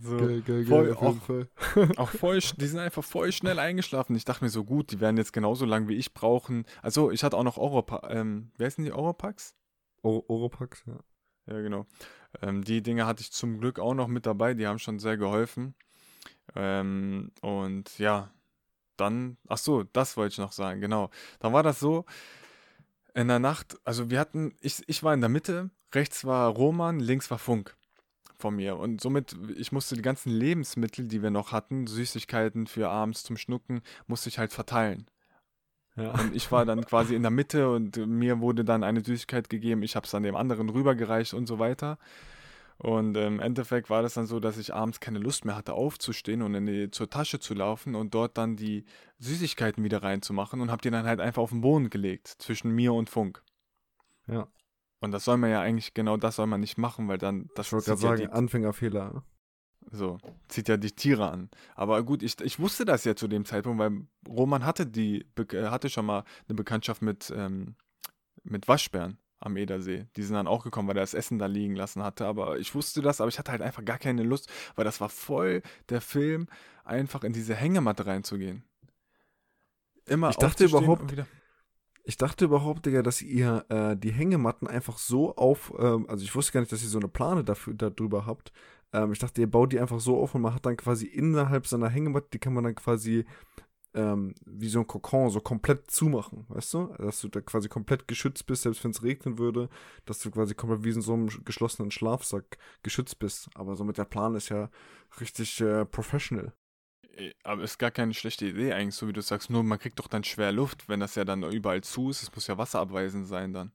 So, 0.00 0.16
geil, 0.16 0.42
geil, 0.42 0.64
voll, 0.66 0.84
geil, 0.86 0.96
auch, 0.96 1.98
auch 1.98 2.10
voll, 2.10 2.38
die 2.56 2.66
sind 2.66 2.78
einfach 2.78 3.04
voll 3.04 3.32
schnell 3.32 3.58
eingeschlafen. 3.58 4.14
Ich 4.16 4.24
dachte 4.24 4.44
mir 4.44 4.50
so, 4.50 4.64
gut, 4.64 4.90
die 4.90 5.00
werden 5.00 5.16
jetzt 5.16 5.32
genauso 5.32 5.64
lang 5.64 5.88
wie 5.88 5.94
ich 5.94 6.12
brauchen. 6.14 6.64
Also, 6.82 7.10
ich 7.10 7.24
hatte 7.24 7.36
auch 7.36 7.44
noch 7.44 7.56
Oropa, 7.56 8.08
ähm, 8.10 8.50
wer 8.58 8.70
sind 8.70 8.84
die 8.84 8.92
Oropax? 8.92 9.54
Oropax, 10.02 10.84
ja. 10.86 10.98
Ja, 11.46 11.60
genau. 11.60 11.86
Ähm, 12.40 12.62
die 12.62 12.82
Dinge 12.82 13.06
hatte 13.06 13.22
ich 13.22 13.32
zum 13.32 13.58
Glück 13.58 13.78
auch 13.78 13.94
noch 13.94 14.08
mit 14.08 14.26
dabei, 14.26 14.54
die 14.54 14.66
haben 14.66 14.78
schon 14.78 14.98
sehr 14.98 15.16
geholfen. 15.16 15.74
Ähm, 16.54 17.32
und 17.40 17.98
ja, 17.98 18.32
dann, 18.96 19.38
ach 19.48 19.58
so, 19.58 19.82
das 19.84 20.16
wollte 20.16 20.34
ich 20.34 20.38
noch 20.38 20.52
sagen, 20.52 20.80
genau. 20.80 21.10
Dann 21.40 21.52
war 21.52 21.62
das 21.62 21.80
so, 21.80 22.04
in 23.14 23.28
der 23.28 23.38
Nacht, 23.38 23.78
also 23.84 24.10
wir 24.10 24.18
hatten, 24.18 24.54
ich, 24.60 24.82
ich 24.86 25.02
war 25.02 25.14
in 25.14 25.20
der 25.20 25.28
Mitte, 25.28 25.70
rechts 25.94 26.24
war 26.24 26.48
Roman, 26.48 27.00
links 27.00 27.30
war 27.30 27.38
Funk 27.38 27.76
von 28.38 28.56
mir. 28.56 28.76
Und 28.76 29.00
somit, 29.00 29.36
ich 29.56 29.72
musste 29.72 29.94
die 29.94 30.02
ganzen 30.02 30.30
Lebensmittel, 30.30 31.06
die 31.06 31.22
wir 31.22 31.30
noch 31.30 31.52
hatten, 31.52 31.86
Süßigkeiten 31.86 32.66
für 32.66 32.88
abends 32.88 33.22
zum 33.22 33.36
Schnucken, 33.36 33.82
musste 34.06 34.28
ich 34.28 34.38
halt 34.38 34.52
verteilen. 34.52 35.06
Ja. 35.96 36.12
Und 36.12 36.34
ich 36.34 36.50
war 36.50 36.64
dann 36.64 36.84
quasi 36.86 37.14
in 37.14 37.22
der 37.22 37.30
Mitte 37.30 37.70
und 37.70 37.96
mir 37.98 38.40
wurde 38.40 38.64
dann 38.64 38.82
eine 38.82 39.04
Süßigkeit 39.04 39.50
gegeben, 39.50 39.82
ich 39.82 39.94
habe 39.94 40.06
es 40.06 40.10
dann 40.10 40.22
dem 40.22 40.36
anderen 40.36 40.70
rübergereicht 40.70 41.34
und 41.34 41.46
so 41.46 41.58
weiter. 41.58 41.98
Und 42.78 43.16
im 43.16 43.40
Endeffekt 43.40 43.90
war 43.90 44.02
das 44.02 44.14
dann 44.14 44.26
so, 44.26 44.40
dass 44.40 44.58
ich 44.58 44.74
abends 44.74 45.00
keine 45.00 45.18
Lust 45.18 45.44
mehr 45.44 45.56
hatte, 45.56 45.74
aufzustehen 45.74 46.42
und 46.42 46.54
in 46.54 46.66
die, 46.66 46.90
zur 46.90 47.08
Tasche 47.08 47.38
zu 47.38 47.54
laufen 47.54 47.94
und 47.94 48.14
dort 48.14 48.36
dann 48.36 48.56
die 48.56 48.84
Süßigkeiten 49.18 49.84
wieder 49.84 50.02
reinzumachen 50.02 50.60
und 50.60 50.70
habe 50.70 50.82
die 50.82 50.90
dann 50.90 51.06
halt 51.06 51.20
einfach 51.20 51.42
auf 51.42 51.50
den 51.50 51.60
Boden 51.60 51.90
gelegt, 51.90 52.28
zwischen 52.38 52.72
mir 52.72 52.92
und 52.92 53.08
Funk. 53.08 53.42
Ja. 54.26 54.48
Und 55.00 55.12
das 55.12 55.24
soll 55.24 55.36
man 55.36 55.50
ja 55.50 55.60
eigentlich, 55.60 55.94
genau 55.94 56.16
das 56.16 56.36
soll 56.36 56.46
man 56.46 56.60
nicht 56.60 56.78
machen, 56.78 57.08
weil 57.08 57.18
dann, 57.18 57.50
das 57.54 57.66
Ich 57.66 57.72
wollte 57.72 57.86
gerade 57.86 58.00
sagen, 58.00 58.22
ja 58.22 58.28
Anfängerfehler. 58.30 59.24
So, 59.90 60.18
zieht 60.48 60.68
ja 60.68 60.76
die 60.76 60.92
Tiere 60.92 61.30
an. 61.30 61.50
Aber 61.74 62.02
gut, 62.04 62.22
ich, 62.22 62.40
ich 62.40 62.60
wusste 62.60 62.84
das 62.84 63.04
ja 63.04 63.16
zu 63.16 63.26
dem 63.26 63.44
Zeitpunkt, 63.44 63.80
weil 63.80 64.06
Roman 64.28 64.64
hatte 64.64 64.86
die, 64.86 65.26
hatte 65.54 65.90
schon 65.90 66.06
mal 66.06 66.24
eine 66.48 66.54
Bekanntschaft 66.54 67.02
mit, 67.02 67.32
ähm, 67.36 67.74
mit 68.44 68.68
Waschbären 68.68 69.18
am 69.42 69.56
Edersee. 69.56 70.06
Die 70.16 70.22
sind 70.22 70.34
dann 70.34 70.46
auch 70.46 70.64
gekommen, 70.64 70.88
weil 70.88 70.96
er 70.96 71.02
das 71.02 71.14
Essen 71.14 71.38
da 71.38 71.46
liegen 71.46 71.76
lassen 71.76 72.02
hatte. 72.02 72.26
Aber 72.26 72.58
ich 72.58 72.74
wusste 72.74 73.02
das, 73.02 73.20
aber 73.20 73.28
ich 73.28 73.38
hatte 73.38 73.52
halt 73.52 73.62
einfach 73.62 73.84
gar 73.84 73.98
keine 73.98 74.22
Lust, 74.22 74.50
weil 74.76 74.84
das 74.84 75.00
war 75.00 75.08
voll 75.08 75.62
der 75.88 76.00
Film, 76.00 76.48
einfach 76.84 77.24
in 77.24 77.32
diese 77.32 77.54
Hängematte 77.54 78.06
reinzugehen. 78.06 78.64
Immer 80.06 80.30
ich 80.30 80.36
dachte 80.36 80.64
überhaupt, 80.64 81.14
ich 82.04 82.16
dachte 82.16 82.46
überhaupt, 82.46 82.86
Digga, 82.86 83.02
dass 83.02 83.22
ihr 83.22 83.64
äh, 83.68 83.96
die 83.96 84.10
Hängematten 84.10 84.66
einfach 84.66 84.98
so 84.98 85.36
auf, 85.36 85.72
ähm, 85.78 86.06
also 86.08 86.24
ich 86.24 86.34
wusste 86.34 86.52
gar 86.52 86.60
nicht, 86.60 86.72
dass 86.72 86.82
ihr 86.82 86.88
so 86.88 86.98
eine 86.98 87.08
Plane 87.08 87.44
dafür, 87.44 87.74
darüber 87.74 88.26
habt. 88.26 88.52
Ähm, 88.92 89.12
ich 89.12 89.20
dachte, 89.20 89.40
ihr 89.40 89.50
baut 89.50 89.72
die 89.72 89.78
einfach 89.78 90.00
so 90.00 90.20
auf 90.20 90.34
und 90.34 90.42
man 90.42 90.54
hat 90.54 90.66
dann 90.66 90.76
quasi 90.76 91.06
innerhalb 91.06 91.66
seiner 91.66 91.88
Hängematte, 91.88 92.28
die 92.32 92.38
kann 92.38 92.54
man 92.54 92.64
dann 92.64 92.74
quasi 92.74 93.24
ähm, 93.94 94.34
wie 94.46 94.68
so 94.68 94.80
ein 94.80 94.86
Kokon 94.86 95.30
so 95.30 95.40
komplett 95.40 95.90
zumachen, 95.90 96.46
weißt 96.48 96.74
du? 96.74 96.94
Dass 96.98 97.20
du 97.20 97.28
da 97.28 97.40
quasi 97.40 97.68
komplett 97.68 98.08
geschützt 98.08 98.46
bist, 98.46 98.62
selbst 98.62 98.82
wenn 98.84 98.92
es 98.92 99.02
regnen 99.02 99.38
würde, 99.38 99.68
dass 100.06 100.20
du 100.20 100.30
quasi 100.30 100.54
komplett 100.54 100.84
wie 100.84 100.90
in 100.90 101.02
so 101.02 101.12
einem 101.12 101.28
geschlossenen 101.44 101.90
Schlafsack 101.90 102.58
geschützt 102.82 103.18
bist. 103.18 103.50
Aber 103.54 103.76
so 103.76 103.84
mit 103.84 103.98
der 103.98 104.04
Plan 104.04 104.34
ist 104.34 104.48
ja 104.48 104.70
richtig 105.20 105.60
äh, 105.60 105.84
professional. 105.84 106.54
Äh, 107.16 107.32
aber 107.44 107.62
ist 107.62 107.78
gar 107.78 107.90
keine 107.90 108.14
schlechte 108.14 108.46
Idee 108.46 108.72
eigentlich, 108.72 108.94
so 108.94 109.08
wie 109.08 109.12
du 109.12 109.20
sagst. 109.20 109.50
Nur 109.50 109.62
man 109.62 109.78
kriegt 109.78 109.98
doch 109.98 110.08
dann 110.08 110.24
schwer 110.24 110.52
Luft, 110.52 110.88
wenn 110.88 111.00
das 111.00 111.14
ja 111.14 111.24
dann 111.24 111.42
überall 111.42 111.82
zu 111.82 112.10
ist. 112.10 112.22
Es 112.22 112.34
muss 112.34 112.46
ja 112.46 112.56
wasserabweisend 112.56 113.26
sein 113.26 113.52
dann. 113.52 113.72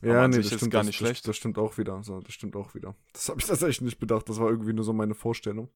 Ja, 0.00 0.26
nee, 0.28 0.38
das 0.38 0.46
stimmt 0.46 0.72
gar 0.72 0.82
nicht 0.82 1.00
das, 1.00 1.06
schlecht. 1.06 1.24
Das, 1.24 1.30
das, 1.30 1.36
stimmt 1.36 1.58
auch 1.58 1.76
wieder. 1.76 2.02
So, 2.02 2.20
das 2.20 2.32
stimmt 2.32 2.56
auch 2.56 2.74
wieder. 2.74 2.94
Das 3.12 3.28
habe 3.28 3.40
ich 3.40 3.46
tatsächlich 3.46 3.80
nicht 3.80 3.98
bedacht. 3.98 4.28
Das 4.28 4.38
war 4.38 4.48
irgendwie 4.48 4.72
nur 4.72 4.84
so 4.84 4.92
meine 4.92 5.14
Vorstellung. 5.14 5.68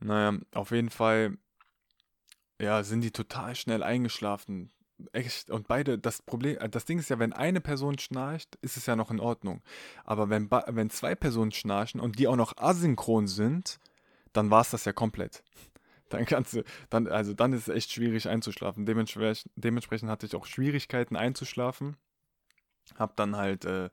Naja, 0.00 0.38
auf 0.52 0.70
jeden 0.70 0.90
Fall 0.90 1.38
ja, 2.64 2.82
sind 2.82 3.02
die 3.02 3.10
total 3.10 3.54
schnell 3.54 3.82
eingeschlafen. 3.82 4.70
Echt. 5.12 5.50
Und 5.50 5.68
beide, 5.68 5.98
das 5.98 6.22
Problem, 6.22 6.56
äh, 6.58 6.68
das 6.68 6.84
Ding 6.84 6.98
ist 6.98 7.10
ja, 7.10 7.18
wenn 7.18 7.32
eine 7.32 7.60
Person 7.60 7.98
schnarcht, 7.98 8.56
ist 8.62 8.76
es 8.76 8.86
ja 8.86 8.96
noch 8.96 9.10
in 9.10 9.20
Ordnung. 9.20 9.62
Aber 10.04 10.30
wenn, 10.30 10.50
wenn 10.50 10.90
zwei 10.90 11.14
Personen 11.14 11.52
schnarchen 11.52 12.00
und 12.00 12.18
die 12.18 12.26
auch 12.26 12.36
noch 12.36 12.56
asynchron 12.56 13.26
sind, 13.26 13.78
dann 14.32 14.50
war 14.50 14.62
es 14.62 14.70
das 14.70 14.84
ja 14.84 14.92
komplett. 14.92 15.42
Dann 16.10 16.26
kannst 16.26 16.52
du, 16.52 16.62
dann, 16.90 17.08
also 17.08 17.32
dann 17.32 17.54
ist 17.54 17.66
es 17.66 17.74
echt 17.74 17.90
schwierig 17.90 18.28
einzuschlafen. 18.28 18.84
Dementsprechend, 18.84 19.50
dementsprechend 19.56 20.10
hatte 20.10 20.26
ich 20.26 20.36
auch 20.36 20.44
Schwierigkeiten 20.44 21.16
einzuschlafen. 21.16 21.96
Hab 22.96 23.16
dann 23.16 23.36
halt 23.36 23.64
äh, 23.64 23.88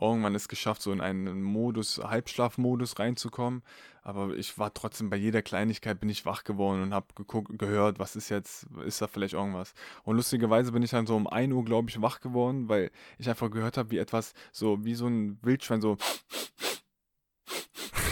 irgendwann 0.00 0.34
es 0.34 0.48
geschafft, 0.48 0.82
so 0.82 0.92
in 0.92 1.00
einen 1.00 1.42
Modus, 1.42 1.98
Halbschlafmodus 1.98 2.98
reinzukommen. 2.98 3.62
Aber 4.02 4.34
ich 4.36 4.58
war 4.58 4.72
trotzdem 4.74 5.08
bei 5.08 5.16
jeder 5.16 5.40
Kleinigkeit 5.40 5.98
bin 5.98 6.10
ich 6.10 6.26
wach 6.26 6.44
geworden 6.44 6.82
und 6.82 6.94
habe 6.94 7.06
geguckt, 7.14 7.58
gehört, 7.58 7.98
was 7.98 8.16
ist 8.16 8.28
jetzt, 8.28 8.66
ist 8.84 9.00
da 9.00 9.06
vielleicht 9.06 9.34
irgendwas. 9.34 9.74
Und 10.02 10.16
lustigerweise 10.16 10.72
bin 10.72 10.82
ich 10.82 10.90
dann 10.90 11.06
so 11.06 11.16
um 11.16 11.26
1 11.26 11.52
Uhr, 11.52 11.64
glaube 11.64 11.88
ich, 11.90 12.00
wach 12.02 12.20
geworden, 12.20 12.68
weil 12.68 12.90
ich 13.18 13.28
einfach 13.28 13.50
gehört 13.50 13.78
habe, 13.78 13.90
wie 13.90 13.98
etwas, 13.98 14.34
so 14.52 14.84
wie 14.84 14.94
so 14.94 15.06
ein 15.06 15.38
Wildschwein, 15.42 15.80
so. 15.80 15.96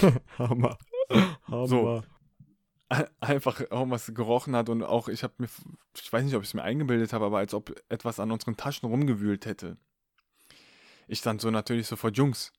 Hammer. 0.38 0.78
Hammer. 1.46 1.66
So, 1.66 2.02
einfach 3.20 3.60
irgendwas 3.60 4.12
gerochen 4.14 4.54
hat 4.56 4.68
und 4.68 4.82
auch 4.82 5.08
ich 5.08 5.22
habe 5.22 5.34
mir, 5.38 5.48
ich 5.96 6.12
weiß 6.12 6.24
nicht, 6.24 6.34
ob 6.34 6.42
ich 6.42 6.48
es 6.48 6.54
mir 6.54 6.62
eingebildet 6.62 7.12
habe, 7.12 7.24
aber 7.24 7.38
als 7.38 7.54
ob 7.54 7.74
etwas 7.88 8.20
an 8.20 8.30
unseren 8.30 8.56
Taschen 8.56 8.88
rumgewühlt 8.88 9.46
hätte. 9.46 9.76
Ich 11.12 11.18
stand 11.18 11.42
so 11.42 11.50
natürlich 11.50 11.88
sofort 11.88 12.16
Jungs. 12.16 12.54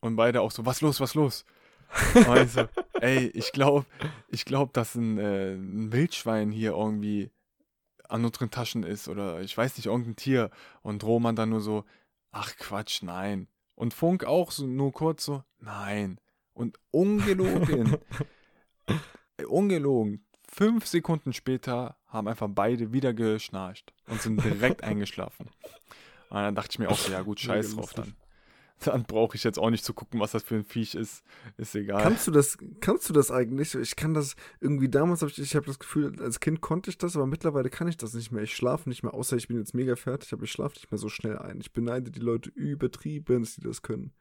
Und 0.00 0.16
beide 0.16 0.42
auch 0.42 0.50
so, 0.50 0.66
was 0.66 0.82
los, 0.82 1.00
was 1.00 1.14
los? 1.14 1.46
Also, 2.28 2.68
ey, 3.00 3.28
ich 3.28 3.50
glaube, 3.52 3.86
ich 4.28 4.44
glaube, 4.44 4.72
dass 4.74 4.94
ein, 4.94 5.16
äh, 5.16 5.54
ein 5.54 5.90
Wildschwein 5.90 6.50
hier 6.50 6.72
irgendwie 6.72 7.30
an 8.06 8.26
unseren 8.26 8.50
Taschen 8.50 8.82
ist 8.82 9.08
oder 9.08 9.40
ich 9.40 9.56
weiß 9.56 9.78
nicht, 9.78 9.86
irgendein 9.86 10.16
Tier. 10.16 10.50
Und 10.82 11.02
Roman 11.02 11.34
dann 11.34 11.48
nur 11.48 11.62
so, 11.62 11.86
ach 12.30 12.54
Quatsch, 12.58 13.02
nein. 13.02 13.48
Und 13.74 13.94
Funk 13.94 14.26
auch 14.26 14.50
so 14.50 14.66
nur 14.66 14.92
kurz 14.92 15.24
so, 15.24 15.42
nein. 15.58 16.20
Und 16.52 16.78
ungelogen, 16.90 17.96
ungelogen, 19.48 20.26
fünf 20.46 20.86
Sekunden 20.86 21.32
später 21.32 21.96
haben 22.06 22.28
einfach 22.28 22.48
beide 22.50 22.92
wieder 22.92 23.14
geschnarcht 23.14 23.94
und 24.08 24.20
sind 24.20 24.44
direkt 24.44 24.82
eingeschlafen. 24.84 25.48
Und 26.30 26.36
dann 26.36 26.54
dachte 26.54 26.68
ich 26.72 26.78
mir 26.78 26.90
auch 26.90 26.96
so, 26.96 27.12
ja 27.12 27.22
gut, 27.22 27.40
scheiß 27.40 27.74
drauf 27.74 27.94
dann. 27.94 28.14
dann 28.84 29.04
brauche 29.04 29.36
ich 29.36 29.44
jetzt 29.44 29.58
auch 29.58 29.70
nicht 29.70 29.84
zu 29.84 29.94
gucken, 29.94 30.20
was 30.20 30.32
das 30.32 30.42
für 30.42 30.56
ein 30.56 30.64
Viech 30.64 30.94
ist. 30.94 31.24
Ist 31.56 31.74
egal. 31.74 32.02
Kannst 32.02 32.26
du 32.26 32.30
das, 32.30 32.58
kannst 32.80 33.08
du 33.08 33.12
das 33.12 33.30
eigentlich? 33.30 33.74
Ich 33.74 33.96
kann 33.96 34.14
das 34.14 34.36
irgendwie 34.60 34.88
damals, 34.88 35.22
habe 35.22 35.30
ich, 35.30 35.38
ich 35.38 35.56
habe 35.56 35.66
das 35.66 35.78
Gefühl, 35.78 36.20
als 36.20 36.40
Kind 36.40 36.60
konnte 36.60 36.90
ich 36.90 36.98
das, 36.98 37.16
aber 37.16 37.26
mittlerweile 37.26 37.70
kann 37.70 37.88
ich 37.88 37.96
das 37.96 38.14
nicht 38.14 38.30
mehr. 38.30 38.42
Ich 38.42 38.54
schlafe 38.54 38.88
nicht 38.88 39.02
mehr, 39.02 39.14
außer 39.14 39.36
ich 39.36 39.48
bin 39.48 39.58
jetzt 39.58 39.74
mega 39.74 39.96
fertig, 39.96 40.32
aber 40.32 40.44
ich 40.44 40.52
schlafe 40.52 40.76
nicht 40.76 40.90
mehr 40.90 40.98
so 40.98 41.08
schnell 41.08 41.38
ein. 41.38 41.60
Ich 41.60 41.72
beneide 41.72 42.10
die 42.10 42.20
Leute 42.20 42.50
übertrieben, 42.50 43.42
dass 43.42 43.54
die 43.54 43.62
das 43.62 43.82
können. 43.82 44.12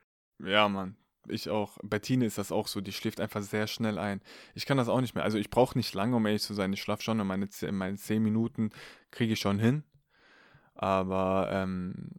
Ja, 0.43 0.69
Mann. 0.69 0.95
Ich 1.29 1.49
auch. 1.49 1.77
Bettine 1.83 2.25
ist 2.25 2.37
das 2.37 2.51
auch 2.51 2.67
so. 2.67 2.81
Die 2.81 2.93
schläft 2.93 3.19
einfach 3.19 3.41
sehr 3.41 3.67
schnell 3.67 3.97
ein. 3.97 4.21
Ich 4.55 4.65
kann 4.65 4.77
das 4.77 4.87
auch 4.87 5.01
nicht 5.01 5.15
mehr. 5.15 5.23
Also 5.23 5.37
ich 5.37 5.49
brauche 5.49 5.77
nicht 5.77 5.93
lange, 5.93 6.15
um 6.15 6.25
ehrlich 6.25 6.41
zu 6.41 6.53
sein. 6.53 6.73
Ich 6.73 6.81
schlafe 6.81 7.03
schon 7.03 7.19
in 7.19 7.27
meine, 7.27 7.49
in 7.61 7.75
meine 7.75 7.97
10 7.97 8.23
Minuten 8.23 8.69
kriege 9.11 9.33
ich 9.33 9.39
schon 9.39 9.59
hin. 9.59 9.83
Aber 10.77 11.49
ähm, 11.51 12.11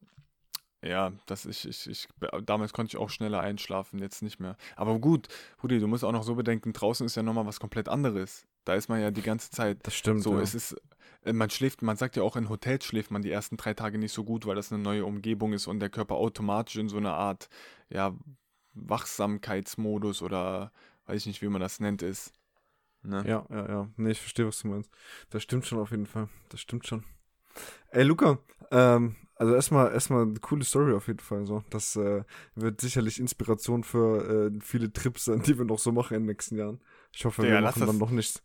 ja, 0.83 1.13
das 1.27 1.45
ich, 1.45 1.67
ich, 1.69 1.89
ich, 1.89 2.09
damals 2.45 2.73
konnte 2.73 2.91
ich 2.91 2.97
auch 2.97 3.11
schneller 3.11 3.41
einschlafen, 3.41 3.99
jetzt 3.99 4.23
nicht 4.23 4.39
mehr. 4.39 4.57
Aber 4.77 4.99
gut, 4.99 5.29
Rudi, 5.63 5.81
du 5.81 5.89
musst 5.89 6.05
auch 6.05 6.13
noch 6.13 6.23
so 6.23 6.35
bedenken, 6.35 6.73
draußen 6.73 7.05
ist 7.05 7.17
ja 7.17 7.23
nochmal 7.23 7.47
was 7.47 7.61
komplett 7.61 7.89
anderes. 7.89 8.47
Da 8.65 8.75
ist 8.75 8.89
man 8.89 9.01
ja 9.01 9.11
die 9.11 9.23
ganze 9.23 9.51
Zeit. 9.51 9.79
Das 9.83 9.95
stimmt. 9.95 10.23
So, 10.23 10.35
ja. 10.35 10.43
es 10.43 10.55
ist, 10.55 10.77
äh, 11.25 11.33
man 11.33 11.51
schläft, 11.51 11.83
man 11.83 11.97
sagt 11.97 12.17
ja 12.17 12.23
auch 12.23 12.37
in 12.37 12.49
Hotels 12.49 12.85
schläft 12.85 13.11
man 13.11 13.23
die 13.23 13.31
ersten 13.31 13.57
drei 13.57 13.75
Tage 13.75 13.99
nicht 13.99 14.13
so 14.13 14.25
gut, 14.25 14.47
weil 14.47 14.55
das 14.55 14.73
eine 14.73 14.83
neue 14.83 15.05
Umgebung 15.05 15.53
ist 15.53 15.67
und 15.67 15.81
der 15.81 15.91
Körper 15.91 16.15
automatisch 16.15 16.77
in 16.77 16.89
so 16.89 16.97
eine 16.97 17.13
Art, 17.13 17.49
ja, 17.91 18.15
Wachsamkeitsmodus 18.75 20.23
oder 20.23 20.71
weiß 21.07 21.23
ich 21.23 21.27
nicht, 21.27 21.43
wie 21.43 21.49
man 21.49 21.61
das 21.61 21.81
nennt, 21.81 22.03
ist. 22.03 22.33
Ne? 23.03 23.25
Ja, 23.27 23.47
ja, 23.51 23.69
ja. 23.69 23.89
Nee, 23.97 24.11
ich 24.11 24.21
verstehe, 24.21 24.47
was 24.47 24.61
du 24.61 24.69
meinst. 24.69 24.91
Das 25.31 25.43
stimmt 25.43 25.67
schon 25.67 25.79
auf 25.79 25.91
jeden 25.91 26.07
Fall. 26.07 26.29
Das 26.51 26.61
stimmt 26.61 26.87
schon. 26.87 27.05
Ey, 27.91 28.05
Luca, 28.05 28.39
ähm, 28.71 29.17
also 29.39 29.55
erstmal 29.55 29.93
erstmal 29.93 30.23
eine 30.23 30.41
coole 30.41 30.65
Story 30.65 30.93
auf 30.95 31.07
jeden 31.07 31.21
Fall. 31.21 31.47
So. 31.47 31.63
Das 31.71 31.95
äh, 31.97 32.25
wird 32.55 32.81
sicherlich 32.81 33.21
Inspiration 33.21 33.85
für 33.85 34.51
äh, 34.53 34.59
viele 34.61 34.93
Trips 34.93 35.27
sein, 35.27 35.43
die 35.47 35.57
wir 35.57 35.65
noch 35.65 35.79
so 35.79 35.93
machen 35.93 36.15
in 36.15 36.23
den 36.23 36.27
nächsten 36.27 36.57
Jahren. 36.57 36.81
Ich 37.15 37.25
hoffe, 37.25 37.47
ja, 37.47 37.55
wir 37.55 37.61
machen 37.61 37.87
dann 37.87 37.99
noch 37.99 38.11
nichts. 38.11 38.43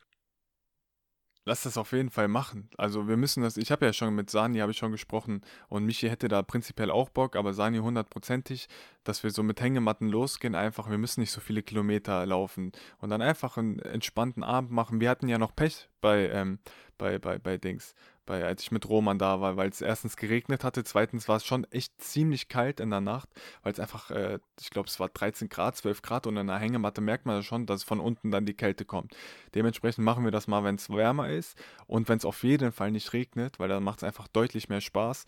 Lass 1.46 1.64
das 1.64 1.78
auf 1.78 1.92
jeden 1.92 2.10
Fall 2.10 2.30
machen. 2.30 2.70
Also 2.78 3.10
wir 3.10 3.18
müssen 3.18 3.44
das, 3.44 3.58
ich 3.58 3.70
habe 3.70 3.86
ja 3.86 3.92
schon 3.92 4.16
mit 4.16 4.30
Sani, 4.30 4.60
habe 4.60 4.72
ich 4.72 4.78
schon 4.78 4.94
gesprochen 4.94 5.42
und 5.68 5.84
Michi 5.84 6.08
hätte 6.08 6.30
da 6.30 6.42
prinzipiell 6.42 6.90
auch 6.90 7.10
Bock, 7.10 7.36
aber 7.36 7.54
Sani 7.54 7.80
hundertprozentig, 7.80 8.70
dass 9.04 9.24
wir 9.24 9.30
so 9.30 9.44
mit 9.44 9.60
Hängematten 9.60 10.08
losgehen, 10.08 10.56
einfach, 10.56 10.90
wir 10.90 10.98
müssen 10.98 11.20
nicht 11.20 11.32
so 11.32 11.42
viele 11.42 11.62
Kilometer 11.62 12.26
laufen 12.26 12.72
und 13.00 13.10
dann 13.10 13.22
einfach 13.22 13.58
einen 13.58 13.80
entspannten 13.80 14.42
Abend 14.42 14.72
machen. 14.72 15.02
Wir 15.02 15.10
hatten 15.10 15.28
ja 15.28 15.38
noch 15.38 15.54
Pech 15.54 15.90
bei, 16.00 16.30
ähm, 16.30 16.60
bei, 16.98 17.20
bei, 17.20 17.40
bei 17.40 17.58
Dings, 17.58 17.94
bei, 18.26 18.44
als 18.44 18.64
ich 18.64 18.72
mit 18.72 18.88
Roman 18.88 19.18
da 19.18 19.42
war, 19.42 19.58
weil 19.58 19.70
es 19.70 19.82
erstens 19.82 20.16
geregnet 20.18 20.64
hatte, 20.64 20.84
zweitens 20.84 21.28
war 21.28 21.38
es 21.38 21.46
schon 21.46 21.66
echt 21.72 22.02
ziemlich 22.02 22.48
kalt 22.48 22.80
in 22.80 22.90
der 22.90 23.02
Nacht, 23.02 23.30
weil 23.62 23.74
es 23.74 23.80
einfach, 23.80 24.12
äh, 24.12 24.40
ich 24.60 24.70
glaube, 24.70 24.88
es 24.88 25.00
war 25.00 25.10
13 25.10 25.50
Grad, 25.50 25.76
12 25.76 26.02
Grad 26.02 26.28
und 26.28 26.38
in 26.38 26.48
der 26.48 26.58
Hängematte 26.58 27.02
merkt 27.02 27.26
man 27.26 27.44
schon, 27.44 27.66
dass 27.66 27.84
von 27.84 28.00
unten 28.00 28.32
dann 28.32 28.46
die 28.46 28.54
Kälte 28.54 28.86
kommt. 28.86 29.16
Dementsprechend 29.56 30.06
machen 30.06 30.24
wir 30.24 30.32
das 30.32 30.48
mal, 30.48 30.64
wenn 30.64 30.76
es 30.76 30.90
wärmer 30.90 31.30
ist 31.30 31.58
und 31.88 32.10
wenn 32.10 32.18
es 32.18 32.26
auf 32.26 32.44
jeden 32.44 32.72
Fall 32.72 32.92
nicht 32.92 33.14
regnet, 33.14 33.60
weil 33.60 33.70
dann 33.70 33.84
macht 33.84 34.00
es 34.00 34.04
einfach 34.04 34.28
deutlich 34.28 34.70
mehr 34.70 34.82
Spaß. 34.82 35.26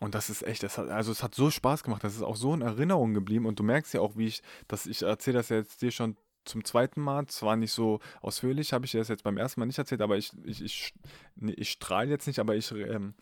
Und 0.00 0.14
das 0.14 0.30
ist 0.30 0.42
echt, 0.42 0.62
das 0.62 0.78
hat, 0.78 0.88
also 0.88 1.10
es 1.10 1.22
hat 1.22 1.34
so 1.34 1.50
Spaß 1.50 1.82
gemacht, 1.82 2.04
das 2.04 2.14
ist 2.14 2.22
auch 2.22 2.36
so 2.36 2.54
in 2.54 2.62
Erinnerung 2.62 3.14
geblieben 3.14 3.46
und 3.46 3.58
du 3.58 3.64
merkst 3.64 3.94
ja 3.94 4.00
auch, 4.00 4.16
wie 4.16 4.28
ich, 4.28 4.42
dass 4.68 4.86
ich 4.86 5.02
erzähle 5.02 5.38
das 5.38 5.48
jetzt 5.48 5.82
dir 5.82 5.90
schon 5.90 6.16
zum 6.48 6.64
zweiten 6.64 7.00
Mal. 7.00 7.26
Zwar 7.26 7.56
nicht 7.56 7.72
so 7.72 8.00
ausführlich, 8.20 8.72
habe 8.72 8.86
ich 8.86 8.92
das 8.92 9.08
jetzt 9.08 9.24
beim 9.24 9.36
ersten 9.36 9.60
Mal 9.60 9.66
nicht 9.66 9.78
erzählt, 9.78 10.00
aber 10.00 10.16
ich, 10.16 10.32
ich, 10.44 10.62
ich, 10.62 10.94
ich 11.36 11.70
strahle 11.70 12.10
jetzt 12.10 12.26
nicht, 12.26 12.38
aber 12.38 12.56
ich 12.56 12.70
ähm, 12.72 13.14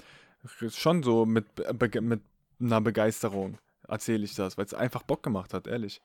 schon 0.68 1.02
so 1.02 1.26
mit, 1.26 1.46
mit 2.00 2.22
einer 2.60 2.80
Begeisterung 2.80 3.58
erzähle 3.88 4.24
ich 4.24 4.34
das, 4.34 4.56
weil 4.56 4.64
es 4.64 4.74
einfach 4.74 5.02
Bock 5.02 5.22
gemacht 5.22 5.54
hat, 5.54 5.66
ehrlich. 5.66 6.00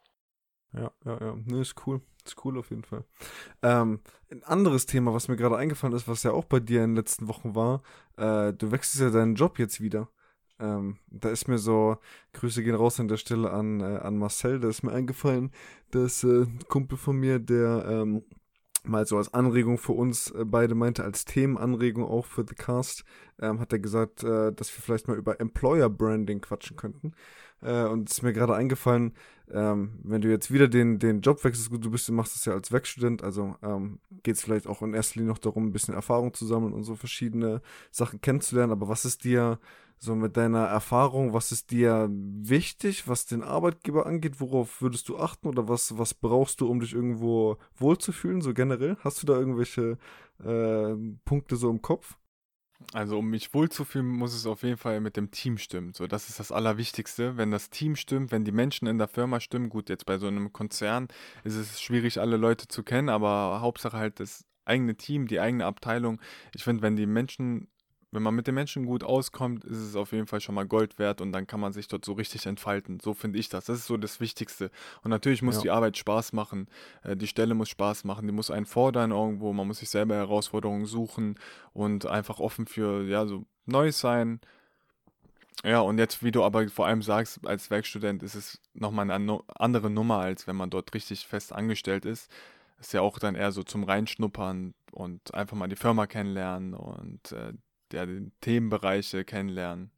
Ja, 0.73 0.91
ja, 1.05 1.17
ja. 1.19 1.35
Ne, 1.45 1.61
ist 1.61 1.75
cool. 1.85 2.01
Ist 2.25 2.45
cool 2.45 2.57
auf 2.59 2.69
jeden 2.69 2.83
Fall. 2.83 3.03
Ähm, 3.61 3.99
ein 4.29 4.43
anderes 4.43 4.85
Thema, 4.85 5.13
was 5.13 5.27
mir 5.27 5.35
gerade 5.35 5.57
eingefallen 5.57 5.95
ist, 5.95 6.07
was 6.07 6.23
ja 6.23 6.31
auch 6.31 6.45
bei 6.45 6.59
dir 6.59 6.83
in 6.83 6.91
den 6.91 6.95
letzten 6.95 7.27
Wochen 7.27 7.55
war, 7.55 7.81
äh, 8.17 8.53
du 8.53 8.71
wechselst 8.71 9.01
ja 9.01 9.09
deinen 9.09 9.35
Job 9.35 9.57
jetzt 9.59 9.81
wieder. 9.81 10.07
Ähm, 10.61 10.97
da 11.09 11.29
ist 11.29 11.47
mir 11.47 11.57
so, 11.57 11.97
Grüße 12.33 12.63
gehen 12.63 12.75
raus 12.75 12.99
an 12.99 13.07
der 13.07 13.17
Stelle 13.17 13.51
an, 13.51 13.81
äh, 13.81 13.97
an 13.97 14.17
Marcel, 14.17 14.59
da 14.59 14.69
ist 14.69 14.83
mir 14.83 14.91
eingefallen, 14.91 15.51
dass 15.89 16.23
äh, 16.23 16.43
ein 16.43 16.59
Kumpel 16.67 16.97
von 16.97 17.17
mir, 17.17 17.39
der 17.39 17.85
ähm, 17.87 18.23
mal 18.83 19.05
so 19.05 19.17
als 19.17 19.33
Anregung 19.33 19.77
für 19.77 19.93
uns 19.93 20.31
äh, 20.31 20.45
beide 20.45 20.75
meinte, 20.75 21.03
als 21.03 21.25
Themenanregung 21.25 22.03
auch 22.03 22.25
für 22.25 22.45
The 22.47 22.55
Cast, 22.55 23.03
ähm, 23.39 23.59
hat 23.59 23.73
er 23.73 23.79
gesagt, 23.79 24.23
äh, 24.23 24.51
dass 24.53 24.75
wir 24.75 24.81
vielleicht 24.81 25.07
mal 25.07 25.17
über 25.17 25.39
Employer 25.39 25.89
Branding 25.89 26.41
quatschen 26.41 26.77
könnten. 26.77 27.13
Äh, 27.61 27.85
und 27.85 28.09
es 28.09 28.17
ist 28.17 28.23
mir 28.23 28.33
gerade 28.33 28.55
eingefallen, 28.55 29.13
ähm, 29.51 29.99
wenn 30.03 30.21
du 30.21 30.29
jetzt 30.29 30.51
wieder 30.51 30.67
den, 30.67 30.99
den 30.99 31.21
Job 31.21 31.43
wechselst, 31.43 31.69
gut, 31.69 31.83
du 31.83 31.91
bist, 31.91 32.07
du 32.07 32.13
machst 32.13 32.35
das 32.35 32.45
ja 32.45 32.53
als 32.53 32.71
Werkstudent, 32.71 33.23
also 33.23 33.55
ähm, 33.61 33.99
geht 34.23 34.35
es 34.35 34.41
vielleicht 34.41 34.67
auch 34.67 34.81
in 34.81 34.93
erster 34.93 35.19
Linie 35.19 35.33
noch 35.33 35.39
darum, 35.39 35.67
ein 35.67 35.73
bisschen 35.73 35.93
Erfahrung 35.93 36.33
zu 36.33 36.45
sammeln 36.45 36.73
und 36.73 36.83
so 36.83 36.95
verschiedene 36.95 37.61
Sachen 37.91 38.21
kennenzulernen. 38.21 38.71
Aber 38.71 38.87
was 38.87 39.05
ist 39.05 39.23
dir 39.23 39.59
so 40.03 40.15
mit 40.15 40.35
deiner 40.35 40.65
Erfahrung, 40.65 41.33
was 41.33 41.51
ist 41.51 41.69
dir 41.69 42.09
wichtig, 42.11 43.07
was 43.07 43.27
den 43.27 43.43
Arbeitgeber 43.43 44.07
angeht? 44.07 44.39
Worauf 44.39 44.81
würdest 44.81 45.07
du 45.09 45.19
achten 45.19 45.47
oder 45.47 45.67
was, 45.67 45.95
was 45.95 46.15
brauchst 46.15 46.59
du, 46.59 46.67
um 46.67 46.79
dich 46.79 46.93
irgendwo 46.93 47.57
wohlzufühlen, 47.75 48.41
so 48.41 48.55
generell? 48.55 48.97
Hast 49.03 49.21
du 49.21 49.27
da 49.27 49.37
irgendwelche 49.37 49.99
äh, 50.43 50.95
Punkte 51.23 51.55
so 51.55 51.69
im 51.69 51.83
Kopf? 51.83 52.17
Also 52.93 53.19
um 53.19 53.29
mich 53.29 53.53
wohlzufühlen, 53.53 54.07
muss 54.07 54.33
es 54.33 54.47
auf 54.47 54.63
jeden 54.63 54.77
Fall 54.77 55.01
mit 55.01 55.17
dem 55.17 55.29
Team 55.29 55.59
stimmen. 55.59 55.93
So, 55.93 56.07
das 56.07 56.29
ist 56.29 56.39
das 56.39 56.51
Allerwichtigste. 56.51 57.37
Wenn 57.37 57.51
das 57.51 57.69
Team 57.69 57.95
stimmt, 57.95 58.31
wenn 58.31 58.43
die 58.43 58.51
Menschen 58.51 58.87
in 58.87 58.97
der 58.97 59.07
Firma 59.07 59.39
stimmen, 59.39 59.69
gut, 59.69 59.87
jetzt 59.89 60.07
bei 60.07 60.17
so 60.17 60.25
einem 60.25 60.51
Konzern 60.51 61.09
ist 61.43 61.55
es 61.55 61.79
schwierig, 61.79 62.19
alle 62.19 62.37
Leute 62.37 62.67
zu 62.67 62.81
kennen, 62.81 63.09
aber 63.09 63.61
Hauptsache 63.61 63.97
halt 63.97 64.19
das 64.19 64.45
eigene 64.65 64.95
Team, 64.95 65.27
die 65.27 65.39
eigene 65.39 65.65
Abteilung. 65.65 66.19
Ich 66.55 66.63
finde, 66.63 66.81
wenn 66.81 66.95
die 66.95 67.05
Menschen 67.05 67.67
wenn 68.11 68.23
man 68.23 68.35
mit 68.35 68.45
den 68.45 68.55
Menschen 68.55 68.85
gut 68.85 69.03
auskommt, 69.03 69.63
ist 69.63 69.77
es 69.77 69.95
auf 69.95 70.11
jeden 70.11 70.27
Fall 70.27 70.41
schon 70.41 70.55
mal 70.55 70.67
Gold 70.67 70.99
wert 70.99 71.21
und 71.21 71.31
dann 71.31 71.47
kann 71.47 71.61
man 71.61 71.71
sich 71.71 71.87
dort 71.87 72.03
so 72.03 72.13
richtig 72.13 72.45
entfalten. 72.45 72.99
So 72.99 73.13
finde 73.13 73.39
ich 73.39 73.47
das. 73.47 73.65
Das 73.65 73.79
ist 73.79 73.87
so 73.87 73.95
das 73.95 74.19
Wichtigste. 74.19 74.69
Und 75.01 75.11
natürlich 75.11 75.41
muss 75.41 75.55
ja. 75.55 75.61
die 75.61 75.69
Arbeit 75.71 75.97
Spaß 75.97 76.33
machen. 76.33 76.67
Äh, 77.03 77.15
die 77.15 77.27
Stelle 77.27 77.53
muss 77.53 77.69
Spaß 77.69 78.03
machen. 78.03 78.27
Die 78.27 78.33
muss 78.33 78.51
einen 78.51 78.65
fordern 78.65 79.11
irgendwo. 79.11 79.53
Man 79.53 79.65
muss 79.65 79.79
sich 79.79 79.89
selber 79.89 80.15
Herausforderungen 80.15 80.85
suchen 80.85 81.39
und 81.73 82.05
einfach 82.05 82.39
offen 82.39 82.67
für, 82.67 83.03
ja, 83.03 83.25
so 83.25 83.45
Neues 83.65 83.99
sein. 83.99 84.41
Ja, 85.63 85.79
und 85.79 85.97
jetzt, 85.97 86.23
wie 86.23 86.31
du 86.31 86.43
aber 86.43 86.67
vor 86.69 86.87
allem 86.87 87.01
sagst, 87.01 87.45
als 87.47 87.69
Werkstudent 87.69 88.23
ist 88.23 88.35
es 88.35 88.59
nochmal 88.73 89.09
eine 89.09 89.39
andere 89.55 89.89
Nummer, 89.89 90.19
als 90.19 90.47
wenn 90.47 90.55
man 90.55 90.69
dort 90.69 90.93
richtig 90.93 91.27
fest 91.27 91.53
angestellt 91.53 92.05
ist. 92.05 92.29
Ist 92.79 92.93
ja 92.93 93.01
auch 93.01 93.19
dann 93.19 93.35
eher 93.35 93.51
so 93.51 93.63
zum 93.63 93.83
Reinschnuppern 93.83 94.73
und 94.91 95.33
einfach 95.33 95.55
mal 95.55 95.67
die 95.67 95.75
Firma 95.75 96.07
kennenlernen 96.07 96.73
und 96.73 97.31
äh, 97.31 97.53
ja, 97.93 98.05
die 98.05 98.31
Themenbereiche 98.41 99.23
kennenlernen. 99.23 99.91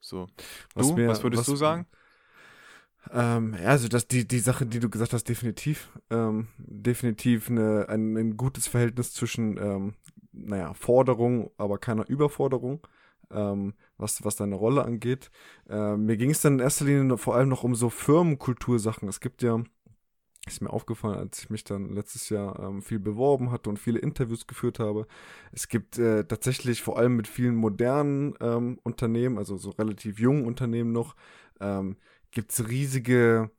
So. 0.00 0.28
Was, 0.74 0.88
du, 0.88 0.94
mir, 0.94 1.08
was 1.08 1.22
würdest 1.22 1.40
was, 1.40 1.46
du 1.46 1.56
sagen? 1.56 1.86
Ähm, 3.12 3.54
ja, 3.54 3.70
also 3.70 3.88
das, 3.88 4.06
die, 4.06 4.26
die 4.26 4.38
Sache, 4.38 4.66
die 4.66 4.80
du 4.80 4.90
gesagt 4.90 5.12
hast, 5.12 5.24
definitiv. 5.28 5.90
Ähm, 6.10 6.48
definitiv 6.58 7.50
eine, 7.50 7.88
ein, 7.88 8.16
ein 8.16 8.36
gutes 8.36 8.66
Verhältnis 8.68 9.12
zwischen, 9.12 9.56
ähm, 9.58 9.94
naja, 10.32 10.74
Forderung, 10.74 11.50
aber 11.56 11.78
keiner 11.78 12.08
Überforderung, 12.08 12.86
ähm, 13.30 13.74
was, 13.96 14.24
was 14.24 14.36
deine 14.36 14.56
Rolle 14.56 14.84
angeht. 14.84 15.30
Ähm, 15.68 16.06
mir 16.06 16.16
ging 16.16 16.30
es 16.30 16.40
dann 16.40 16.54
in 16.54 16.60
erster 16.60 16.84
Linie 16.84 17.18
vor 17.18 17.36
allem 17.36 17.48
noch 17.48 17.64
um 17.64 17.74
so 17.74 17.90
Firmenkultursachen. 17.90 19.08
Es 19.08 19.20
gibt 19.20 19.42
ja 19.42 19.62
ist 20.46 20.62
mir 20.62 20.70
aufgefallen, 20.70 21.18
als 21.18 21.40
ich 21.40 21.50
mich 21.50 21.64
dann 21.64 21.90
letztes 21.90 22.28
Jahr 22.30 22.58
ähm, 22.60 22.80
viel 22.82 22.98
beworben 22.98 23.50
hatte 23.50 23.68
und 23.68 23.78
viele 23.78 23.98
Interviews 23.98 24.46
geführt 24.46 24.78
habe. 24.78 25.06
Es 25.52 25.68
gibt 25.68 25.98
äh, 25.98 26.24
tatsächlich 26.24 26.82
vor 26.82 26.98
allem 26.98 27.16
mit 27.16 27.28
vielen 27.28 27.56
modernen 27.56 28.34
ähm, 28.40 28.78
Unternehmen, 28.82 29.38
also 29.38 29.56
so 29.56 29.70
relativ 29.70 30.18
jungen 30.18 30.46
Unternehmen 30.46 30.92
noch, 30.92 31.16
ähm, 31.60 31.96
gibt 32.30 32.52
es 32.52 32.68
riesige 32.68 33.50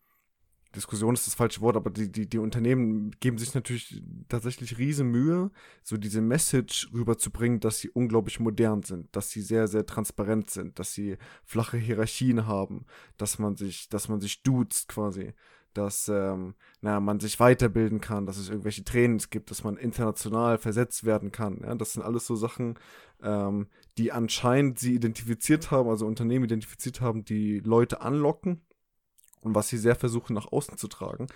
Diskussion 0.75 1.15
ist 1.15 1.25
das 1.25 1.33
falsche 1.33 1.61
Wort, 1.61 1.75
aber 1.75 1.89
die, 1.89 2.11
die, 2.11 2.29
die 2.29 2.37
Unternehmen 2.37 3.11
geben 3.19 3.39
sich 3.39 3.55
natürlich 3.55 4.03
tatsächlich 4.27 4.77
riesen 4.77 5.09
Mühe, 5.09 5.49
so 5.83 5.97
diese 5.97 6.21
Message 6.21 6.91
rüberzubringen, 6.93 7.59
dass 7.59 7.79
sie 7.79 7.89
unglaublich 7.89 8.39
modern 8.39 8.83
sind, 8.83 9.07
dass 9.15 9.31
sie 9.31 9.41
sehr, 9.41 9.67
sehr 9.67 9.87
transparent 9.87 10.51
sind, 10.51 10.77
dass 10.77 10.93
sie 10.93 11.17
flache 11.43 11.77
Hierarchien 11.77 12.45
haben, 12.45 12.85
dass 13.17 13.39
man 13.39 13.55
sich, 13.55 13.89
dass 13.89 14.09
man 14.09 14.21
sich 14.21 14.43
duzt 14.43 14.89
quasi 14.89 15.33
dass 15.73 16.07
ähm, 16.07 16.55
na, 16.81 16.99
man 16.99 17.19
sich 17.19 17.39
weiterbilden 17.39 18.01
kann, 18.01 18.25
dass 18.25 18.37
es 18.37 18.49
irgendwelche 18.49 18.83
Trainings 18.83 19.29
gibt, 19.29 19.51
dass 19.51 19.63
man 19.63 19.77
international 19.77 20.57
versetzt 20.57 21.03
werden 21.03 21.31
kann. 21.31 21.61
Ja? 21.63 21.75
Das 21.75 21.93
sind 21.93 22.03
alles 22.03 22.25
so 22.25 22.35
Sachen, 22.35 22.77
ähm, 23.21 23.67
die 23.97 24.11
anscheinend 24.11 24.79
sie 24.79 24.93
identifiziert 24.93 25.71
haben, 25.71 25.89
also 25.89 26.05
Unternehmen 26.05 26.45
identifiziert 26.45 27.01
haben, 27.01 27.25
die 27.25 27.59
Leute 27.59 28.01
anlocken 28.01 28.61
und 29.41 29.55
was 29.55 29.69
sie 29.69 29.77
sehr 29.77 29.95
versuchen 29.95 30.33
nach 30.33 30.51
außen 30.51 30.77
zu 30.77 30.87
tragen. 30.87 31.27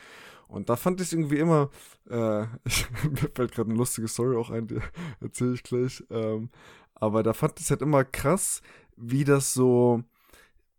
Und 0.48 0.70
da 0.70 0.76
fand 0.76 1.02
ich 1.02 1.14
irgendwie 1.14 1.40
immer, 1.40 1.70
äh, 2.10 2.44
ich, 2.66 2.86
mir 3.10 3.30
fällt 3.34 3.54
gerade 3.54 3.70
eine 3.70 3.78
lustige 3.78 4.08
Story 4.08 4.36
auch 4.36 4.50
ein, 4.50 4.68
die 4.68 4.80
erzähle 5.20 5.54
ich 5.54 5.64
gleich. 5.64 6.04
Ähm, 6.10 6.50
aber 6.96 7.24
da 7.24 7.34
fand 7.34 7.60
ich 7.60 7.66
es 7.66 7.72
halt 7.72 7.82
immer 7.82 8.04
krass, 8.04 8.62
wie 8.96 9.24
das 9.24 9.54
so 9.54 10.04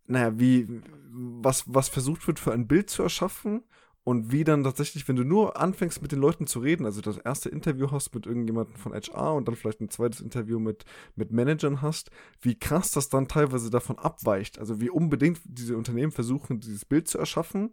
naja, 0.06 0.38
wie, 0.38 0.82
was, 1.10 1.64
was 1.66 1.88
versucht 1.88 2.26
wird 2.26 2.38
für 2.38 2.52
ein 2.52 2.66
Bild 2.66 2.90
zu 2.90 3.02
erschaffen 3.02 3.62
und 4.04 4.32
wie 4.32 4.44
dann 4.44 4.64
tatsächlich, 4.64 5.08
wenn 5.08 5.16
du 5.16 5.24
nur 5.24 5.58
anfängst 5.58 6.02
mit 6.02 6.12
den 6.12 6.18
Leuten 6.18 6.46
zu 6.46 6.58
reden, 6.58 6.84
also 6.84 7.00
das 7.00 7.16
erste 7.16 7.48
Interview 7.48 7.90
hast 7.90 8.14
mit 8.14 8.26
irgendjemandem 8.26 8.76
von 8.76 8.92
HR 8.92 9.34
und 9.34 9.48
dann 9.48 9.56
vielleicht 9.56 9.80
ein 9.80 9.88
zweites 9.88 10.20
Interview 10.20 10.58
mit, 10.58 10.84
mit 11.16 11.32
Managern 11.32 11.80
hast, 11.80 12.10
wie 12.42 12.58
krass 12.58 12.90
das 12.90 13.08
dann 13.08 13.28
teilweise 13.28 13.70
davon 13.70 13.98
abweicht. 13.98 14.58
Also 14.58 14.80
wie 14.80 14.90
unbedingt 14.90 15.40
diese 15.44 15.76
Unternehmen 15.76 16.12
versuchen, 16.12 16.60
dieses 16.60 16.84
Bild 16.84 17.08
zu 17.08 17.18
erschaffen 17.18 17.72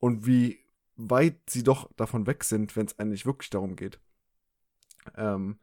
und 0.00 0.26
wie 0.26 0.58
weit 0.96 1.38
sie 1.48 1.62
doch 1.62 1.88
davon 1.96 2.26
weg 2.26 2.42
sind, 2.42 2.74
wenn 2.74 2.86
es 2.86 2.98
eigentlich 2.98 3.24
wirklich 3.24 3.50
darum 3.50 3.76
geht. 3.76 4.00
Ähm, 5.16 5.58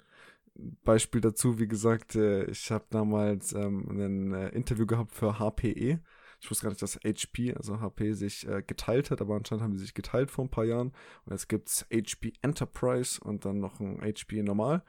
Beispiel 0.83 1.21
dazu, 1.21 1.59
wie 1.59 1.67
gesagt, 1.67 2.15
äh, 2.15 2.45
ich 2.45 2.71
habe 2.71 2.85
damals 2.89 3.53
ähm, 3.53 3.87
ein 3.89 4.33
äh, 4.33 4.49
Interview 4.49 4.85
gehabt 4.85 5.11
für 5.11 5.39
HPE 5.39 5.99
ich 6.45 6.51
wusste 6.51 6.63
gar 6.63 6.69
nicht, 6.69 6.81
dass 6.81 6.99
HP, 7.03 7.55
also 7.55 7.79
HP, 7.79 8.13
sich 8.13 8.47
äh, 8.47 8.61
geteilt 8.61 9.11
hat, 9.11 9.21
aber 9.21 9.35
anscheinend 9.35 9.63
haben 9.63 9.73
sie 9.73 9.83
sich 9.83 9.93
geteilt 9.93 10.31
vor 10.31 10.45
ein 10.45 10.51
paar 10.51 10.65
Jahren. 10.65 10.93
Und 11.25 11.31
jetzt 11.31 11.49
gibt 11.49 11.69
es 11.69 11.85
HP 11.91 12.33
Enterprise 12.41 13.19
und 13.19 13.45
dann 13.45 13.59
noch 13.59 13.79
ein 13.79 13.99
HP 14.01 14.43
Normal. 14.43 14.83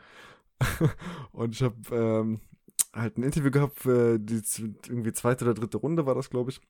und 1.33 1.55
ich 1.55 1.63
habe 1.63 1.77
ähm, 1.91 2.41
halt 2.93 3.19
ein 3.19 3.23
Interview 3.23 3.51
gehabt 3.51 3.81
für 3.81 4.19
die 4.19 4.43
irgendwie 4.89 5.13
zweite 5.13 5.45
oder 5.45 5.55
dritte 5.55 5.79
Runde 5.79 6.07
war 6.07 6.15
das, 6.15 6.31
glaube 6.31 6.51
ich. 6.51 6.61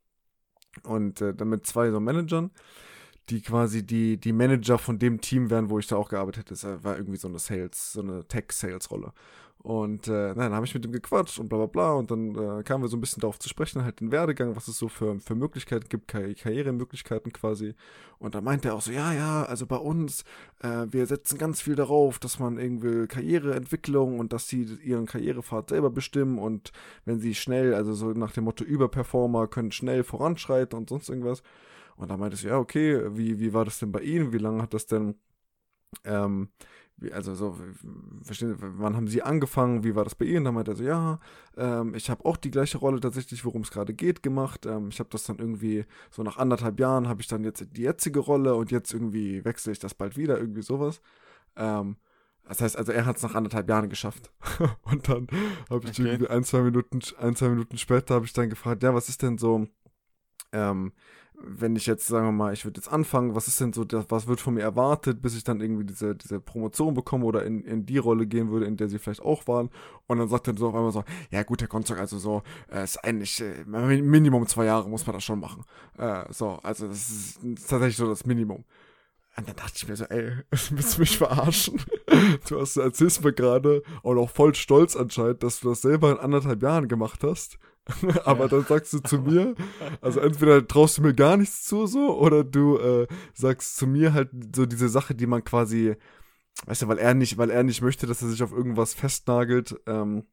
Und 0.85 1.21
äh, 1.21 1.35
dann 1.35 1.49
mit 1.49 1.67
zwei 1.67 1.91
so 1.91 2.01
Managern, 2.01 2.51
die 3.29 3.43
quasi 3.43 3.85
die, 3.85 4.19
die 4.19 4.33
Manager 4.33 4.79
von 4.79 4.99
dem 4.99 5.21
Team 5.21 5.51
wären, 5.51 5.71
wo 5.71 5.79
ich 5.79 5.87
da 5.87 5.97
auch 5.97 6.09
gearbeitet 6.09 6.51
hätte. 6.51 6.55
Das 6.55 6.85
war 6.85 6.97
irgendwie 6.97 7.17
so 7.19 7.29
eine 7.29 7.39
Sales, 7.39 7.93
so 7.93 8.01
eine 8.01 8.27
Tech-Sales-Rolle. 8.27 9.13
Und 9.67 10.07
äh, 10.07 10.33
dann 10.33 10.53
habe 10.53 10.65
ich 10.65 10.75
mit 10.75 10.85
ihm 10.85 10.93
gequatscht 10.93 11.41
und 11.41 11.49
bla 11.49 11.59
bla 11.59 11.67
bla. 11.67 11.93
Und 11.95 12.13
dann 12.13 12.37
äh, 12.37 12.63
kamen 12.63 12.85
wir 12.85 12.89
so 12.89 12.97
ein 12.97 13.01
bisschen 13.01 13.21
darauf 13.21 13.41
zu 13.41 13.49
sprechen, 13.49 13.83
halt 13.83 13.99
den 13.99 14.13
Werdegang, 14.13 14.55
was 14.55 14.69
es 14.69 14.79
so 14.79 14.87
für, 14.87 15.19
für 15.19 15.35
Möglichkeiten 15.35 15.89
gibt, 15.89 16.07
Kar 16.07 16.23
Karrieremöglichkeiten 16.23 17.33
quasi. 17.33 17.75
Und 18.21 18.37
da 18.37 18.41
meinte 18.41 18.69
er 18.69 18.75
auch 18.77 18.81
so, 18.81 18.93
ja, 18.93 19.13
ja, 19.13 19.43
also 19.43 19.67
bei 19.67 19.75
uns, 19.75 20.23
äh, 20.63 20.87
wir 20.89 21.07
setzen 21.07 21.37
ganz 21.37 21.61
viel 21.63 21.75
darauf, 21.75 22.21
dass 22.21 22.39
man 22.39 22.59
irgendwie 22.59 23.09
Karriereentwicklung 23.09 24.21
und 24.21 24.33
dass 24.33 24.47
sie 24.47 24.63
ihren 24.85 25.07
Karrierepfad 25.07 25.71
selber 25.71 25.91
bestimmen 25.91 26.39
und 26.39 26.71
wenn 27.05 27.19
sie 27.19 27.35
schnell, 27.35 27.75
also 27.75 27.93
so 27.93 28.13
nach 28.13 28.31
dem 28.31 28.45
Motto 28.45 28.63
Überperformer, 28.63 29.49
können 29.49 29.73
schnell 29.73 30.05
voranschreiten 30.05 30.79
und 30.79 30.89
sonst 30.89 31.09
irgendwas. 31.09 31.43
Und 31.97 32.11
da 32.11 32.17
meinte 32.17 32.37
ich, 32.37 32.43
ja, 32.43 32.59
okay, 32.59 33.17
wie, 33.17 33.39
wie 33.41 33.53
war 33.53 33.65
das 33.65 33.79
denn 33.79 33.93
bei 33.93 34.01
Ihnen? 34.01 34.33
Wie 34.33 34.39
lange 34.39 34.63
hat 34.63 34.75
das 34.75 34.87
denn 34.87 35.17
ähm, 36.05 36.49
also 37.13 37.35
so, 37.35 37.57
verstehen, 38.23 38.57
wann 38.59 38.97
haben 38.97 39.07
sie 39.07 39.23
angefangen, 39.23 39.85
wie 39.85 39.95
war 39.95 40.05
das 40.05 40.15
bei 40.15 40.25
ihnen? 40.25 40.47
Dann 40.47 40.55
meinte 40.55 40.73
er 40.73 40.77
so, 40.77 40.85
ja, 40.85 41.21
ähm, 41.57 41.95
ich 41.95 42.09
habe 42.09 42.25
auch 42.25 42.39
die 42.39 42.51
gleiche 42.51 42.79
Rolle 42.79 43.01
tatsächlich, 43.01 43.45
worum 43.45 43.63
es 43.63 43.71
gerade 43.71 43.93
geht, 43.93 44.23
gemacht. 44.23 44.65
Ähm, 44.65 44.89
ich 44.89 44.99
habe 44.99 45.11
das 45.11 45.25
dann 45.25 45.39
irgendwie, 45.39 45.85
so 46.11 46.23
nach 46.23 46.39
anderthalb 46.39 46.81
Jahren 46.81 47.07
habe 47.07 47.21
ich 47.21 47.29
dann 47.29 47.45
jetzt 47.45 47.67
die 47.77 47.83
jetzige 47.83 48.21
Rolle 48.21 48.55
und 48.55 48.71
jetzt 48.71 48.95
irgendwie 48.95 49.45
wechsle 49.45 49.73
ich 49.73 49.79
das 49.79 49.95
bald 49.95 50.17
wieder, 50.17 50.39
irgendwie 50.39 50.63
sowas. 50.63 51.03
Ähm, 51.57 51.97
das 52.49 52.63
heißt, 52.63 52.79
also 52.79 52.93
er 52.93 53.05
hat 53.05 53.17
es 53.17 53.23
nach 53.23 53.35
anderthalb 53.35 53.69
Jahren 53.69 53.91
geschafft. 53.91 54.31
und 54.83 55.09
dann 55.09 55.27
habe 55.69 55.85
ich 55.85 56.01
okay. 56.01 56.09
irgendwie 56.09 56.31
ein, 56.31 56.45
zwei 56.45 56.63
Minuten, 56.63 57.01
ein, 57.19 57.37
zwei 57.37 57.51
Minuten 57.51 57.77
später 57.77 58.15
habe 58.15 58.25
ich 58.25 58.33
dann 58.33 58.49
gefragt, 58.49 58.83
ja, 58.83 58.95
was 58.95 59.11
ist 59.11 59.21
denn 59.21 59.37
so, 59.37 59.67
ähm, 60.53 60.93
wenn 61.43 61.77
ich 61.77 61.87
jetzt, 61.87 62.07
sagen 62.07 62.27
wir 62.27 62.33
mal, 62.33 62.53
ich 62.53 62.65
würde 62.65 62.79
jetzt 62.79 62.89
anfangen, 62.89 63.35
was 63.35 63.49
ist 63.49 63.61
denn 63.61 63.73
so, 63.73 63.85
das, 63.85 64.07
was 64.09 64.27
wird 64.27 64.41
von 64.41 64.55
mir 64.55 64.63
erwartet, 64.63 65.23
bis 65.23 65.37
ich 65.37 65.45
dann 65.45 65.61
irgendwie 65.61 65.85
diese, 65.85 66.15
diese 66.15 66.41
Promotion 66.41 66.95
bekomme 66.95 67.25
oder 67.25 67.45
in, 67.45 67.63
in 67.65 67.87
die 67.87 67.99
Rolle 67.99 68.27
gehen 68.27 68.51
würde, 68.51 68.67
in 68.67 68.77
der 68.77 68.89
sie 68.89 68.99
vielleicht 68.99 69.23
auch 69.23 69.47
waren. 69.47 69.71
Und 70.07 70.19
dann 70.19 70.29
sagt 70.29 70.49
er 70.49 70.57
so 70.57 70.69
auf 70.69 70.75
einmal 70.75 70.93
so, 70.93 71.05
ja 71.31 71.43
gut, 71.43 71.61
Herr 71.61 71.69
Konzog, 71.69 71.99
also 71.99 72.19
so, 72.19 72.43
äh, 72.71 72.85
ist 72.85 72.99
eigentlich, 73.05 73.41
äh, 73.41 73.65
Minimum 73.65 74.47
zwei 74.47 74.65
Jahre 74.65 74.89
muss 74.89 75.07
man 75.07 75.15
das 75.15 75.25
schon 75.25 75.41
machen. 75.41 75.65
Äh, 75.99 76.25
so, 76.33 76.59
also 76.63 76.89
das 76.89 77.11
ist, 77.11 77.37
das 77.43 77.63
ist 77.63 77.71
tatsächlich 77.71 77.97
so 77.97 78.09
das 78.09 78.27
Minimum. 78.27 78.65
Und 79.37 79.49
dann 79.49 79.57
dachte 79.57 79.73
ich 79.77 79.87
mir 79.87 79.97
so, 79.97 80.05
ey, 80.05 80.33
willst 80.51 80.97
du 80.97 81.01
mich 81.01 81.19
verarschen? 81.19 81.81
Du 82.49 82.61
hast, 82.61 82.77
erzählst 82.77 83.23
mir 83.23 83.35
gerade 83.35 83.83
und 84.03 84.19
auch 84.19 84.31
voll 84.31 84.55
stolz 84.55 84.97
anscheinend, 84.97 85.43
dass 85.43 85.61
du 85.61 85.69
das 85.69 85.83
selber 85.83 86.11
in 86.13 86.19
anderthalb 86.19 86.63
Jahren 86.63 86.89
gemacht 86.89 87.23
hast. 87.23 87.59
aber 88.25 88.49
dann 88.49 88.65
sagst 88.65 88.93
du 88.93 88.99
zu 88.99 89.19
mir, 89.19 89.55
also 90.01 90.21
entweder 90.21 90.67
traust 90.67 90.99
du 90.99 91.03
mir 91.03 91.15
gar 91.15 91.37
nichts 91.37 91.65
zu, 91.65 91.87
so, 91.87 92.19
oder 92.19 92.43
du 92.43 92.79
äh, 92.79 93.07
sagst 93.33 93.77
zu 93.77 93.87
mir 93.87 94.13
halt 94.13 94.31
so 94.55 94.67
diese 94.67 94.89
Sache, 94.89 95.15
die 95.15 95.27
man 95.27 95.45
quasi, 95.45 95.95
weißt 96.67 96.83
du, 96.83 96.89
weil 96.89 96.99
er 96.99 97.15
nicht, 97.15 97.39
weil 97.39 97.51
er 97.51 97.63
nicht 97.63 97.83
möchte, 97.83 98.07
dass 98.07 98.23
er 98.23 98.29
sich 98.29 98.43
auf 98.43 98.53
irgendwas 98.53 98.95
festnagelt, 98.95 99.81
ähm, 99.87 100.25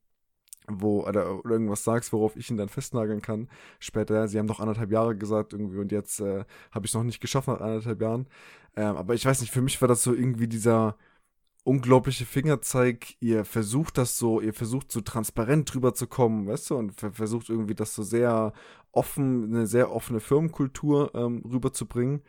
wo, 0.67 1.05
oder, 1.05 1.39
oder 1.39 1.51
irgendwas 1.51 1.83
sagst, 1.83 2.13
worauf 2.13 2.35
ich 2.35 2.49
ihn 2.49 2.57
dann 2.57 2.69
festnageln 2.69 3.21
kann. 3.21 3.49
Später, 3.79 4.27
sie 4.27 4.39
haben 4.39 4.47
doch 4.47 4.59
anderthalb 4.59 4.91
Jahre 4.91 5.15
gesagt 5.15 5.53
irgendwie 5.53 5.79
und 5.79 5.91
jetzt 5.91 6.21
äh, 6.21 6.45
habe 6.71 6.85
ich 6.85 6.91
es 6.91 6.95
noch 6.95 7.03
nicht 7.03 7.19
geschafft 7.21 7.49
nach 7.49 7.59
anderthalb 7.59 8.01
Jahren. 8.01 8.27
Ähm, 8.75 8.95
aber 8.95 9.13
ich 9.13 9.25
weiß 9.25 9.41
nicht, 9.41 9.51
für 9.51 9.61
mich 9.61 9.79
war 9.81 9.87
das 9.87 10.03
so 10.03 10.13
irgendwie 10.13 10.47
dieser, 10.47 10.97
unglaubliche 11.63 12.25
Fingerzeig, 12.25 13.15
ihr 13.21 13.45
versucht 13.45 13.97
das 13.97 14.17
so, 14.17 14.41
ihr 14.41 14.53
versucht 14.53 14.91
so 14.91 15.01
transparent 15.01 15.73
drüber 15.73 15.93
zu 15.93 16.07
kommen, 16.07 16.47
weißt 16.47 16.71
du, 16.71 16.75
und 16.75 16.93
versucht 16.93 17.49
irgendwie 17.49 17.75
das 17.75 17.95
so 17.95 18.03
sehr 18.03 18.53
offen, 18.91 19.45
eine 19.45 19.65
sehr 19.65 19.91
offene 19.91 20.19
Firmenkultur 20.19 21.11
ähm, 21.15 21.41
rüberzubringen. 21.49 22.21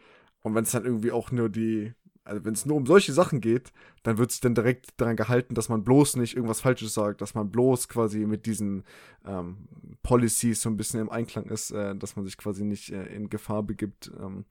Und 0.43 0.55
wenn 0.55 0.65
es 0.65 0.71
dann 0.71 0.85
irgendwie 0.85 1.11
auch 1.11 1.33
nur 1.33 1.49
die, 1.49 1.95
also 2.23 2.45
wenn 2.45 2.55
es 2.55 2.65
nur 2.65 2.77
um 2.77 2.87
solche 2.87 3.13
Sachen 3.13 3.41
geht, 3.41 3.73
dann 4.05 4.19
wird 4.19 4.31
sich 4.31 4.41
dann 4.41 4.55
direkt 4.55 5.01
daran 5.01 5.17
gehalten, 5.17 5.55
dass 5.55 5.69
man 5.69 5.83
bloß 5.83 6.17
nicht 6.17 6.37
irgendwas 6.37 6.61
Falsches 6.61 6.95
sagt, 6.95 7.21
dass 7.21 7.35
man 7.35 7.51
bloß 7.51 7.89
quasi 7.89 8.27
mit 8.27 8.47
diesen 8.47 8.85
ähm, 9.27 9.69
Policies 10.03 10.61
so 10.61 10.69
ein 10.69 10.77
bisschen 10.77 11.01
im 11.01 11.11
Einklang 11.11 11.47
ist, 11.47 11.73
äh, 11.73 11.97
dass 11.97 12.15
man 12.15 12.25
sich 12.25 12.37
quasi 12.37 12.65
nicht 12.65 12.91
äh, 12.91 13.07
in 13.07 13.31
Gefahr 13.31 13.65
begibt, 13.65 14.13
ähm, 14.21 14.45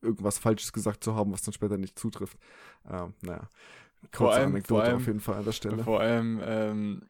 irgendwas 0.00 0.38
Falsches 0.38 0.72
gesagt 0.72 1.04
zu 1.04 1.14
haben, 1.14 1.32
was 1.32 1.42
dann 1.42 1.54
später 1.54 1.76
nicht 1.76 1.98
zutrifft. 1.98 2.38
Ähm, 2.88 3.12
naja 3.20 3.48
vor 4.12 4.32
allem, 4.32 4.62
vor 4.64 4.82
allem, 4.82 4.96
auf 4.96 5.06
jeden 5.06 5.20
Fall 5.20 5.36
an 5.36 5.44
der 5.44 5.52
Stelle. 5.52 5.82
Vor 5.82 6.00
allem, 6.00 6.40
ähm, 6.44 7.02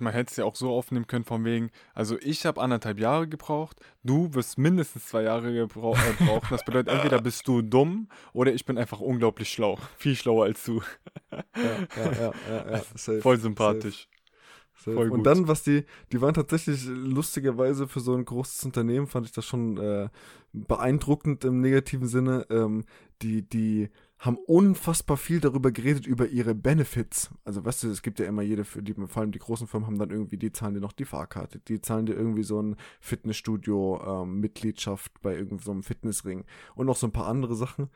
man 0.00 0.12
hätte 0.12 0.30
es 0.30 0.36
ja 0.36 0.44
auch 0.44 0.56
so 0.56 0.70
aufnehmen 0.70 1.06
können, 1.06 1.24
von 1.24 1.44
wegen, 1.44 1.70
also 1.94 2.18
ich 2.20 2.44
habe 2.44 2.60
anderthalb 2.60 2.98
Jahre 2.98 3.28
gebraucht, 3.28 3.78
du 4.02 4.34
wirst 4.34 4.58
mindestens 4.58 5.06
zwei 5.06 5.22
Jahre 5.22 5.52
gebrau 5.52 5.94
äh, 5.94 6.24
brauchen. 6.24 6.48
Das 6.50 6.64
bedeutet, 6.64 6.92
entweder 6.92 7.20
bist 7.20 7.46
du 7.46 7.62
dumm 7.62 8.08
oder 8.32 8.52
ich 8.52 8.64
bin 8.64 8.78
einfach 8.78 9.00
unglaublich 9.00 9.48
schlau. 9.48 9.78
Viel 9.96 10.16
schlauer 10.16 10.46
als 10.46 10.64
du. 10.64 10.82
ja, 11.30 11.44
ja, 11.56 12.12
ja, 12.12 12.32
ja, 12.48 12.70
ja. 12.72 12.82
Safe, 12.96 13.20
Voll 13.20 13.38
sympathisch. 13.38 14.08
Safe. 14.08 14.96
Safe. 14.96 15.10
Und 15.10 15.24
dann, 15.24 15.48
was 15.48 15.62
die, 15.62 15.84
die 16.12 16.20
waren 16.20 16.34
tatsächlich 16.34 16.84
lustigerweise 16.86 17.88
für 17.88 18.00
so 18.00 18.14
ein 18.14 18.24
großes 18.24 18.64
Unternehmen, 18.64 19.06
fand 19.06 19.26
ich 19.26 19.32
das 19.32 19.44
schon 19.46 19.78
äh, 19.78 20.08
beeindruckend 20.52 21.44
im 21.44 21.60
negativen 21.60 22.08
Sinne. 22.08 22.46
Ähm, 22.50 22.84
die, 23.22 23.42
die, 23.42 23.88
haben 24.18 24.38
unfassbar 24.46 25.16
viel 25.16 25.40
darüber 25.40 25.70
geredet, 25.70 26.06
über 26.06 26.28
ihre 26.28 26.54
Benefits. 26.54 27.30
Also 27.44 27.64
weißt 27.64 27.82
du, 27.82 27.90
es 27.90 28.02
gibt 28.02 28.18
ja 28.18 28.26
immer 28.26 28.42
jede, 28.42 28.64
die, 28.64 28.94
vor 28.94 29.22
allem 29.22 29.32
die 29.32 29.38
großen 29.38 29.66
Firmen 29.66 29.86
haben 29.86 29.98
dann 29.98 30.10
irgendwie, 30.10 30.38
die 30.38 30.52
zahlen 30.52 30.74
dir 30.74 30.80
noch 30.80 30.92
die 30.92 31.04
Fahrkarte, 31.04 31.58
die 31.58 31.80
zahlen 31.82 32.06
dir 32.06 32.14
irgendwie 32.14 32.42
so 32.42 32.60
ein 32.62 32.76
Fitnessstudio, 33.00 34.22
ähm, 34.22 34.40
Mitgliedschaft 34.40 35.20
bei 35.20 35.34
irgendeinem 35.34 35.82
so 35.82 35.82
Fitnessring 35.82 36.44
und 36.74 36.86
noch 36.86 36.96
so 36.96 37.06
ein 37.06 37.12
paar 37.12 37.26
andere 37.26 37.56
Sachen. 37.56 37.90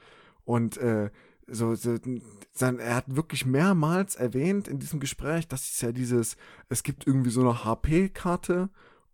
Und 0.45 0.77
äh, 0.77 1.11
so, 1.47 1.75
so 1.75 1.97
sein, 2.53 2.79
er 2.79 2.97
hat 2.97 3.17
wirklich 3.17 3.47
mehrmals 3.47 4.15
erwähnt 4.15 4.69
in 4.69 4.79
diesem 4.79 5.01
Gespräch, 5.01 5.49
dass 5.49 5.71
es 5.71 5.81
ja 5.81 5.91
dieses, 5.91 6.37
es 6.69 6.83
gibt 6.83 7.07
irgendwie 7.07 7.31
so 7.31 7.41
eine 7.41 7.65
HP-Karte 7.65 8.69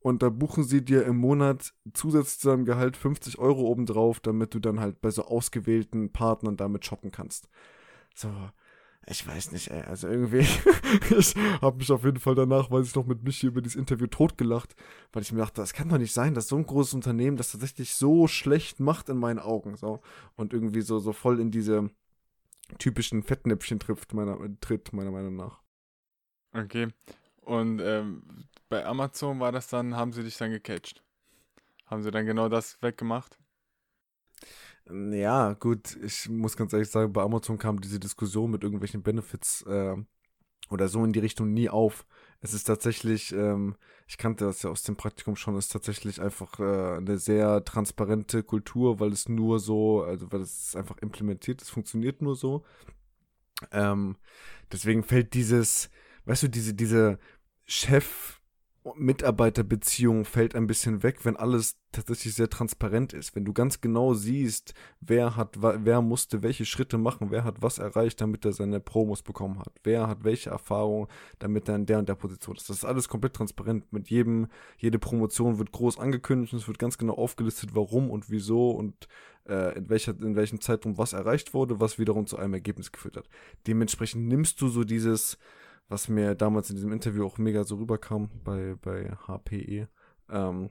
und 0.06 0.22
da 0.22 0.28
buchen 0.28 0.62
sie 0.62 0.84
dir 0.84 1.04
im 1.04 1.16
Monat 1.16 1.74
zusätzlich 1.92 2.38
zu 2.38 2.50
deinem 2.50 2.64
Gehalt 2.64 2.96
50 2.96 3.40
Euro 3.40 3.62
obendrauf, 3.62 4.20
damit 4.20 4.54
du 4.54 4.60
dann 4.60 4.78
halt 4.78 5.00
bei 5.00 5.10
so 5.10 5.24
ausgewählten 5.24 6.12
Partnern 6.12 6.56
damit 6.56 6.86
shoppen 6.86 7.10
kannst. 7.10 7.48
So, 8.14 8.30
ich 9.08 9.26
weiß 9.26 9.50
nicht, 9.50 9.72
ey, 9.72 9.82
also 9.82 10.06
irgendwie, 10.06 10.46
ich 11.18 11.34
habe 11.60 11.78
mich 11.78 11.90
auf 11.90 12.04
jeden 12.04 12.20
Fall 12.20 12.36
danach, 12.36 12.70
weiß 12.70 12.86
ich 12.86 12.94
noch, 12.94 13.04
mit 13.04 13.24
Michi 13.24 13.48
über 13.48 13.60
dieses 13.60 13.74
Interview 13.74 14.06
totgelacht, 14.06 14.76
weil 15.12 15.22
ich 15.22 15.32
mir 15.32 15.40
dachte, 15.40 15.60
das 15.60 15.72
kann 15.72 15.88
doch 15.88 15.98
nicht 15.98 16.14
sein, 16.14 16.34
dass 16.34 16.46
so 16.46 16.56
ein 16.56 16.66
großes 16.66 16.94
Unternehmen 16.94 17.36
das 17.36 17.50
tatsächlich 17.50 17.96
so 17.96 18.28
schlecht 18.28 18.78
macht 18.78 19.08
in 19.08 19.16
meinen 19.16 19.40
Augen, 19.40 19.74
so, 19.76 20.02
und 20.36 20.52
irgendwie 20.52 20.82
so, 20.82 21.00
so 21.00 21.12
voll 21.12 21.40
in 21.40 21.50
diese 21.50 21.90
typischen 22.78 23.24
Fettnäpfchen 23.24 23.80
trifft, 23.80 24.14
meiner, 24.14 24.38
tritt, 24.60 24.92
meiner 24.92 25.10
Meinung 25.10 25.34
nach. 25.34 25.62
Okay, 26.52 26.92
und 27.46 27.80
ähm, 27.80 28.22
bei 28.68 28.84
Amazon 28.84 29.40
war 29.40 29.52
das 29.52 29.68
dann, 29.68 29.96
haben 29.96 30.12
sie 30.12 30.24
dich 30.24 30.36
dann 30.36 30.50
gecatcht. 30.50 31.02
Haben 31.86 32.02
sie 32.02 32.10
dann 32.10 32.26
genau 32.26 32.48
das 32.48 32.82
weggemacht? 32.82 33.38
Ja, 34.88 35.54
gut, 35.54 35.96
ich 36.02 36.28
muss 36.28 36.56
ganz 36.56 36.72
ehrlich 36.72 36.90
sagen, 36.90 37.12
bei 37.12 37.22
Amazon 37.22 37.58
kam 37.58 37.80
diese 37.80 37.98
Diskussion 37.98 38.50
mit 38.52 38.62
irgendwelchen 38.62 39.02
Benefits 39.02 39.62
äh, 39.62 39.96
oder 40.70 40.88
so 40.88 41.04
in 41.04 41.12
die 41.12 41.20
Richtung 41.20 41.52
nie 41.54 41.68
auf. 41.70 42.06
Es 42.40 42.54
ist 42.54 42.64
tatsächlich, 42.64 43.32
ähm, 43.32 43.76
ich 44.08 44.18
kannte 44.18 44.44
das 44.46 44.62
ja 44.62 44.70
aus 44.70 44.82
dem 44.84 44.96
Praktikum 44.96 45.36
schon, 45.36 45.56
ist 45.58 45.72
tatsächlich 45.72 46.20
einfach 46.22 46.60
äh, 46.60 46.98
eine 46.98 47.18
sehr 47.18 47.64
transparente 47.64 48.42
Kultur, 48.44 49.00
weil 49.00 49.12
es 49.12 49.28
nur 49.28 49.60
so, 49.60 50.02
also 50.02 50.32
weil 50.32 50.42
es 50.42 50.76
einfach 50.76 50.98
implementiert, 50.98 51.62
es 51.62 51.70
funktioniert 51.70 52.22
nur 52.22 52.36
so. 52.36 52.64
Ähm, 53.72 54.16
deswegen 54.72 55.02
fällt 55.02 55.34
dieses, 55.34 55.90
weißt 56.26 56.44
du, 56.44 56.48
diese, 56.48 56.74
diese 56.74 57.18
Chef- 57.66 58.36
Mitarbeiterbeziehung 58.94 60.24
fällt 60.24 60.54
ein 60.54 60.66
bisschen 60.66 61.02
weg, 61.02 61.24
wenn 61.24 61.36
alles 61.36 61.76
tatsächlich 61.90 62.34
sehr 62.34 62.48
transparent 62.48 63.12
ist. 63.12 63.34
Wenn 63.34 63.44
du 63.44 63.52
ganz 63.52 63.80
genau 63.80 64.14
siehst, 64.14 64.74
wer 65.00 65.34
hat, 65.34 65.56
wer 65.60 66.02
musste 66.02 66.42
welche 66.42 66.64
Schritte 66.64 66.98
machen, 66.98 67.30
wer 67.30 67.42
hat 67.42 67.62
was 67.62 67.78
erreicht, 67.78 68.20
damit 68.20 68.44
er 68.44 68.52
seine 68.52 68.78
Promos 68.80 69.22
bekommen 69.22 69.58
hat, 69.58 69.72
wer 69.82 70.06
hat 70.06 70.22
welche 70.22 70.50
Erfahrung, 70.50 71.08
damit 71.38 71.68
er 71.68 71.76
in 71.76 71.86
der 71.86 71.98
und 71.98 72.08
der 72.08 72.14
Position 72.14 72.56
ist. 72.56 72.68
Das 72.68 72.78
ist 72.78 72.84
alles 72.84 73.08
komplett 73.08 73.34
transparent. 73.34 73.92
Mit 73.92 74.08
jedem, 74.08 74.46
jede 74.78 74.98
Promotion 74.98 75.58
wird 75.58 75.72
groß 75.72 75.98
angekündigt 75.98 76.52
und 76.52 76.60
es 76.60 76.68
wird 76.68 76.78
ganz 76.78 76.98
genau 76.98 77.14
aufgelistet, 77.14 77.70
warum 77.74 78.10
und 78.10 78.30
wieso 78.30 78.70
und 78.70 79.08
äh, 79.48 79.76
in, 79.76 79.88
welcher, 79.88 80.12
in 80.20 80.36
welchem 80.36 80.60
Zeitraum 80.60 80.98
was 80.98 81.12
erreicht 81.12 81.54
wurde, 81.54 81.80
was 81.80 81.98
wiederum 81.98 82.26
zu 82.26 82.36
einem 82.36 82.54
Ergebnis 82.54 82.92
geführt 82.92 83.16
hat. 83.16 83.28
Dementsprechend 83.66 84.28
nimmst 84.28 84.60
du 84.60 84.68
so 84.68 84.84
dieses 84.84 85.38
was 85.88 86.08
mir 86.08 86.34
damals 86.34 86.70
in 86.70 86.76
diesem 86.76 86.92
Interview 86.92 87.24
auch 87.24 87.38
mega 87.38 87.64
so 87.64 87.76
rüberkam 87.76 88.30
bei, 88.44 88.76
bei 88.80 89.16
HPE, 89.26 89.88
ähm, 90.30 90.70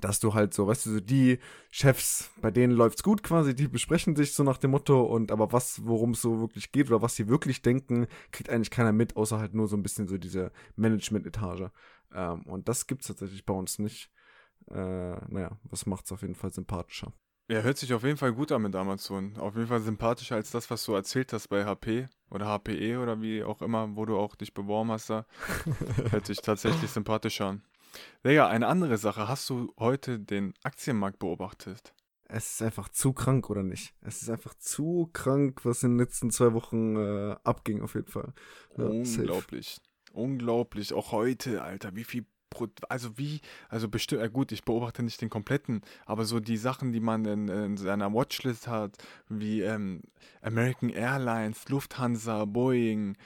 dass 0.00 0.20
du 0.20 0.34
halt 0.34 0.54
so, 0.54 0.66
weißt 0.66 0.86
du, 0.86 0.90
so 0.94 1.00
die 1.00 1.38
Chefs, 1.70 2.30
bei 2.40 2.50
denen 2.50 2.72
läuft's 2.72 3.02
gut 3.02 3.22
quasi, 3.22 3.54
die 3.54 3.68
besprechen 3.68 4.16
sich 4.16 4.32
so 4.34 4.42
nach 4.42 4.58
dem 4.58 4.72
Motto 4.72 5.02
und 5.02 5.30
aber 5.30 5.52
was, 5.52 5.84
worum 5.84 6.10
es 6.12 6.22
so 6.22 6.40
wirklich 6.40 6.72
geht 6.72 6.88
oder 6.88 7.02
was 7.02 7.16
sie 7.16 7.28
wirklich 7.28 7.62
denken, 7.62 8.06
kriegt 8.32 8.50
eigentlich 8.50 8.70
keiner 8.70 8.92
mit, 8.92 9.16
außer 9.16 9.38
halt 9.38 9.54
nur 9.54 9.68
so 9.68 9.76
ein 9.76 9.82
bisschen 9.82 10.08
so 10.08 10.18
diese 10.18 10.52
Management-Etage. 10.76 11.70
Ähm, 12.12 12.42
und 12.42 12.68
das 12.68 12.86
gibt's 12.86 13.06
tatsächlich 13.06 13.44
bei 13.46 13.54
uns 13.54 13.78
nicht. 13.78 14.10
Äh, 14.70 14.74
naja, 15.28 15.58
was 15.64 15.86
macht's 15.86 16.10
auf 16.12 16.22
jeden 16.22 16.34
Fall 16.34 16.52
sympathischer. 16.52 17.12
Ja, 17.46 17.60
hört 17.60 17.76
sich 17.76 17.92
auf 17.92 18.04
jeden 18.04 18.16
Fall 18.16 18.32
gut 18.32 18.52
an 18.52 18.62
mit 18.62 18.74
Amazon. 18.74 19.36
Auf 19.36 19.54
jeden 19.54 19.66
Fall 19.66 19.80
sympathischer 19.80 20.36
als 20.36 20.50
das, 20.50 20.70
was 20.70 20.82
du 20.84 20.94
erzählt 20.94 21.30
hast 21.34 21.48
bei 21.48 21.66
HP 21.66 22.08
oder 22.30 22.46
HPE 22.46 22.98
oder 22.98 23.20
wie 23.20 23.44
auch 23.44 23.60
immer, 23.60 23.94
wo 23.96 24.06
du 24.06 24.16
auch 24.16 24.34
dich 24.34 24.54
beworben 24.54 24.90
hast. 24.90 25.10
Da 25.10 25.26
hört 26.10 26.24
sich 26.24 26.38
tatsächlich 26.38 26.90
sympathischer 26.90 27.46
an. 27.46 27.62
Digga, 28.24 28.48
eine 28.48 28.66
andere 28.66 28.96
Sache. 28.96 29.28
Hast 29.28 29.50
du 29.50 29.74
heute 29.78 30.18
den 30.18 30.54
Aktienmarkt 30.62 31.18
beobachtet? 31.18 31.92
Es 32.26 32.52
ist 32.52 32.62
einfach 32.62 32.88
zu 32.88 33.12
krank, 33.12 33.50
oder 33.50 33.62
nicht? 33.62 33.94
Es 34.00 34.22
ist 34.22 34.30
einfach 34.30 34.54
zu 34.54 35.10
krank, 35.12 35.66
was 35.66 35.82
in 35.82 35.92
den 35.92 35.98
letzten 35.98 36.30
zwei 36.30 36.54
Wochen 36.54 36.96
äh, 36.96 37.36
abging, 37.44 37.82
auf 37.82 37.94
jeden 37.94 38.08
Fall. 38.08 38.32
Ja, 38.78 38.86
Unglaublich. 38.86 39.74
Safe. 39.74 40.14
Unglaublich. 40.14 40.94
Auch 40.94 41.12
heute, 41.12 41.62
Alter, 41.62 41.94
wie 41.94 42.04
viel 42.04 42.26
also 42.88 43.18
wie, 43.18 43.40
also 43.68 43.88
bestimmt, 43.88 44.22
äh 44.22 44.28
gut, 44.28 44.52
ich 44.52 44.64
beobachte 44.64 45.02
nicht 45.02 45.20
den 45.20 45.30
kompletten, 45.30 45.82
aber 46.06 46.24
so 46.24 46.40
die 46.40 46.56
Sachen, 46.56 46.92
die 46.92 47.00
man 47.00 47.24
in, 47.24 47.48
in 47.48 47.76
seiner 47.76 48.12
Watchlist 48.12 48.68
hat, 48.68 48.96
wie 49.28 49.62
ähm, 49.62 50.02
American 50.42 50.90
Airlines, 50.90 51.68
Lufthansa, 51.68 52.44
Boeing, 52.44 53.16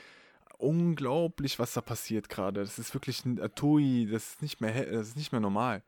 unglaublich, 0.58 1.58
was 1.58 1.72
da 1.72 1.80
passiert 1.80 2.28
gerade. 2.28 2.60
Das 2.60 2.78
ist 2.78 2.94
wirklich 2.94 3.24
ein 3.24 3.40
Atui, 3.40 4.08
das 4.10 4.30
ist 4.30 4.42
nicht 4.42 4.60
mehr, 4.60 4.86
das 4.86 5.08
ist 5.08 5.16
nicht 5.16 5.32
mehr 5.32 5.40
normal. 5.40 5.82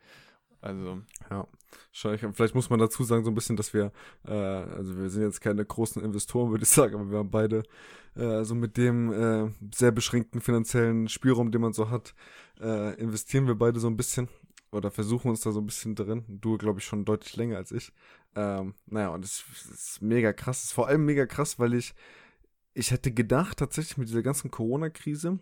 Also. 0.61 1.00
Ja. 1.31 1.46
Vielleicht 1.92 2.54
muss 2.54 2.70
man 2.70 2.78
dazu 2.78 3.04
sagen, 3.04 3.24
so 3.24 3.30
ein 3.30 3.35
bisschen, 3.35 3.56
dass 3.56 3.74
wir, 3.74 3.92
äh, 4.26 4.33
also 4.33 4.96
wir 4.96 5.11
sind 5.11 5.22
jetzt 5.22 5.40
keine 5.40 5.64
großen 5.64 6.02
Investoren, 6.02 6.50
würde 6.50 6.64
ich 6.64 6.68
sagen, 6.70 6.94
aber 6.94 7.11
wir 7.11 7.18
haben 7.18 7.30
beide 7.30 7.62
äh, 8.14 8.44
so 8.44 8.54
mit 8.54 8.76
dem 8.76 9.12
äh, 9.12 9.50
sehr 9.74 9.90
beschränkten 9.92 10.40
finanziellen 10.40 11.09
Spielraum, 11.09 11.50
den 11.50 11.61
man 11.61 11.72
so 11.72 11.90
hat, 11.90 12.14
äh, 12.61 12.94
investieren 13.00 13.46
wir 13.46 13.54
beide 13.54 13.80
so 13.80 13.88
ein 13.88 13.96
bisschen 13.96 14.28
oder 14.72 14.90
versuchen 14.90 15.30
uns 15.30 15.40
da 15.40 15.52
so 15.52 15.61
ein 15.61 15.66
bisschen 15.66 15.94
drin. 15.94 16.24
Du, 16.28 16.56
glaube 16.56 16.78
ich, 16.78 16.85
schon 16.85 17.04
deutlich 17.04 17.37
länger 17.37 17.56
als 17.56 17.72
ich. 17.72 17.92
Ähm, 18.37 18.74
naja, 18.87 19.09
und 19.09 19.24
es 19.24 19.44
ist 19.72 20.02
mega 20.02 20.33
krass. 20.33 20.59
Es 20.59 20.64
ist 20.66 20.72
vor 20.72 20.87
allem 20.87 21.04
mega 21.04 21.26
krass, 21.26 21.59
weil 21.59 21.74
ich, 21.74 21.94
ich 22.74 22.90
hätte 22.92 23.12
gedacht, 23.12 23.59
tatsächlich 23.59 23.96
mit 23.96 24.09
dieser 24.09 24.22
ganzen 24.22 24.50
Corona-Krise, 24.50 25.40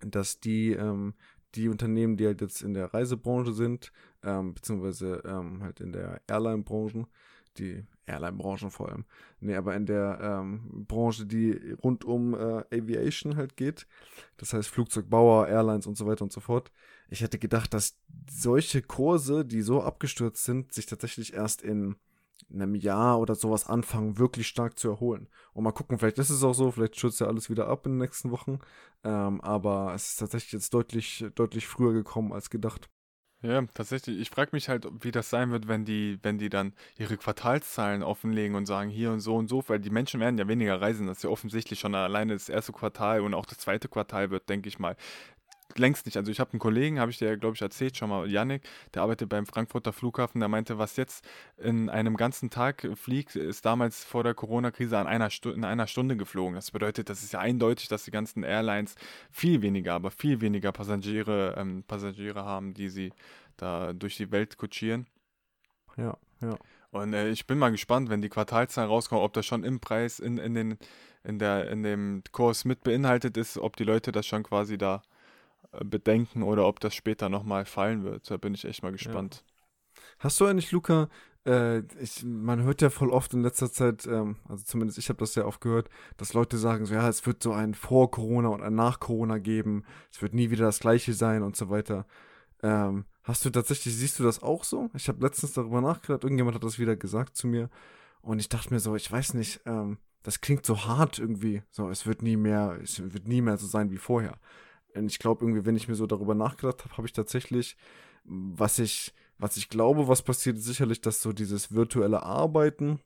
dass 0.00 0.40
die, 0.40 0.72
ähm, 0.72 1.14
die 1.54 1.68
Unternehmen, 1.68 2.16
die 2.16 2.26
halt 2.26 2.40
jetzt 2.40 2.62
in 2.62 2.74
der 2.74 2.92
Reisebranche 2.92 3.52
sind, 3.52 3.92
ähm, 4.22 4.54
beziehungsweise 4.54 5.22
ähm, 5.24 5.62
halt 5.62 5.80
in 5.80 5.92
der 5.92 6.20
Airline-Branche, 6.28 7.06
die 7.58 7.84
Airline-Branche 8.06 8.70
vor 8.70 8.90
allem, 8.90 9.04
nee, 9.40 9.56
aber 9.56 9.74
in 9.74 9.86
der 9.86 10.18
ähm, 10.22 10.86
Branche, 10.86 11.26
die 11.26 11.72
rund 11.82 12.04
um 12.04 12.34
äh, 12.34 12.64
Aviation 12.72 13.36
halt 13.36 13.56
geht, 13.56 13.86
das 14.36 14.52
heißt 14.52 14.68
Flugzeugbauer, 14.68 15.48
Airlines 15.48 15.86
und 15.86 15.96
so 15.96 16.06
weiter 16.06 16.22
und 16.22 16.32
so 16.32 16.40
fort. 16.40 16.70
Ich 17.08 17.22
hätte 17.22 17.38
gedacht, 17.38 17.74
dass 17.74 17.98
solche 18.30 18.82
Kurse, 18.82 19.44
die 19.44 19.62
so 19.62 19.82
abgestürzt 19.82 20.44
sind, 20.44 20.72
sich 20.72 20.86
tatsächlich 20.86 21.34
erst 21.34 21.62
in 21.62 21.96
einem 22.52 22.74
Jahr 22.74 23.20
oder 23.20 23.34
sowas 23.34 23.66
anfangen, 23.66 24.18
wirklich 24.18 24.46
stark 24.48 24.78
zu 24.78 24.88
erholen. 24.88 25.28
Und 25.52 25.64
mal 25.64 25.72
gucken, 25.72 25.98
vielleicht 25.98 26.18
ist 26.18 26.30
es 26.30 26.42
auch 26.42 26.54
so, 26.54 26.70
vielleicht 26.70 26.96
stürzt 26.96 27.20
ja 27.20 27.26
alles 27.26 27.50
wieder 27.50 27.68
ab 27.68 27.86
in 27.86 27.92
den 27.92 27.98
nächsten 27.98 28.30
Wochen. 28.30 28.58
Ähm, 29.04 29.40
aber 29.40 29.92
es 29.94 30.10
ist 30.10 30.16
tatsächlich 30.16 30.52
jetzt 30.52 30.74
deutlich, 30.74 31.24
deutlich 31.34 31.66
früher 31.66 31.92
gekommen 31.92 32.32
als 32.32 32.50
gedacht. 32.50 32.90
Ja, 33.42 33.62
tatsächlich. 33.72 34.18
Ich 34.20 34.28
frage 34.28 34.50
mich 34.52 34.68
halt, 34.68 34.86
wie 35.02 35.12
das 35.12 35.30
sein 35.30 35.50
wird, 35.50 35.66
wenn 35.66 35.86
die, 35.86 36.18
wenn 36.22 36.36
die 36.36 36.50
dann 36.50 36.74
ihre 36.98 37.16
Quartalszahlen 37.16 38.02
offenlegen 38.02 38.54
und 38.54 38.66
sagen, 38.66 38.90
hier 38.90 39.12
und 39.12 39.20
so 39.20 39.34
und 39.36 39.48
so, 39.48 39.64
weil 39.66 39.78
die 39.80 39.88
Menschen 39.88 40.20
werden 40.20 40.36
ja 40.36 40.46
weniger 40.46 40.78
reisen. 40.78 41.06
Das 41.06 41.18
ist 41.18 41.22
ja 41.22 41.30
offensichtlich 41.30 41.80
schon 41.80 41.94
alleine 41.94 42.34
das 42.34 42.50
erste 42.50 42.72
Quartal 42.72 43.22
und 43.22 43.32
auch 43.32 43.46
das 43.46 43.56
zweite 43.56 43.88
Quartal 43.88 44.30
wird, 44.30 44.50
denke 44.50 44.68
ich 44.68 44.78
mal, 44.78 44.94
längst 45.78 46.06
nicht. 46.06 46.16
Also 46.16 46.30
ich 46.30 46.40
habe 46.40 46.52
einen 46.52 46.60
Kollegen, 46.60 47.00
habe 47.00 47.10
ich 47.10 47.18
dir, 47.18 47.36
glaube 47.36 47.54
ich, 47.54 47.62
erzählt 47.62 47.96
schon 47.96 48.10
mal, 48.10 48.30
Yannick, 48.30 48.62
der 48.94 49.02
arbeitet 49.02 49.28
beim 49.28 49.46
Frankfurter 49.46 49.92
Flughafen, 49.92 50.40
der 50.40 50.48
meinte, 50.48 50.78
was 50.78 50.96
jetzt 50.96 51.24
in 51.58 51.88
einem 51.88 52.16
ganzen 52.16 52.50
Tag 52.50 52.88
fliegt, 52.94 53.36
ist 53.36 53.64
damals 53.64 54.04
vor 54.04 54.24
der 54.24 54.34
Corona-Krise 54.34 54.98
an 54.98 55.06
einer 55.06 55.28
in 55.44 55.64
einer 55.64 55.86
Stunde 55.86 56.16
geflogen. 56.16 56.54
Das 56.54 56.70
bedeutet, 56.70 57.08
das 57.08 57.22
ist 57.22 57.32
ja 57.32 57.40
eindeutig, 57.40 57.88
dass 57.88 58.04
die 58.04 58.10
ganzen 58.10 58.42
Airlines 58.42 58.94
viel 59.30 59.62
weniger, 59.62 59.94
aber 59.94 60.10
viel 60.10 60.40
weniger 60.40 60.72
Passagiere, 60.72 61.54
ähm, 61.56 61.84
Passagiere 61.86 62.44
haben, 62.44 62.74
die 62.74 62.88
sie 62.88 63.12
da 63.56 63.92
durch 63.92 64.16
die 64.16 64.30
Welt 64.30 64.56
kutschieren. 64.56 65.06
Ja, 65.96 66.16
ja. 66.40 66.56
Und 66.90 67.14
äh, 67.14 67.30
ich 67.30 67.46
bin 67.46 67.58
mal 67.58 67.70
gespannt, 67.70 68.10
wenn 68.10 68.22
die 68.22 68.28
Quartalzahlen 68.28 68.90
rauskommen, 68.90 69.24
ob 69.24 69.32
das 69.32 69.46
schon 69.46 69.64
im 69.64 69.80
Preis, 69.80 70.18
in, 70.18 70.38
in, 70.38 70.54
den, 70.54 70.78
in, 71.22 71.38
der, 71.38 71.70
in 71.70 71.82
dem 71.82 72.22
Kurs 72.32 72.64
mit 72.64 72.82
beinhaltet 72.82 73.36
ist, 73.36 73.58
ob 73.58 73.76
die 73.76 73.84
Leute 73.84 74.12
das 74.12 74.26
schon 74.26 74.42
quasi 74.42 74.76
da 74.76 75.02
bedenken 75.84 76.42
oder 76.42 76.66
ob 76.66 76.80
das 76.80 76.94
später 76.94 77.28
nochmal 77.28 77.64
fallen 77.64 78.02
wird. 78.04 78.30
Da 78.30 78.36
bin 78.36 78.54
ich 78.54 78.64
echt 78.64 78.82
mal 78.82 78.92
gespannt. 78.92 79.44
Ja. 79.44 80.02
Hast 80.20 80.40
du 80.40 80.46
eigentlich, 80.46 80.72
Luca, 80.72 81.08
äh, 81.46 81.80
ich, 82.00 82.22
man 82.24 82.62
hört 82.62 82.82
ja 82.82 82.90
voll 82.90 83.10
oft 83.10 83.32
in 83.32 83.42
letzter 83.42 83.72
Zeit, 83.72 84.06
ähm, 84.06 84.36
also 84.48 84.64
zumindest 84.64 84.98
ich 84.98 85.08
habe 85.08 85.18
das 85.18 85.34
ja 85.34 85.44
oft 85.44 85.60
gehört, 85.60 85.88
dass 86.16 86.34
Leute 86.34 86.58
sagen 86.58 86.84
so, 86.84 86.94
ja, 86.94 87.08
es 87.08 87.24
wird 87.26 87.42
so 87.42 87.52
ein 87.52 87.74
Vor-Corona 87.74 88.48
und 88.48 88.62
ein 88.62 88.74
Nach-Corona 88.74 89.38
geben, 89.38 89.84
es 90.10 90.20
wird 90.20 90.34
nie 90.34 90.50
wieder 90.50 90.66
das 90.66 90.80
Gleiche 90.80 91.14
sein 91.14 91.42
und 91.42 91.56
so 91.56 91.70
weiter. 91.70 92.06
Ähm, 92.62 93.06
hast 93.22 93.44
du 93.44 93.50
tatsächlich, 93.50 93.94
siehst 93.94 94.18
du 94.18 94.22
das 94.22 94.42
auch 94.42 94.64
so? 94.64 94.90
Ich 94.94 95.08
habe 95.08 95.22
letztens 95.22 95.54
darüber 95.54 95.80
nachgedacht, 95.80 96.24
irgendjemand 96.24 96.56
hat 96.56 96.64
das 96.64 96.78
wieder 96.78 96.96
gesagt 96.96 97.36
zu 97.36 97.46
mir 97.46 97.70
und 98.20 98.38
ich 98.38 98.48
dachte 98.48 98.74
mir 98.74 98.80
so, 98.80 98.94
ich 98.96 99.10
weiß 99.10 99.34
nicht, 99.34 99.60
ähm, 99.64 99.98
das 100.22 100.42
klingt 100.42 100.66
so 100.66 100.84
hart 100.84 101.18
irgendwie, 101.18 101.62
so, 101.70 101.88
es 101.88 102.06
wird 102.06 102.22
nie 102.22 102.36
mehr, 102.36 102.78
es 102.82 103.00
wird 103.00 103.26
nie 103.26 103.40
mehr 103.40 103.56
so 103.56 103.66
sein 103.66 103.90
wie 103.90 103.96
vorher. 103.96 104.38
Und 104.94 105.10
ich 105.10 105.18
glaube 105.18 105.44
irgendwie, 105.44 105.64
wenn 105.66 105.76
ich 105.76 105.88
mir 105.88 105.94
so 105.94 106.06
darüber 106.06 106.34
nachgedacht 106.34 106.84
habe, 106.84 106.96
habe 106.96 107.06
ich 107.06 107.12
tatsächlich, 107.12 107.76
was 108.24 108.78
ich, 108.78 109.14
was 109.38 109.56
ich 109.56 109.68
glaube, 109.68 110.08
was 110.08 110.22
passiert, 110.22 110.56
ist 110.58 110.64
sicherlich, 110.64 111.00
dass 111.00 111.22
so 111.22 111.32
dieses 111.32 111.72
virtuelle 111.72 112.22
Arbeiten, 112.22 113.00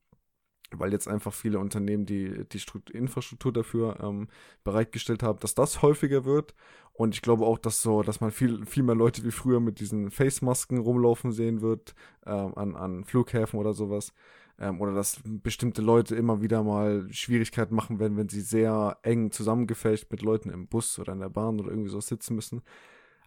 weil 0.70 0.92
jetzt 0.92 1.08
einfach 1.08 1.32
viele 1.32 1.58
Unternehmen 1.58 2.06
die, 2.06 2.44
die 2.48 2.62
Infrastruktur 2.92 3.52
dafür 3.52 4.00
ähm, 4.00 4.28
bereitgestellt 4.64 5.22
haben, 5.22 5.38
dass 5.40 5.54
das 5.54 5.82
häufiger 5.82 6.24
wird. 6.24 6.54
Und 6.92 7.14
ich 7.14 7.22
glaube 7.22 7.44
auch, 7.44 7.58
dass 7.58 7.82
so, 7.82 8.02
dass 8.02 8.20
man 8.20 8.30
viel, 8.30 8.64
viel 8.66 8.82
mehr 8.82 8.94
Leute 8.94 9.24
wie 9.24 9.30
früher 9.30 9.60
mit 9.60 9.80
diesen 9.80 10.10
Face-Masken 10.10 10.78
rumlaufen 10.78 11.32
sehen 11.32 11.60
wird, 11.60 11.94
ähm, 12.26 12.56
an, 12.56 12.76
an 12.76 13.04
Flughäfen 13.04 13.58
oder 13.58 13.72
sowas 13.72 14.12
ähm, 14.58 14.80
oder 14.80 14.92
dass 14.92 15.20
bestimmte 15.24 15.82
Leute 15.82 16.14
immer 16.14 16.40
wieder 16.40 16.62
mal 16.62 17.06
Schwierigkeiten 17.10 17.74
machen 17.74 17.98
werden, 17.98 18.16
wenn 18.16 18.28
sie 18.28 18.40
sehr 18.40 18.98
eng 19.02 19.30
zusammengefecht 19.30 20.10
mit 20.10 20.22
Leuten 20.22 20.50
im 20.50 20.68
Bus 20.68 20.98
oder 20.98 21.12
in 21.12 21.20
der 21.20 21.28
Bahn 21.28 21.60
oder 21.60 21.70
irgendwie 21.70 21.90
so 21.90 22.00
sitzen 22.00 22.34
müssen. 22.34 22.62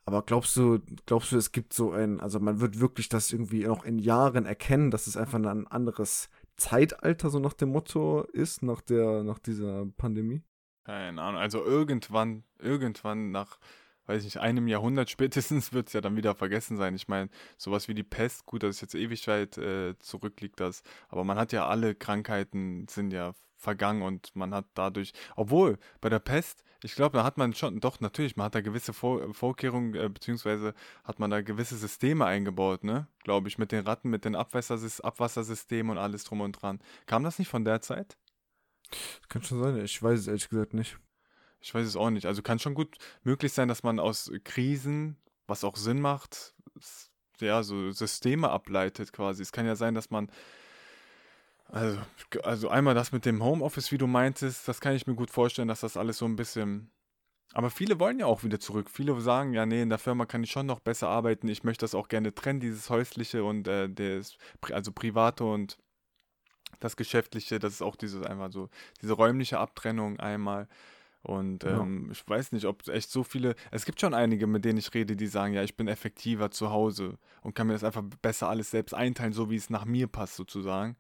Aber 0.06 0.22
glaubst 0.22 0.56
du, 0.56 0.80
glaubst 1.06 1.34
du, 1.34 1.38
es 1.38 1.52
gibt 1.52 1.74
so 1.74 1.92
ein, 1.92 2.22
also 2.22 2.40
man 2.40 2.62
wird 2.62 2.80
wirklich 2.80 3.10
das 3.10 3.34
irgendwie 3.34 3.66
noch 3.66 3.84
in 3.84 4.00
Jahren 4.00 4.46
erkennen, 4.46 4.90
dass 4.90 5.06
es 5.06 5.18
einfach 5.18 5.38
ein 5.38 5.68
anderes 5.68 6.30
Zeitalter 6.56 7.30
so 7.30 7.40
nach 7.40 7.54
dem 7.54 7.70
Motto 7.70 8.22
ist, 8.32 8.64
nach 8.64 8.80
der, 8.80 9.24
nach 9.24 9.40
dieser 9.40 9.86
Pandemie? 9.98 10.44
Keine 10.86 11.22
Ahnung. 11.22 11.42
Also 11.42 11.62
irgendwann, 11.62 12.46
irgendwann 12.58 13.32
nach 13.32 13.60
weiß 14.08 14.20
ich 14.20 14.36
nicht, 14.36 14.40
einem 14.40 14.68
Jahrhundert 14.68 15.10
spätestens 15.12 15.74
wird 15.74 15.88
es 15.88 15.94
ja 15.94 16.02
dann 16.02 16.18
wieder 16.18 16.36
vergessen 16.36 16.78
sein. 16.78 16.96
Ich 16.96 17.08
meine, 17.08 17.30
sowas 17.58 17.88
wie 17.88 17.94
die 17.94 18.04
Pest, 18.04 18.46
gut, 18.46 18.64
das 18.64 18.78
ist 18.78 18.82
jetzt 18.82 18.96
ewig 18.96 19.28
weit 19.28 19.58
äh, 19.58 19.98
zurückliegt 20.00 20.60
das, 20.60 20.84
aber 21.10 21.24
man 21.24 21.38
hat 21.38 21.52
ja 21.52 21.68
alle 21.68 21.96
Krankheiten 21.96 22.88
sind 22.88 23.14
ja 23.14 23.34
vergangen 23.58 24.04
und 24.04 24.36
man 24.36 24.54
hat 24.54 24.66
dadurch, 24.76 25.14
obwohl 25.36 25.78
bei 26.00 26.10
der 26.10 26.20
Pest, 26.20 26.64
ich 26.84 26.94
glaube, 26.96 27.18
da 27.18 27.24
hat 27.24 27.38
man 27.38 27.54
schon, 27.54 27.80
doch 27.80 28.00
natürlich, 28.00 28.36
man 28.36 28.46
hat 28.46 28.56
da 28.56 28.62
gewisse 28.62 28.94
Vor 28.94 29.34
Vorkehrungen, 29.34 29.96
äh, 29.96 30.10
beziehungsweise 30.10 30.74
hat 31.04 31.20
man 31.20 31.32
da 31.32 31.42
gewisse 31.42 31.76
Systeme 31.76 32.26
eingebaut, 32.26 32.84
ne? 32.84 33.08
Glaube 33.24 33.48
ich, 33.48 33.58
mit 33.58 33.72
den 33.72 33.86
Ratten, 33.86 34.10
mit 34.10 34.26
den 34.26 34.36
Abwassersys 34.36 35.02
Abwassersystemen 35.02 35.92
und 35.92 35.98
alles 35.98 36.24
drum 36.24 36.42
und 36.42 36.54
dran. 36.54 36.80
Kam 37.08 37.24
das 37.24 37.40
nicht 37.40 37.50
von 37.50 37.66
der 37.66 37.82
Zeit? 37.82 38.18
Kann 39.28 39.44
schon 39.44 39.62
sein, 39.62 39.78
ich 39.84 40.02
weiß 40.02 40.20
es 40.20 40.28
ehrlich 40.28 40.50
gesagt 40.50 40.74
nicht. 40.74 40.98
Ich 41.62 41.74
weiß 41.74 41.86
es 41.86 41.96
auch 41.96 42.10
nicht. 42.10 42.26
Also 42.26 42.42
kann 42.42 42.60
schon 42.60 42.76
gut 42.76 42.98
möglich 43.24 43.54
sein, 43.54 43.68
dass 43.68 43.84
man 43.84 44.00
aus 44.00 44.32
Krisen 44.44 45.18
was 45.48 45.64
auch 45.64 45.78
Sinn 45.78 46.02
macht, 46.02 46.54
ja, 47.40 47.64
so 47.64 47.92
Systeme 47.92 48.50
ableitet 48.50 49.14
quasi. 49.14 49.42
Es 49.42 49.52
kann 49.52 49.66
ja 49.66 49.76
sein, 49.76 49.96
dass 49.96 50.10
man, 50.10 50.30
also, 51.66 52.00
also 52.44 52.70
einmal 52.70 52.96
das 52.96 53.12
mit 53.12 53.26
dem 53.26 53.44
Homeoffice, 53.44 53.92
wie 53.92 53.98
du 53.98 54.08
meintest, 54.08 54.68
das 54.68 54.82
kann 54.82 54.94
ich 54.94 55.08
mir 55.08 55.16
gut 55.16 55.32
vorstellen, 55.32 55.68
dass 55.68 55.82
das 55.82 55.98
alles 55.98 56.18
so 56.18 56.26
ein 56.26 56.36
bisschen 56.36 56.92
aber 57.54 57.72
viele 57.72 58.00
wollen 58.00 58.20
ja 58.20 58.26
auch 58.26 58.44
wieder 58.44 58.60
zurück. 58.60 58.90
Viele 58.90 59.20
sagen, 59.22 59.54
ja, 59.54 59.66
nee, 59.66 59.82
in 59.82 59.90
der 59.90 59.98
Firma 59.98 60.26
kann 60.26 60.44
ich 60.44 60.52
schon 60.52 60.66
noch 60.66 60.80
besser 60.80 61.08
arbeiten. 61.08 61.48
Ich 61.48 61.64
möchte 61.64 61.86
das 61.86 61.96
auch 61.96 62.08
gerne 62.08 62.36
trennen, 62.36 62.60
dieses 62.60 62.90
häusliche 62.90 63.44
und 63.44 63.68
äh, 63.68 63.90
das, 63.90 64.38
also 64.72 64.92
private 64.92 65.46
und 65.46 65.78
das 66.80 66.98
Geschäftliche. 66.98 67.58
Das 67.58 67.74
ist 67.74 67.82
auch 67.82 67.96
dieses 67.96 68.24
einmal 68.24 68.52
so, 68.52 68.70
diese 69.02 69.14
räumliche 69.14 69.60
Abtrennung 69.60 70.20
einmal. 70.20 70.68
Und 71.24 71.64
ähm, 71.66 72.06
ja. 72.06 72.12
ich 72.12 72.28
weiß 72.28 72.52
nicht, 72.54 72.66
ob 72.66 72.88
echt 72.88 73.10
so 73.10 73.24
viele. 73.24 73.56
Es 73.72 73.86
gibt 73.86 74.00
schon 74.00 74.14
einige, 74.14 74.48
mit 74.48 74.64
denen 74.64 74.78
ich 74.78 74.94
rede, 74.94 75.16
die 75.16 75.28
sagen, 75.28 75.54
ja, 75.54 75.64
ich 75.64 75.76
bin 75.76 75.88
effektiver 75.88 76.52
zu 76.52 76.70
Hause 76.70 77.18
und 77.42 77.54
kann 77.54 77.68
mir 77.68 77.74
das 77.74 77.84
einfach 77.84 78.04
besser 78.22 78.50
alles 78.50 78.72
selbst 78.72 78.94
einteilen, 78.94 79.34
so 79.34 79.50
wie 79.50 79.56
es 79.56 79.70
nach 79.70 79.86
mir 79.86 80.08
passt, 80.08 80.36
sozusagen. 80.36 80.96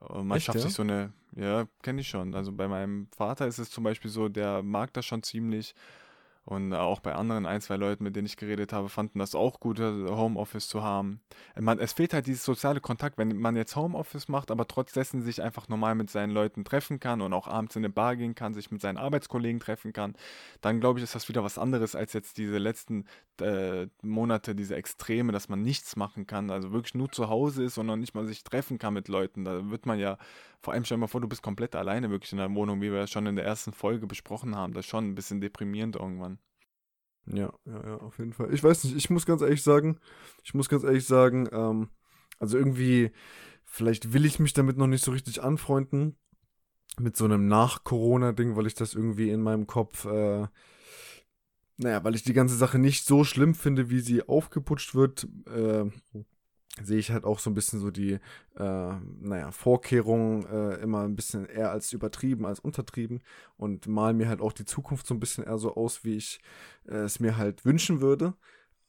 Und 0.00 0.28
man 0.28 0.36
echt, 0.36 0.46
schafft 0.46 0.58
ja? 0.58 0.64
sich 0.64 0.74
so 0.74 0.82
eine, 0.82 1.12
ja, 1.36 1.66
kenne 1.82 2.00
ich 2.00 2.08
schon. 2.08 2.34
Also 2.34 2.52
bei 2.52 2.68
meinem 2.68 3.08
Vater 3.16 3.46
ist 3.46 3.58
es 3.58 3.70
zum 3.70 3.84
Beispiel 3.84 4.10
so, 4.10 4.28
der 4.28 4.62
mag 4.62 4.92
das 4.94 5.04
schon 5.04 5.22
ziemlich. 5.22 5.74
Und 6.48 6.72
auch 6.72 7.00
bei 7.00 7.14
anderen 7.14 7.44
ein, 7.44 7.60
zwei 7.60 7.76
Leuten, 7.76 8.04
mit 8.04 8.16
denen 8.16 8.24
ich 8.24 8.38
geredet 8.38 8.72
habe, 8.72 8.88
fanden 8.88 9.18
das 9.18 9.34
auch 9.34 9.60
gut, 9.60 9.78
Homeoffice 9.80 10.66
zu 10.66 10.82
haben. 10.82 11.20
Man, 11.60 11.78
es 11.78 11.92
fehlt 11.92 12.14
halt 12.14 12.26
dieses 12.26 12.42
soziale 12.42 12.80
Kontakt, 12.80 13.18
wenn 13.18 13.36
man 13.36 13.54
jetzt 13.54 13.76
Homeoffice 13.76 14.28
macht, 14.28 14.50
aber 14.50 14.66
trotz 14.66 14.94
sich 14.94 15.42
einfach 15.42 15.68
normal 15.68 15.94
mit 15.94 16.08
seinen 16.08 16.30
Leuten 16.30 16.64
treffen 16.64 17.00
kann 17.00 17.20
und 17.20 17.34
auch 17.34 17.48
abends 17.48 17.76
in 17.76 17.84
eine 17.84 17.92
Bar 17.92 18.16
gehen 18.16 18.34
kann, 18.34 18.54
sich 18.54 18.70
mit 18.70 18.80
seinen 18.80 18.96
Arbeitskollegen 18.96 19.60
treffen 19.60 19.92
kann, 19.92 20.14
dann 20.62 20.80
glaube 20.80 20.98
ich, 20.98 21.04
ist 21.04 21.14
das 21.14 21.28
wieder 21.28 21.44
was 21.44 21.58
anderes 21.58 21.94
als 21.94 22.14
jetzt 22.14 22.38
diese 22.38 22.56
letzten 22.56 23.04
äh, 23.42 23.88
Monate, 24.00 24.54
diese 24.54 24.74
Extreme, 24.74 25.32
dass 25.32 25.50
man 25.50 25.60
nichts 25.60 25.96
machen 25.96 26.26
kann, 26.26 26.50
also 26.50 26.72
wirklich 26.72 26.94
nur 26.94 27.12
zu 27.12 27.28
Hause 27.28 27.62
ist 27.62 27.76
und 27.76 27.84
noch 27.84 27.96
nicht 27.96 28.14
mal 28.14 28.26
sich 28.26 28.42
treffen 28.42 28.78
kann 28.78 28.94
mit 28.94 29.08
Leuten. 29.08 29.44
Da 29.44 29.70
wird 29.70 29.84
man 29.84 29.98
ja, 29.98 30.16
vor 30.60 30.74
allem 30.74 30.84
stell 30.84 30.96
dir 30.96 31.00
mal 31.00 31.06
vor, 31.06 31.20
du 31.20 31.28
bist 31.28 31.42
komplett 31.42 31.74
alleine 31.76 32.10
wirklich 32.10 32.32
in 32.32 32.38
der 32.38 32.52
Wohnung, 32.54 32.80
wie 32.80 32.90
wir 32.90 33.00
das 33.00 33.10
schon 33.10 33.26
in 33.26 33.36
der 33.36 33.44
ersten 33.44 33.72
Folge 33.72 34.06
besprochen 34.06 34.56
haben. 34.56 34.72
Das 34.72 34.84
ist 34.84 34.90
schon 34.90 35.08
ein 35.08 35.14
bisschen 35.14 35.40
deprimierend 35.40 35.96
irgendwann. 35.96 36.38
Ja, 37.26 37.52
ja, 37.66 37.86
ja, 37.86 37.96
auf 37.98 38.18
jeden 38.18 38.32
Fall. 38.32 38.52
Ich 38.52 38.64
weiß 38.64 38.84
nicht, 38.84 38.96
ich 38.96 39.10
muss 39.10 39.26
ganz 39.26 39.42
ehrlich 39.42 39.62
sagen, 39.62 39.98
ich 40.42 40.54
muss 40.54 40.68
ganz 40.68 40.82
ehrlich 40.82 41.04
sagen, 41.04 41.48
ähm, 41.52 41.88
also 42.38 42.56
irgendwie, 42.56 43.12
vielleicht 43.64 44.12
will 44.12 44.24
ich 44.24 44.38
mich 44.38 44.52
damit 44.52 44.78
noch 44.78 44.86
nicht 44.86 45.04
so 45.04 45.12
richtig 45.12 45.42
anfreunden, 45.42 46.16
mit 46.98 47.16
so 47.16 47.24
einem 47.24 47.46
Nach-Corona-Ding, 47.46 48.56
weil 48.56 48.66
ich 48.66 48.74
das 48.74 48.94
irgendwie 48.94 49.30
in 49.30 49.42
meinem 49.42 49.66
Kopf, 49.66 50.04
äh, 50.06 50.46
naja, 51.76 52.02
weil 52.02 52.14
ich 52.14 52.24
die 52.24 52.32
ganze 52.32 52.56
Sache 52.56 52.78
nicht 52.78 53.04
so 53.04 53.22
schlimm 53.22 53.54
finde, 53.54 53.90
wie 53.90 54.00
sie 54.00 54.26
aufgeputscht 54.26 54.94
wird. 54.94 55.28
Äh, 55.46 55.84
sehe 56.82 56.98
ich 56.98 57.10
halt 57.10 57.24
auch 57.24 57.38
so 57.38 57.50
ein 57.50 57.54
bisschen 57.54 57.80
so 57.80 57.90
die, 57.90 58.12
äh, 58.12 58.20
naja, 59.20 59.50
Vorkehrungen 59.50 60.46
äh, 60.46 60.74
immer 60.76 61.02
ein 61.02 61.16
bisschen 61.16 61.46
eher 61.46 61.70
als 61.70 61.92
übertrieben, 61.92 62.46
als 62.46 62.60
untertrieben 62.60 63.22
und 63.56 63.86
mal 63.86 64.14
mir 64.14 64.28
halt 64.28 64.40
auch 64.40 64.52
die 64.52 64.64
Zukunft 64.64 65.06
so 65.06 65.14
ein 65.14 65.20
bisschen 65.20 65.44
eher 65.44 65.58
so 65.58 65.74
aus, 65.74 66.04
wie 66.04 66.16
ich 66.16 66.40
äh, 66.86 66.96
es 66.96 67.20
mir 67.20 67.36
halt 67.36 67.64
wünschen 67.64 68.00
würde. 68.00 68.34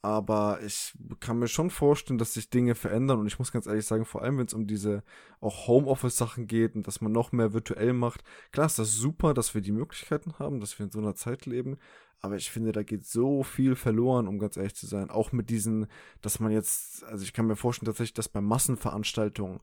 Aber 0.02 0.60
ich 0.64 0.94
kann 1.20 1.38
mir 1.38 1.48
schon 1.48 1.68
vorstellen, 1.68 2.16
dass 2.16 2.32
sich 2.32 2.48
Dinge 2.48 2.74
verändern 2.74 3.20
und 3.20 3.26
ich 3.26 3.38
muss 3.38 3.52
ganz 3.52 3.66
ehrlich 3.66 3.84
sagen, 3.84 4.06
vor 4.06 4.22
allem 4.22 4.38
wenn 4.38 4.46
es 4.46 4.54
um 4.54 4.66
diese 4.66 5.02
auch 5.40 5.66
Homeoffice-Sachen 5.66 6.46
geht 6.46 6.74
und 6.74 6.86
dass 6.86 7.02
man 7.02 7.12
noch 7.12 7.32
mehr 7.32 7.52
virtuell 7.52 7.92
macht. 7.92 8.24
Klar 8.50 8.66
ist 8.66 8.78
das 8.78 8.94
super, 8.94 9.34
dass 9.34 9.54
wir 9.54 9.60
die 9.60 9.72
Möglichkeiten 9.72 10.38
haben, 10.38 10.60
dass 10.60 10.78
wir 10.78 10.86
in 10.86 10.92
so 10.92 11.00
einer 11.00 11.16
Zeit 11.16 11.44
leben, 11.44 11.76
aber 12.20 12.36
ich 12.36 12.50
finde, 12.50 12.72
da 12.72 12.82
geht 12.82 13.06
so 13.06 13.42
viel 13.42 13.74
verloren, 13.74 14.28
um 14.28 14.38
ganz 14.38 14.56
ehrlich 14.56 14.74
zu 14.74 14.86
sein. 14.86 15.10
Auch 15.10 15.32
mit 15.32 15.50
diesen, 15.50 15.86
dass 16.20 16.40
man 16.40 16.52
jetzt, 16.52 17.04
also 17.04 17.24
ich 17.24 17.32
kann 17.32 17.46
mir 17.46 17.56
vorstellen 17.56 17.86
tatsächlich, 17.86 18.14
dass 18.14 18.28
bei 18.28 18.40
Massenveranstaltungen 18.40 19.60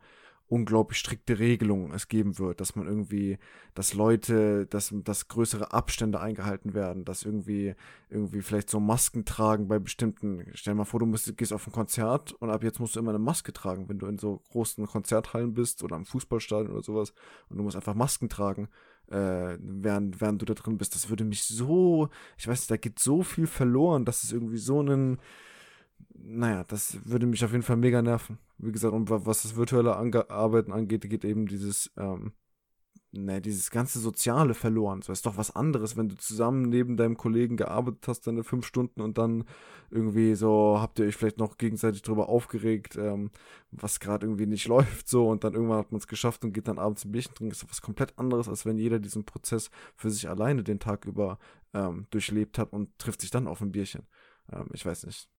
unglaublich 0.50 1.00
strikte 1.00 1.40
Regelungen 1.40 1.92
es 1.92 2.08
geben 2.08 2.40
wird, 2.40 2.62
dass 2.62 2.76
man 2.76 2.88
irgendwie, 2.88 3.38
dass 3.74 3.94
Leute, 3.94 4.66
dass, 4.66 4.94
dass 5.04 5.28
größere 5.28 5.74
Abstände 5.74 6.22
eingehalten 6.22 6.74
werden, 6.74 7.04
dass 7.04 7.24
irgendwie, 7.24 7.76
irgendwie 8.10 8.42
vielleicht 8.42 8.70
so 8.70 8.80
Masken 8.80 9.26
tragen 9.26 9.68
bei 9.68 9.78
bestimmten, 9.78 10.46
stell 10.54 10.74
dir 10.74 10.78
mal 10.80 10.86
vor, 10.86 11.02
du 11.02 11.06
musst, 11.06 11.36
gehst 11.38 11.52
auf 11.52 11.68
ein 11.68 11.74
Konzert 11.74 12.32
und 12.34 12.50
ab 12.50 12.64
jetzt 12.64 12.80
musst 12.80 12.96
du 12.96 13.00
immer 13.00 13.10
eine 13.10 13.20
Maske 13.20 13.52
tragen, 13.52 13.90
wenn 13.90 14.00
du 14.00 14.08
in 14.08 14.18
so 14.18 14.42
großen 14.52 14.86
Konzerthallen 14.88 15.54
bist 15.54 15.84
oder 15.84 15.98
am 15.98 16.06
Fußballstadion 16.06 16.72
oder 16.72 16.84
sowas 16.84 17.14
und 17.50 17.58
du 17.58 17.64
musst 17.64 17.76
einfach 17.76 17.96
Masken 17.96 18.30
tragen 18.30 18.70
äh, 19.10 19.58
während, 19.60 20.22
während 20.22 20.42
du 20.42 20.46
da 20.46 20.54
drin 20.54 20.78
bist. 20.78 20.96
Das 20.96 21.10
würde 21.10 21.24
mich 21.24 21.44
so, 21.44 22.10
ich 22.38 22.48
weiß 22.48 22.62
nicht, 22.62 22.72
da 22.72 22.78
geht 22.78 23.00
so 23.00 23.24
viel 23.24 23.48
verloren, 23.48 24.06
dass 24.06 24.24
es 24.24 24.32
irgendwie 24.32 24.58
so 24.58 24.80
einen, 24.80 25.20
naja, 26.14 26.64
das 26.64 27.00
würde 27.06 27.26
mich 27.26 27.44
auf 27.46 27.52
jeden 27.52 27.64
Fall 27.64 27.78
mega 27.78 28.02
nerven. 28.02 28.38
Wie 28.58 28.72
gesagt, 28.72 28.94
und 28.94 29.10
was 29.10 29.44
das 29.44 29.56
virtuelle 29.56 29.96
Ange 29.96 30.30
Arbeiten 30.30 30.72
angeht, 30.72 31.10
geht 31.10 31.26
eben 31.26 31.48
dieses, 31.48 31.92
ähm, 31.98 32.34
ne, 33.12 33.42
dieses 33.42 33.72
ganze 33.72 34.00
Soziale 34.00 34.54
verloren. 34.54 35.02
So 35.02 35.12
ist 35.12 35.26
doch 35.26 35.38
was 35.38 35.56
anderes, 35.56 35.98
wenn 35.98 36.10
du 36.10 36.18
zusammen 36.18 36.64
neben 36.64 36.98
deinem 36.98 37.18
Kollegen 37.18 37.58
gearbeitet 37.58 38.08
hast, 38.08 38.28
deine 38.28 38.44
fünf 38.44 38.66
Stunden 38.66 39.02
und 39.02 39.18
dann 39.18 39.46
irgendwie 39.90 40.36
so 40.36 40.78
habt 40.80 41.00
ihr 41.00 41.06
euch 41.06 41.16
vielleicht 41.16 41.38
noch 41.38 41.58
gegenseitig 41.58 42.02
darüber 42.02 42.30
aufgeregt, 42.30 42.96
ähm, 42.98 43.32
was 43.72 44.00
gerade 44.00 44.26
irgendwie 44.26 44.46
nicht 44.46 44.68
läuft, 44.68 45.08
so 45.08 45.30
und 45.30 45.44
dann 45.44 45.54
irgendwann 45.54 45.80
hat 45.80 45.92
man 45.92 46.00
es 46.00 46.08
geschafft 46.08 46.44
und 46.44 46.54
geht 46.54 46.68
dann 46.68 46.80
abends 46.80 47.06
ein 47.06 47.12
Bierchen 47.12 47.34
trinken. 47.34 47.52
Ist 47.52 47.70
was 47.70 47.82
komplett 47.82 48.18
anderes, 48.18 48.50
als 48.50 48.66
wenn 48.66 48.78
jeder 48.78 49.00
diesen 49.00 49.26
Prozess 49.26 49.70
für 49.96 50.10
sich 50.10 50.30
alleine 50.30 50.64
den 50.64 50.80
Tag 50.80 51.06
über 51.06 51.40
ähm, 51.74 52.08
durchlebt 52.12 52.58
hat 52.58 52.74
und 52.74 52.98
trifft 53.00 53.22
sich 53.22 53.32
dann 53.32 53.48
auf 53.48 53.62
ein 53.62 53.72
Bierchen. 53.72 54.08
Ähm, 54.52 54.68
ich 54.74 54.86
weiß 54.86 55.06
nicht. 55.06 55.30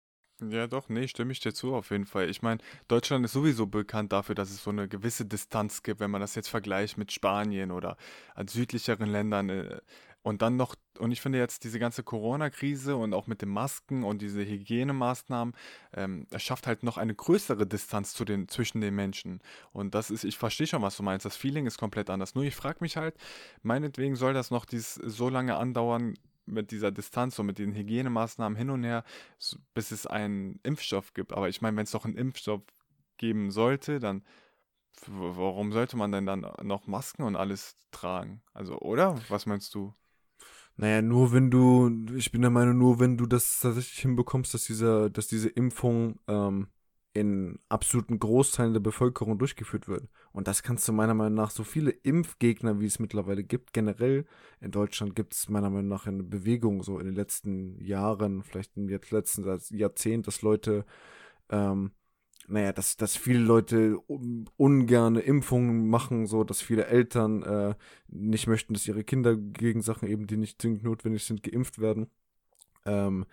Ja, 0.40 0.68
doch, 0.68 0.88
nee, 0.88 1.08
stimme 1.08 1.32
ich 1.32 1.40
dir 1.40 1.52
zu, 1.52 1.74
auf 1.74 1.90
jeden 1.90 2.06
Fall. 2.06 2.30
Ich 2.30 2.42
meine, 2.42 2.60
Deutschland 2.86 3.24
ist 3.24 3.32
sowieso 3.32 3.66
bekannt 3.66 4.12
dafür, 4.12 4.36
dass 4.36 4.50
es 4.50 4.62
so 4.62 4.70
eine 4.70 4.86
gewisse 4.86 5.24
Distanz 5.26 5.82
gibt, 5.82 5.98
wenn 5.98 6.12
man 6.12 6.20
das 6.20 6.36
jetzt 6.36 6.48
vergleicht 6.48 6.96
mit 6.96 7.10
Spanien 7.10 7.72
oder 7.72 7.96
an 8.36 8.46
südlicheren 8.46 9.08
Ländern. 9.08 9.48
Äh, 9.48 9.80
und 10.22 10.42
dann 10.42 10.56
noch, 10.56 10.76
und 10.98 11.10
ich 11.10 11.20
finde 11.20 11.38
jetzt 11.38 11.64
diese 11.64 11.80
ganze 11.80 12.04
Corona-Krise 12.04 12.96
und 12.96 13.14
auch 13.14 13.26
mit 13.26 13.42
den 13.42 13.48
Masken 13.48 14.04
und 14.04 14.22
diese 14.22 14.44
Hygienemaßnahmen, 14.44 15.54
ähm, 15.94 16.26
es 16.30 16.42
schafft 16.42 16.68
halt 16.68 16.84
noch 16.84 16.98
eine 16.98 17.14
größere 17.14 17.66
Distanz 17.66 18.14
zu 18.14 18.24
den, 18.24 18.46
zwischen 18.48 18.80
den 18.80 18.94
Menschen. 18.94 19.40
Und 19.72 19.94
das 19.94 20.10
ist, 20.10 20.22
ich 20.22 20.38
verstehe 20.38 20.66
schon, 20.68 20.82
was 20.82 20.96
du 20.96 21.02
meinst. 21.02 21.24
Das 21.26 21.36
Feeling 21.36 21.66
ist 21.66 21.78
komplett 21.78 22.10
anders. 22.10 22.34
Nur 22.36 22.44
ich 22.44 22.54
frage 22.54 22.78
mich 22.80 22.96
halt, 22.96 23.16
meinetwegen 23.62 24.14
soll 24.14 24.34
das 24.34 24.50
noch 24.52 24.66
dies 24.66 24.94
so 24.94 25.28
lange 25.28 25.56
andauern, 25.56 26.14
mit 26.50 26.70
dieser 26.70 26.90
Distanz 26.90 27.38
und 27.38 27.46
mit 27.46 27.58
den 27.58 27.74
Hygienemaßnahmen 27.74 28.56
hin 28.56 28.70
und 28.70 28.84
her, 28.84 29.04
bis 29.74 29.90
es 29.90 30.06
einen 30.06 30.60
Impfstoff 30.62 31.14
gibt. 31.14 31.32
Aber 31.32 31.48
ich 31.48 31.60
meine, 31.60 31.76
wenn 31.76 31.84
es 31.84 31.92
doch 31.92 32.04
einen 32.04 32.16
Impfstoff 32.16 32.62
geben 33.16 33.50
sollte, 33.50 33.98
dann 33.98 34.22
warum 35.06 35.72
sollte 35.72 35.96
man 35.96 36.12
denn 36.12 36.26
dann 36.26 36.46
noch 36.62 36.86
Masken 36.86 37.22
und 37.22 37.36
alles 37.36 37.76
tragen? 37.90 38.42
Also, 38.52 38.78
oder? 38.80 39.20
Was 39.28 39.46
meinst 39.46 39.74
du? 39.74 39.94
Naja, 40.76 41.02
nur 41.02 41.32
wenn 41.32 41.50
du, 41.50 42.06
ich 42.14 42.30
bin 42.30 42.42
der 42.42 42.50
Meinung, 42.50 42.78
nur 42.78 43.00
wenn 43.00 43.16
du 43.16 43.26
das 43.26 43.60
tatsächlich 43.60 43.98
hinbekommst, 43.98 44.54
dass 44.54 44.64
dieser, 44.64 45.10
dass 45.10 45.26
diese 45.26 45.48
Impfung 45.48 46.20
ähm, 46.28 46.68
in 47.14 47.58
absoluten 47.68 48.18
Großteilen 48.18 48.74
der 48.74 48.80
Bevölkerung 48.80 49.38
durchgeführt 49.38 49.88
wird. 49.88 50.08
Und 50.32 50.46
das 50.46 50.62
kannst 50.62 50.86
du 50.86 50.92
meiner 50.92 51.14
Meinung 51.14 51.34
nach 51.34 51.50
so 51.50 51.64
viele 51.64 51.90
Impfgegner, 51.90 52.80
wie 52.80 52.86
es 52.86 52.98
mittlerweile 52.98 53.42
gibt, 53.44 53.72
generell 53.72 54.26
in 54.60 54.70
Deutschland 54.70 55.16
gibt 55.16 55.34
es 55.34 55.48
meiner 55.48 55.70
Meinung 55.70 55.88
nach 55.88 56.06
eine 56.06 56.22
Bewegung 56.22 56.82
so 56.82 56.98
in 56.98 57.06
den 57.06 57.14
letzten 57.14 57.80
Jahren, 57.82 58.42
vielleicht 58.42 58.76
im 58.76 58.88
letzten 58.88 59.44
Jahrzehnt, 59.76 60.26
dass 60.26 60.42
Leute, 60.42 60.84
ähm, 61.48 61.92
naja, 62.46 62.72
dass, 62.72 62.96
dass 62.96 63.16
viele 63.16 63.40
Leute 63.40 63.98
ungerne 64.56 65.20
Impfungen 65.20 65.88
machen, 65.88 66.26
so 66.26 66.44
dass 66.44 66.62
viele 66.62 66.86
Eltern 66.86 67.42
äh, 67.42 67.74
nicht 68.08 68.46
möchten, 68.46 68.74
dass 68.74 68.88
ihre 68.88 69.04
Kinder 69.04 69.36
gegen 69.36 69.82
Sachen 69.82 70.08
eben, 70.08 70.26
die 70.26 70.36
nicht 70.36 70.60
zwingend 70.60 70.84
notwendig 70.84 71.24
sind, 71.24 71.42
geimpft 71.42 71.78
werden. 71.78 72.10
Ähm, 72.86 73.26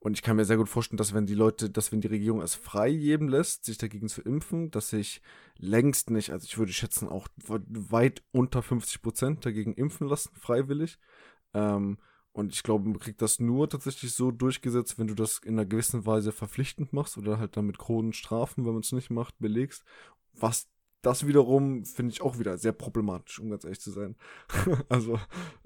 und 0.00 0.14
ich 0.14 0.22
kann 0.22 0.36
mir 0.36 0.46
sehr 0.46 0.56
gut 0.56 0.70
vorstellen, 0.70 0.96
dass 0.96 1.12
wenn 1.12 1.26
die 1.26 1.34
Leute, 1.34 1.68
dass 1.68 1.92
wenn 1.92 2.00
die 2.00 2.08
Regierung 2.08 2.40
es 2.40 2.54
frei 2.54 2.90
geben 2.90 3.28
lässt, 3.28 3.66
sich 3.66 3.76
dagegen 3.76 4.08
zu 4.08 4.22
impfen, 4.22 4.70
dass 4.70 4.88
sich 4.88 5.20
längst 5.58 6.08
nicht, 6.08 6.30
also 6.30 6.46
ich 6.46 6.56
würde 6.56 6.72
schätzen, 6.72 7.06
auch 7.06 7.28
weit 7.46 8.22
unter 8.32 8.62
50 8.62 9.02
Prozent 9.02 9.44
dagegen 9.44 9.74
impfen 9.74 10.08
lassen, 10.08 10.30
freiwillig. 10.34 10.98
Ähm, 11.52 11.98
und 12.32 12.54
ich 12.54 12.62
glaube, 12.62 12.88
man 12.88 12.98
kriegt 12.98 13.20
das 13.20 13.40
nur 13.40 13.68
tatsächlich 13.68 14.14
so 14.14 14.30
durchgesetzt, 14.30 14.98
wenn 14.98 15.08
du 15.08 15.14
das 15.14 15.38
in 15.38 15.54
einer 15.54 15.66
gewissen 15.66 16.06
Weise 16.06 16.32
verpflichtend 16.32 16.94
machst 16.94 17.18
oder 17.18 17.38
halt 17.38 17.58
dann 17.58 17.66
mit 17.66 17.78
Kronenstrafen, 17.78 18.64
wenn 18.64 18.72
man 18.72 18.82
es 18.82 18.92
nicht 18.92 19.10
macht, 19.10 19.38
belegst. 19.38 19.84
Was 20.32 20.70
das 21.02 21.26
wiederum 21.26 21.84
finde 21.84 22.12
ich 22.12 22.20
auch 22.20 22.38
wieder 22.38 22.58
sehr 22.58 22.72
problematisch, 22.72 23.38
um 23.38 23.50
ganz 23.50 23.64
ehrlich 23.64 23.80
zu 23.80 23.90
sein. 23.90 24.16
also 24.88 25.18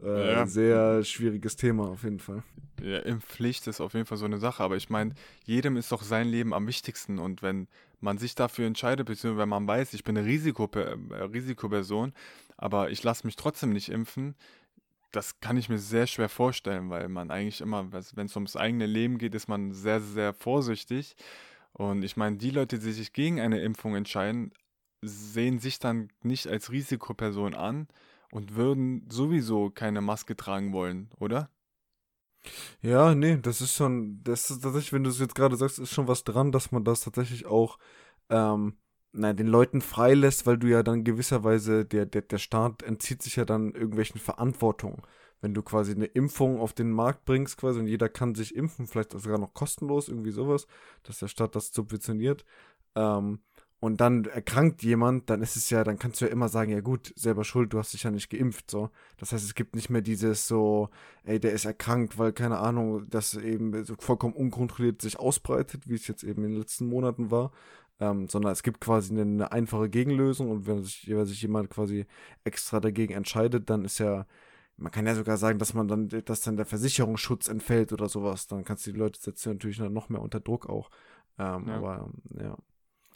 äh, 0.02 0.32
ja. 0.32 0.46
sehr 0.46 1.02
schwieriges 1.04 1.56
Thema 1.56 1.88
auf 1.88 2.04
jeden 2.04 2.20
Fall. 2.20 2.42
Ja, 2.80 2.98
Impfpflicht 2.98 3.66
ist 3.66 3.80
auf 3.80 3.94
jeden 3.94 4.06
Fall 4.06 4.18
so 4.18 4.24
eine 4.24 4.38
Sache, 4.38 4.62
aber 4.62 4.76
ich 4.76 4.90
meine, 4.90 5.14
jedem 5.44 5.76
ist 5.76 5.90
doch 5.90 6.02
sein 6.02 6.28
Leben 6.28 6.54
am 6.54 6.66
wichtigsten 6.66 7.18
und 7.18 7.42
wenn 7.42 7.68
man 8.00 8.18
sich 8.18 8.34
dafür 8.34 8.66
entscheidet, 8.66 9.06
beziehungsweise 9.06 9.42
wenn 9.42 9.48
man 9.48 9.66
weiß, 9.66 9.94
ich 9.94 10.04
bin 10.04 10.16
eine 10.16 10.26
Risikoper 10.26 10.96
äh, 11.10 11.22
Risikoperson, 11.22 12.12
aber 12.56 12.90
ich 12.90 13.02
lasse 13.02 13.26
mich 13.26 13.36
trotzdem 13.36 13.72
nicht 13.72 13.88
impfen, 13.88 14.36
das 15.10 15.40
kann 15.40 15.56
ich 15.56 15.68
mir 15.68 15.78
sehr 15.78 16.06
schwer 16.06 16.28
vorstellen, 16.28 16.90
weil 16.90 17.08
man 17.08 17.30
eigentlich 17.30 17.60
immer, 17.60 17.92
wenn 17.92 18.26
es 18.26 18.36
ums 18.36 18.56
eigene 18.56 18.86
Leben 18.86 19.18
geht, 19.18 19.34
ist 19.34 19.48
man 19.48 19.72
sehr, 19.72 20.00
sehr 20.00 20.32
vorsichtig. 20.32 21.14
Und 21.72 22.02
ich 22.02 22.16
meine, 22.16 22.36
die 22.36 22.50
Leute, 22.50 22.78
die 22.78 22.92
sich 22.92 23.12
gegen 23.12 23.40
eine 23.40 23.60
Impfung 23.60 23.94
entscheiden, 23.94 24.52
sehen 25.06 25.58
sich 25.58 25.78
dann 25.78 26.08
nicht 26.22 26.46
als 26.46 26.70
Risikoperson 26.70 27.54
an 27.54 27.88
und 28.30 28.56
würden 28.56 29.08
sowieso 29.10 29.70
keine 29.70 30.00
Maske 30.00 30.36
tragen 30.36 30.72
wollen, 30.72 31.10
oder? 31.18 31.50
Ja, 32.82 33.14
nee, 33.14 33.38
das 33.40 33.60
ist 33.60 33.74
schon, 33.74 34.22
das 34.22 34.50
ist 34.50 34.62
tatsächlich, 34.62 34.92
wenn 34.92 35.04
du 35.04 35.10
es 35.10 35.18
jetzt 35.18 35.34
gerade 35.34 35.56
sagst, 35.56 35.78
ist 35.78 35.92
schon 35.92 36.08
was 36.08 36.24
dran, 36.24 36.52
dass 36.52 36.72
man 36.72 36.84
das 36.84 37.00
tatsächlich 37.00 37.46
auch 37.46 37.78
ähm, 38.28 38.74
na, 39.12 39.32
den 39.32 39.46
Leuten 39.46 39.80
freilässt, 39.80 40.46
weil 40.46 40.58
du 40.58 40.66
ja 40.66 40.82
dann 40.82 41.04
gewisserweise, 41.04 41.84
der, 41.84 42.04
der, 42.06 42.22
der 42.22 42.38
Staat 42.38 42.82
entzieht 42.82 43.22
sich 43.22 43.36
ja 43.36 43.44
dann 43.44 43.72
irgendwelchen 43.72 44.20
Verantwortungen. 44.20 45.02
Wenn 45.40 45.54
du 45.54 45.62
quasi 45.62 45.92
eine 45.92 46.06
Impfung 46.06 46.58
auf 46.60 46.72
den 46.72 46.90
Markt 46.90 47.24
bringst, 47.24 47.56
quasi, 47.58 47.78
und 47.80 47.86
jeder 47.86 48.08
kann 48.08 48.34
sich 48.34 48.54
impfen, 48.56 48.86
vielleicht 48.86 49.12
sogar 49.12 49.38
noch 49.38 49.54
kostenlos, 49.54 50.08
irgendwie 50.08 50.32
sowas, 50.32 50.66
dass 51.04 51.18
der 51.18 51.28
Staat 51.28 51.54
das 51.54 51.72
subventioniert, 51.72 52.44
ähm, 52.94 53.40
und 53.84 54.00
dann 54.00 54.24
erkrankt 54.24 54.82
jemand, 54.82 55.28
dann 55.28 55.42
ist 55.42 55.56
es 55.56 55.68
ja, 55.68 55.84
dann 55.84 55.98
kannst 55.98 56.18
du 56.18 56.24
ja 56.24 56.30
immer 56.30 56.48
sagen, 56.48 56.72
ja 56.72 56.80
gut, 56.80 57.12
selber 57.16 57.44
schuld, 57.44 57.74
du 57.74 57.78
hast 57.78 57.92
dich 57.92 58.04
ja 58.04 58.10
nicht 58.10 58.30
geimpft, 58.30 58.70
so. 58.70 58.88
Das 59.18 59.32
heißt, 59.32 59.44
es 59.44 59.54
gibt 59.54 59.74
nicht 59.74 59.90
mehr 59.90 60.00
dieses 60.00 60.48
so, 60.48 60.88
ey, 61.24 61.38
der 61.38 61.52
ist 61.52 61.66
erkrankt, 61.66 62.16
weil, 62.16 62.32
keine 62.32 62.60
Ahnung, 62.60 63.06
das 63.10 63.34
eben 63.34 63.84
so 63.84 63.94
vollkommen 63.98 64.32
unkontrolliert 64.32 65.02
sich 65.02 65.18
ausbreitet, 65.18 65.86
wie 65.86 65.96
es 65.96 66.08
jetzt 66.08 66.24
eben 66.24 66.44
in 66.44 66.52
den 66.52 66.60
letzten 66.60 66.86
Monaten 66.86 67.30
war, 67.30 67.52
ähm, 68.00 68.26
sondern 68.26 68.52
es 68.52 68.62
gibt 68.62 68.80
quasi 68.80 69.12
eine, 69.12 69.20
eine, 69.20 69.52
einfache 69.52 69.90
Gegenlösung 69.90 70.50
und 70.50 70.66
wenn 70.66 70.82
sich, 70.82 71.06
wenn 71.10 71.26
sich 71.26 71.42
jemand 71.42 71.68
quasi 71.68 72.06
extra 72.42 72.80
dagegen 72.80 73.12
entscheidet, 73.12 73.68
dann 73.68 73.84
ist 73.84 73.98
ja, 73.98 74.26
man 74.78 74.92
kann 74.92 75.06
ja 75.06 75.14
sogar 75.14 75.36
sagen, 75.36 75.58
dass 75.58 75.74
man 75.74 75.88
dann, 75.88 76.08
dass 76.08 76.40
dann 76.40 76.56
der 76.56 76.64
Versicherungsschutz 76.64 77.48
entfällt 77.48 77.92
oder 77.92 78.08
sowas, 78.08 78.46
dann 78.46 78.64
kannst 78.64 78.86
du 78.86 78.92
die 78.92 78.98
Leute 78.98 79.20
setzen 79.20 79.52
natürlich 79.52 79.78
noch 79.78 80.08
mehr 80.08 80.22
unter 80.22 80.40
Druck 80.40 80.70
auch. 80.70 80.88
Ähm, 81.38 81.68
ja. 81.68 81.76
Aber 81.76 82.10
ja. 82.40 82.56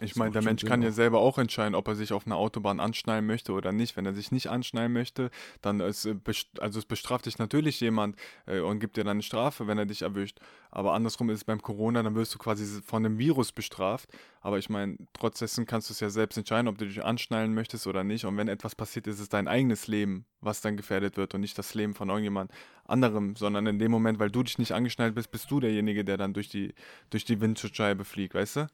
Ich 0.00 0.14
meine, 0.14 0.30
der 0.30 0.42
Mensch 0.42 0.64
kann 0.64 0.80
ja 0.80 0.92
selber 0.92 1.18
auch 1.18 1.38
entscheiden, 1.38 1.74
ob 1.74 1.88
er 1.88 1.96
sich 1.96 2.12
auf 2.12 2.24
einer 2.24 2.36
Autobahn 2.36 2.78
anschnallen 2.78 3.26
möchte 3.26 3.52
oder 3.52 3.72
nicht. 3.72 3.96
Wenn 3.96 4.06
er 4.06 4.14
sich 4.14 4.30
nicht 4.30 4.48
anschnallen 4.48 4.92
möchte, 4.92 5.30
dann 5.60 5.80
ist, 5.80 6.06
äh, 6.06 6.14
also 6.60 6.78
es 6.78 6.84
bestraft 6.84 7.26
dich 7.26 7.38
natürlich 7.38 7.80
jemand 7.80 8.16
äh, 8.46 8.60
und 8.60 8.78
gibt 8.78 8.96
dir 8.96 9.02
dann 9.02 9.16
eine 9.16 9.22
Strafe, 9.22 9.66
wenn 9.66 9.76
er 9.76 9.86
dich 9.86 10.02
erwischt. 10.02 10.38
Aber 10.70 10.92
andersrum 10.92 11.30
ist 11.30 11.38
es 11.38 11.44
beim 11.44 11.60
Corona, 11.60 12.02
dann 12.02 12.14
wirst 12.14 12.32
du 12.32 12.38
quasi 12.38 12.80
von 12.82 13.02
dem 13.02 13.18
Virus 13.18 13.50
bestraft. 13.50 14.08
Aber 14.40 14.58
ich 14.58 14.70
meine, 14.70 14.98
trotz 15.14 15.40
dessen 15.40 15.66
kannst 15.66 15.90
du 15.90 15.92
es 15.92 16.00
ja 16.00 16.10
selbst 16.10 16.36
entscheiden, 16.36 16.68
ob 16.68 16.78
du 16.78 16.86
dich 16.86 17.04
anschnallen 17.04 17.52
möchtest 17.52 17.88
oder 17.88 18.04
nicht. 18.04 18.24
Und 18.24 18.36
wenn 18.36 18.46
etwas 18.46 18.76
passiert, 18.76 19.08
ist 19.08 19.18
es 19.18 19.28
dein 19.28 19.48
eigenes 19.48 19.88
Leben, 19.88 20.26
was 20.40 20.60
dann 20.60 20.76
gefährdet 20.76 21.16
wird 21.16 21.34
und 21.34 21.40
nicht 21.40 21.58
das 21.58 21.74
Leben 21.74 21.94
von 21.94 22.08
irgendjemand 22.08 22.52
anderem, 22.84 23.34
sondern 23.34 23.66
in 23.66 23.80
dem 23.80 23.90
Moment, 23.90 24.20
weil 24.20 24.30
du 24.30 24.44
dich 24.44 24.58
nicht 24.58 24.72
angeschnallt 24.72 25.16
bist, 25.16 25.32
bist 25.32 25.50
du 25.50 25.58
derjenige, 25.58 26.04
der 26.04 26.16
dann 26.16 26.34
durch 26.34 26.48
die, 26.48 26.72
durch 27.10 27.24
die 27.24 27.40
Windschutzscheibe 27.40 28.04
fliegt, 28.04 28.34
weißt 28.34 28.56
du? 28.56 28.68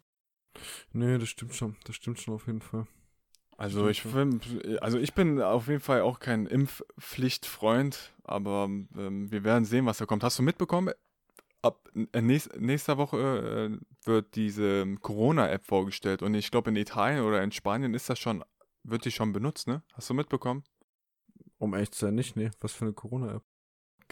Nee, 0.93 1.19
das 1.19 1.29
stimmt 1.29 1.55
schon. 1.55 1.77
Das 1.85 1.97
stimmt 1.97 2.21
schon 2.21 2.35
auf 2.35 2.47
jeden 2.47 2.61
Fall. 2.61 2.87
Also 3.57 3.89
ich, 3.89 4.03
bin, 4.03 4.41
also 4.81 4.99
ich 4.99 5.15
bin 5.15 5.41
auf 5.41 5.69
jeden 5.69 5.81
Fall 5.81 6.01
auch 6.01 6.19
kein 6.19 6.47
Impfpflichtfreund, 6.47 8.13
aber 8.25 8.65
ähm, 8.65 9.31
wir 9.31 9.45
werden 9.45 9.65
sehen, 9.65 9.87
was 9.87 9.99
da 9.99 10.07
kommt. 10.07 10.25
Hast 10.25 10.39
du 10.39 10.43
mitbekommen? 10.43 10.93
Ab 11.63 11.89
äh, 12.13 12.21
nächst, 12.21 12.57
nächster 12.59 12.99
Woche 12.99 13.71
äh, 13.81 14.07
wird 14.07 14.35
diese 14.35 14.97
Corona-App 14.97 15.65
vorgestellt 15.65 16.23
und 16.23 16.35
ich 16.35 16.51
glaube 16.51 16.71
in 16.71 16.77
Italien 16.77 17.25
oder 17.25 17.43
in 17.43 17.53
Spanien 17.53 17.95
ist 17.95 18.11
das 18.11 18.19
schon, 18.19 18.45
wird 18.83 19.05
die 19.05 19.13
schon 19.13 19.33
benutzt, 19.33 19.69
ne? 19.69 19.83
Hast 19.93 20.11
du 20.11 20.15
mitbekommen? 20.15 20.65
Um 21.59 21.75
echt 21.75 21.95
zu 21.95 22.07
sein, 22.07 22.17
nicht, 22.17 22.35
ne? 22.37 22.51
Was 22.61 22.73
für 22.73 22.85
eine 22.87 22.93
Corona-App? 22.93 23.45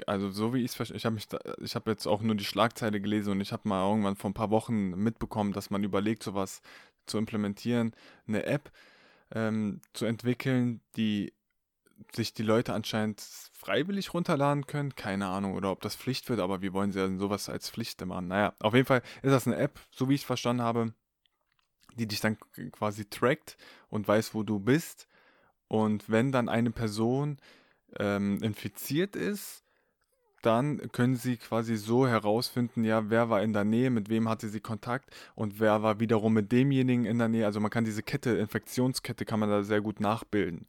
Also 0.07 0.31
so 0.31 0.55
wie 0.55 0.61
ich 0.61 0.73
es 0.73 0.75
verstehe, 0.75 0.97
ich 0.97 1.75
habe 1.75 1.91
jetzt 1.91 2.07
auch 2.07 2.23
nur 2.23 2.35
die 2.35 2.45
Schlagzeile 2.45 3.01
gelesen 3.01 3.33
und 3.33 3.41
ich 3.41 3.53
habe 3.53 3.69
mal 3.69 3.89
irgendwann 3.89 4.17
vor 4.17 4.31
ein 4.31 4.35
paar 4.35 4.51
Wochen 4.51 4.91
mitbekommen, 4.91 5.53
dass 5.53 5.71
man 5.71 5.85
überlegt, 5.85 6.23
sowas 6.23 6.63
zu 7.07 7.19
implementieren, 7.19 7.93
eine 8.27 8.45
App 8.47 8.71
ähm, 9.35 9.81
zu 9.93 10.05
entwickeln, 10.07 10.81
die 10.97 11.33
sich 12.15 12.35
die 12.35 12.43
Leute 12.43 12.75
anscheinend 12.75 13.21
freiwillig 13.53 14.13
runterladen 14.13 14.67
können. 14.67 14.95
Keine 14.95 15.29
Ahnung, 15.29 15.55
oder 15.55 15.71
ob 15.71 15.81
das 15.81 15.97
Pflicht 15.97 16.29
wird, 16.29 16.41
aber 16.41 16.63
wir 16.63 16.73
wollen 16.73 16.91
ja 16.91 17.09
sowas 17.17 17.49
als 17.49 17.71
Pflicht 17.71 18.05
machen. 18.05 18.29
Naja, 18.29 18.55
auf 18.61 18.75
jeden 18.75 18.87
Fall 18.87 19.03
ist 19.23 19.31
das 19.31 19.47
eine 19.47 19.57
App, 19.57 19.79
so 19.91 20.09
wie 20.09 20.15
ich 20.15 20.23
es 20.23 20.27
verstanden 20.27 20.63
habe, 20.63 20.95
die 21.97 22.07
dich 22.07 22.21
dann 22.21 22.39
quasi 22.73 23.05
trackt 23.09 23.57
und 23.89 24.09
weiß, 24.09 24.35
wo 24.35 24.43
du 24.43 24.59
bist. 24.59 25.07
Und 25.69 26.11
wenn 26.11 26.33
dann 26.33 26.49
eine 26.49 26.71
Person 26.71 27.39
ähm, 27.99 28.43
infiziert 28.43 29.17
ist, 29.17 29.65
dann 30.43 30.91
können 30.93 31.17
sie 31.17 31.37
quasi 31.37 31.77
so 31.77 32.07
herausfinden, 32.07 32.85
ja, 32.85 33.09
wer 33.11 33.31
war 33.31 33.43
in 33.43 33.53
der 33.53 33.65
Nähe, 33.65 33.91
mit 33.91 34.09
wem 34.09 34.29
hatte 34.29 34.49
sie 34.49 34.61
Kontakt 34.61 35.11
und 35.35 35.61
wer 35.61 35.83
war 35.83 36.01
wiederum 36.01 36.35
mit 36.35 36.53
demjenigen 36.53 37.05
in 37.05 37.19
der 37.19 37.29
Nähe. 37.29 37.47
Also 37.47 37.61
man 37.61 37.71
kann 37.71 37.85
diese 37.85 38.03
Kette, 38.03 38.31
Infektionskette 38.31 39.25
kann 39.25 39.41
man 39.41 39.49
da 39.49 39.63
sehr 39.63 39.81
gut 39.81 40.01
nachbilden. 40.01 40.67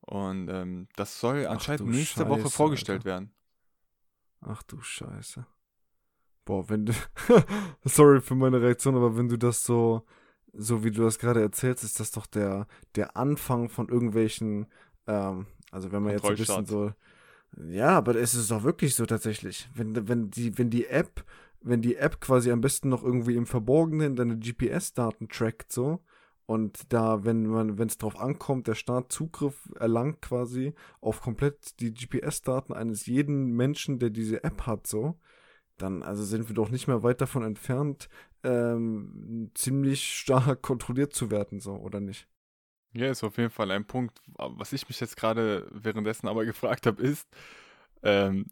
Und 0.00 0.48
ähm, 0.48 0.88
das 0.96 1.20
soll 1.20 1.46
anscheinend 1.46 1.88
nächste 1.88 2.20
Scheiße, 2.20 2.28
Woche 2.28 2.50
vorgestellt 2.50 3.00
Alter. 3.00 3.04
werden. 3.04 3.30
Ach 4.40 4.62
du 4.62 4.80
Scheiße. 4.80 5.46
Boah, 6.44 6.68
wenn 6.68 6.86
du. 6.86 6.92
Sorry 7.84 8.20
für 8.20 8.34
meine 8.34 8.60
Reaktion, 8.60 8.96
aber 8.96 9.16
wenn 9.16 9.28
du 9.28 9.38
das 9.38 9.64
so, 9.64 10.04
so 10.52 10.84
wie 10.84 10.90
du 10.90 11.02
das 11.02 11.18
gerade 11.18 11.40
erzählst, 11.40 11.84
ist 11.84 12.00
das 12.00 12.10
doch 12.10 12.26
der, 12.26 12.66
der 12.96 13.16
Anfang 13.16 13.68
von 13.70 13.88
irgendwelchen, 13.88 14.66
ähm, 15.06 15.46
also 15.70 15.90
wenn 15.92 16.02
man 16.02 16.12
jetzt 16.12 16.24
ein 16.26 16.36
bisschen 16.36 16.66
so 16.66 16.92
ja, 17.68 17.90
aber 17.90 18.16
es 18.16 18.34
ist 18.34 18.50
doch 18.50 18.62
wirklich 18.64 18.94
so 18.94 19.06
tatsächlich. 19.06 19.68
Wenn, 19.74 20.08
wenn, 20.08 20.30
die, 20.30 20.56
wenn 20.58 20.70
die 20.70 20.86
App, 20.86 21.24
wenn 21.60 21.82
die 21.82 21.96
App 21.96 22.20
quasi 22.20 22.50
am 22.50 22.60
besten 22.60 22.88
noch 22.88 23.02
irgendwie 23.02 23.36
im 23.36 23.46
Verborgenen 23.46 24.16
deine 24.16 24.38
GPS-Daten 24.38 25.28
trackt, 25.28 25.72
so, 25.72 26.00
und 26.46 26.92
da, 26.92 27.24
wenn 27.24 27.46
man, 27.46 27.78
wenn 27.78 27.88
es 27.88 27.96
drauf 27.96 28.18
ankommt, 28.18 28.66
der 28.66 28.74
Staat 28.74 29.10
Zugriff 29.10 29.70
erlangt 29.78 30.20
quasi 30.20 30.74
auf 31.00 31.22
komplett 31.22 31.80
die 31.80 31.94
GPS-Daten 31.94 32.74
eines 32.74 33.06
jeden 33.06 33.52
Menschen, 33.52 33.98
der 33.98 34.10
diese 34.10 34.44
App 34.44 34.66
hat, 34.66 34.86
so, 34.86 35.18
dann 35.78 36.02
also 36.02 36.22
sind 36.22 36.48
wir 36.48 36.54
doch 36.54 36.70
nicht 36.70 36.86
mehr 36.86 37.02
weit 37.02 37.20
davon 37.20 37.44
entfernt, 37.44 38.08
ähm, 38.42 39.50
ziemlich 39.54 40.04
stark 40.04 40.60
kontrolliert 40.62 41.14
zu 41.14 41.30
werden, 41.30 41.60
so, 41.60 41.76
oder 41.76 42.00
nicht? 42.00 42.28
Ja, 42.94 43.10
ist 43.10 43.24
auf 43.24 43.36
jeden 43.38 43.50
Fall 43.50 43.70
ein 43.72 43.84
Punkt. 43.84 44.20
Was 44.36 44.72
ich 44.72 44.88
mich 44.88 45.00
jetzt 45.00 45.16
gerade 45.16 45.68
währenddessen 45.72 46.28
aber 46.28 46.44
gefragt 46.46 46.86
habe, 46.86 47.02
ist, 47.02 47.28
ähm, 48.02 48.46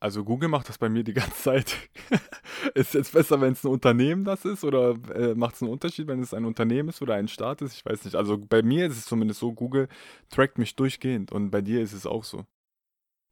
also 0.00 0.24
Google 0.24 0.48
macht 0.48 0.68
das 0.68 0.78
bei 0.78 0.88
mir 0.88 1.02
die 1.02 1.12
ganze 1.12 1.42
Zeit. 1.42 1.76
ist 2.74 2.88
es 2.88 2.92
jetzt 2.92 3.12
besser, 3.12 3.40
wenn 3.40 3.52
es 3.52 3.64
ein 3.64 3.68
Unternehmen 3.70 4.24
das 4.24 4.44
ist 4.44 4.64
oder 4.64 4.90
äh, 5.14 5.34
macht 5.34 5.56
es 5.56 5.62
einen 5.62 5.72
Unterschied, 5.72 6.06
wenn 6.06 6.20
es 6.20 6.34
ein 6.34 6.44
Unternehmen 6.44 6.88
ist 6.88 7.02
oder 7.02 7.14
ein 7.14 7.28
Staat 7.28 7.62
ist? 7.62 7.74
Ich 7.74 7.84
weiß 7.84 8.04
nicht. 8.04 8.14
Also 8.14 8.38
bei 8.38 8.62
mir 8.62 8.86
ist 8.86 8.96
es 8.96 9.06
zumindest 9.06 9.40
so, 9.40 9.52
Google 9.52 9.88
trackt 10.30 10.58
mich 10.58 10.76
durchgehend 10.76 11.32
und 11.32 11.50
bei 11.50 11.62
dir 11.62 11.80
ist 11.80 11.92
es 11.92 12.06
auch 12.06 12.24
so. 12.24 12.44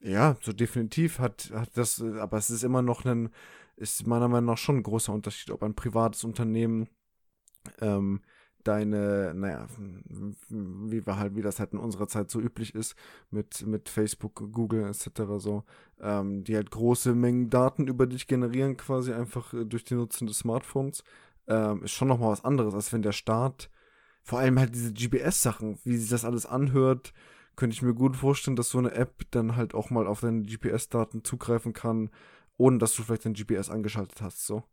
Ja, 0.01 0.37
so 0.43 0.53
definitiv 0.53 1.19
hat, 1.19 1.51
hat 1.55 1.71
das, 1.77 2.01
aber 2.03 2.37
es 2.37 2.51
ist 2.51 2.65
immer 2.65 2.83
noch 2.83 3.05
ein, 3.05 3.31
ist 3.77 4.07
meiner 4.07 4.29
Meinung 4.29 4.51
nach 4.51 4.59
schon 4.59 4.79
ein 4.79 4.83
großer 4.83 5.13
Unterschied, 5.13 5.51
ob 5.51 5.63
ein 5.63 5.75
privates 5.75 6.25
Unternehmen 6.25 6.89
ähm, 7.81 8.23
deine, 8.67 9.33
naja, 9.35 9.67
wie 10.49 11.07
wir 11.07 11.19
halt, 11.19 11.37
wie 11.37 11.43
das 11.43 11.59
halt 11.61 11.73
in 11.73 11.79
unserer 11.79 12.09
Zeit 12.09 12.31
so 12.31 12.41
üblich 12.41 12.75
ist, 12.75 12.97
mit, 13.31 13.67
mit 13.67 13.89
Facebook, 13.89 14.53
Google 14.53 14.85
etc. 14.89 15.09
so, 15.39 15.64
ähm, 16.01 16.45
die 16.45 16.57
halt 16.57 16.71
große 16.71 17.14
Mengen 17.14 17.51
Daten 17.51 17.87
über 17.87 18.07
dich 18.07 18.27
generieren, 18.27 18.77
quasi 18.77 19.12
einfach 19.12 19.53
äh, 19.55 19.64
durch 19.64 19.85
die 19.85 19.95
Nutzung 19.95 20.27
des 20.27 20.39
Smartphones, 20.39 21.05
ähm, 21.49 21.83
ist 21.85 21.93
schon 21.93 22.09
nochmal 22.09 22.33
was 22.33 22.45
anderes, 22.45 22.75
als 22.75 22.93
wenn 22.93 23.03
der 23.03 23.12
Staat, 23.12 23.71
vor 24.23 24.41
allem 24.41 24.59
halt 24.59 24.75
diese 24.75 24.93
GPS-Sachen, 24.93 25.79
wie 25.85 25.97
sich 25.97 26.11
das 26.11 26.25
alles 26.25 26.47
anhört, 26.47 27.12
könnte 27.55 27.75
ich 27.75 27.83
mir 27.83 27.95
gut 27.95 28.17
vorstellen, 28.17 28.57
dass 28.57 28.71
so 28.71 28.79
eine 28.79 28.93
App 28.93 29.23
dann 29.31 29.57
halt 29.57 29.75
auch 29.75 29.91
mal 29.91 30.07
auf 30.07 30.21
deine 30.21 30.43
GPS-Daten 30.43 31.25
zugreifen 31.25 31.73
kann, 31.73 32.11
ohne 32.59 32.79
dass 32.79 32.95
du 32.95 33.03
vielleicht 33.03 33.25
dein 33.25 33.35
GPS 33.35 33.71
angeschaltet 33.71 34.21
hast, 34.21 34.47
so 34.47 34.64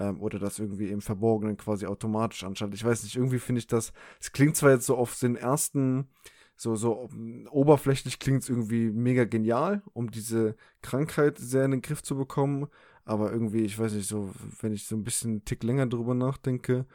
ähm, 0.00 0.20
oder 0.20 0.38
das 0.38 0.58
irgendwie 0.58 0.88
im 0.90 1.00
Verborgenen 1.00 1.56
quasi 1.56 1.86
automatisch 1.86 2.44
anschaltet. 2.44 2.76
Ich 2.76 2.84
weiß 2.84 3.02
nicht, 3.02 3.16
irgendwie 3.16 3.38
finde 3.38 3.60
ich 3.60 3.66
das, 3.66 3.92
es 4.20 4.32
klingt 4.32 4.56
zwar 4.56 4.72
jetzt 4.72 4.86
so 4.86 4.96
auf 4.96 5.18
den 5.18 5.36
ersten, 5.36 6.08
so, 6.56 6.76
so 6.76 7.08
oberflächlich 7.50 8.18
klingt 8.18 8.42
es 8.42 8.48
irgendwie 8.48 8.90
mega 8.90 9.24
genial, 9.24 9.82
um 9.92 10.10
diese 10.10 10.56
Krankheit 10.82 11.38
sehr 11.38 11.64
in 11.64 11.72
den 11.72 11.82
Griff 11.82 12.02
zu 12.02 12.16
bekommen, 12.16 12.68
aber 13.04 13.32
irgendwie, 13.32 13.62
ich 13.62 13.78
weiß 13.78 13.92
nicht, 13.92 14.08
so, 14.08 14.32
wenn 14.60 14.72
ich 14.72 14.86
so 14.86 14.96
ein 14.96 15.04
bisschen 15.04 15.30
einen 15.30 15.44
Tick 15.44 15.62
länger 15.62 15.86
drüber 15.86 16.14
nachdenke, 16.14 16.86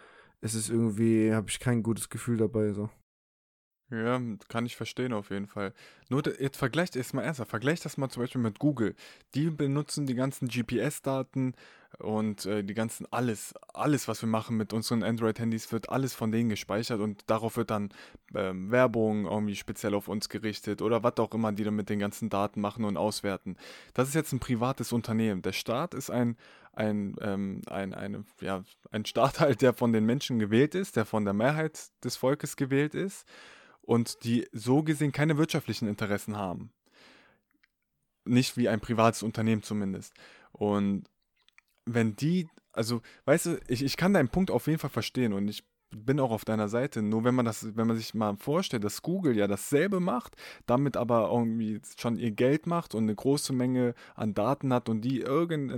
ist 0.41 0.56
es 0.56 0.70
irgendwie, 0.70 1.34
habe 1.34 1.49
ich 1.49 1.60
kein 1.60 1.84
gutes 1.84 2.10
Gefühl 2.10 2.38
dabei, 2.38 2.74
so. 2.74 2.89
Ja, 3.92 4.22
kann 4.48 4.66
ich 4.66 4.78
verstehen 4.78 5.12
auf 5.12 5.32
jeden 5.32 5.48
Fall. 5.48 5.74
Nur 6.08 6.24
jetzt 6.39 6.56
vergleicht 6.56 6.96
erstmal 6.96 7.26
ernsthaft, 7.26 7.50
vergleicht 7.50 7.84
das 7.84 7.98
mal 7.98 8.08
zum 8.10 8.24
Beispiel 8.24 8.39
mit 8.39 8.58
Google. 8.58 8.96
Die 9.36 9.50
benutzen 9.50 10.06
die 10.06 10.16
ganzen 10.16 10.48
GPS-Daten 10.48 11.56
und 12.00 12.46
äh, 12.46 12.64
die 12.64 12.74
ganzen 12.74 13.06
alles, 13.12 13.54
alles, 13.74 14.08
was 14.08 14.22
wir 14.22 14.30
machen 14.30 14.56
mit 14.56 14.72
unseren 14.72 15.04
Android-Handys, 15.04 15.74
wird 15.74 15.89
alles 15.89 16.14
von 16.14 16.32
denen 16.32 16.48
gespeichert 16.48 17.02
und 17.02 17.30
darauf 17.30 17.58
wird 17.58 17.70
dann 17.70 17.89
ähm, 18.34 18.72
Werbung 18.72 19.26
irgendwie 19.26 19.58
speziell 19.58 19.94
auf 19.94 20.08
uns 20.08 20.30
gerichtet 20.30 20.82
oder 20.82 21.04
was 21.04 21.18
auch 21.18 21.34
immer 21.34 21.52
die 21.52 21.66
dann 21.66 21.76
mit 21.76 21.89
den 21.89 22.00
ganzen 22.00 22.30
Daten 22.30 22.62
machen 22.62 22.86
und 22.86 22.96
auswerten. 22.96 23.58
Das 23.94 24.08
ist 24.08 24.16
jetzt 24.16 24.32
ein 24.32 24.39
privates 24.39 24.94
Unternehmen. 24.94 25.42
Der 25.42 25.52
Staat 25.52 25.96
ist 25.96 26.10
ein, 26.10 26.38
ein, 26.72 27.18
ähm, 27.20 27.60
ein, 27.68 27.94
eine, 27.94 28.24
ja, 28.39 28.64
ein 28.92 29.04
Staat 29.04 29.42
halt, 29.42 29.62
der 29.62 29.74
von 29.74 29.92
den 29.92 30.06
Menschen 30.06 30.39
gewählt 30.39 30.76
ist, 30.76 30.96
der 30.96 31.04
von 31.04 31.26
der 31.26 31.34
Mehrheit 31.34 31.89
des 32.06 32.16
Volkes 32.16 32.56
gewählt 32.56 32.96
ist 32.96 33.28
und 33.82 34.24
die 34.24 34.48
so 34.52 34.84
gesehen 34.84 35.12
keine 35.12 35.38
wirtschaftlichen 35.38 35.88
Interessen 35.88 36.38
haben. 36.38 36.72
Nicht 38.26 38.58
wie 38.58 38.70
ein 38.70 38.80
privates 38.80 39.24
Unternehmen 39.24 39.64
zumindest. 39.64 40.14
Und 40.52 41.10
wenn 41.86 42.16
die, 42.16 42.48
also, 42.72 43.02
weißt 43.26 43.46
du, 43.48 43.60
ich, 43.68 43.84
ich 43.84 43.98
kann 43.98 44.14
deinen 44.14 44.30
Punkt 44.30 44.52
auf 44.52 44.68
jeden 44.68 44.80
Fall 44.80 44.90
verstehen 44.90 45.34
und 45.34 45.48
ich 45.48 45.64
bin 45.96 46.20
auch 46.20 46.32
auf 46.32 46.46
deiner 46.46 46.68
Seite. 46.68 47.02
Nur 47.02 47.24
wenn 47.24 47.36
man 47.36 47.46
das, 47.46 47.76
wenn 47.76 47.88
man 47.88 47.98
sich 47.98 48.14
mal 48.14 48.36
vorstellt, 48.38 48.84
dass 48.84 49.02
Google 49.02 49.38
ja 49.38 49.48
dasselbe 49.48 50.00
macht, 50.00 50.36
damit 50.66 50.98
aber 50.98 51.30
irgendwie 51.32 51.82
schon 51.98 52.18
ihr 52.18 52.32
Geld 52.32 52.68
macht 52.68 52.96
und 52.96 53.04
eine 53.04 53.16
große 53.16 53.54
Menge 53.54 53.94
an 54.16 54.34
Daten 54.34 54.74
hat 54.74 54.89
und 54.89 55.02
die 55.02 55.22
in 55.22 55.28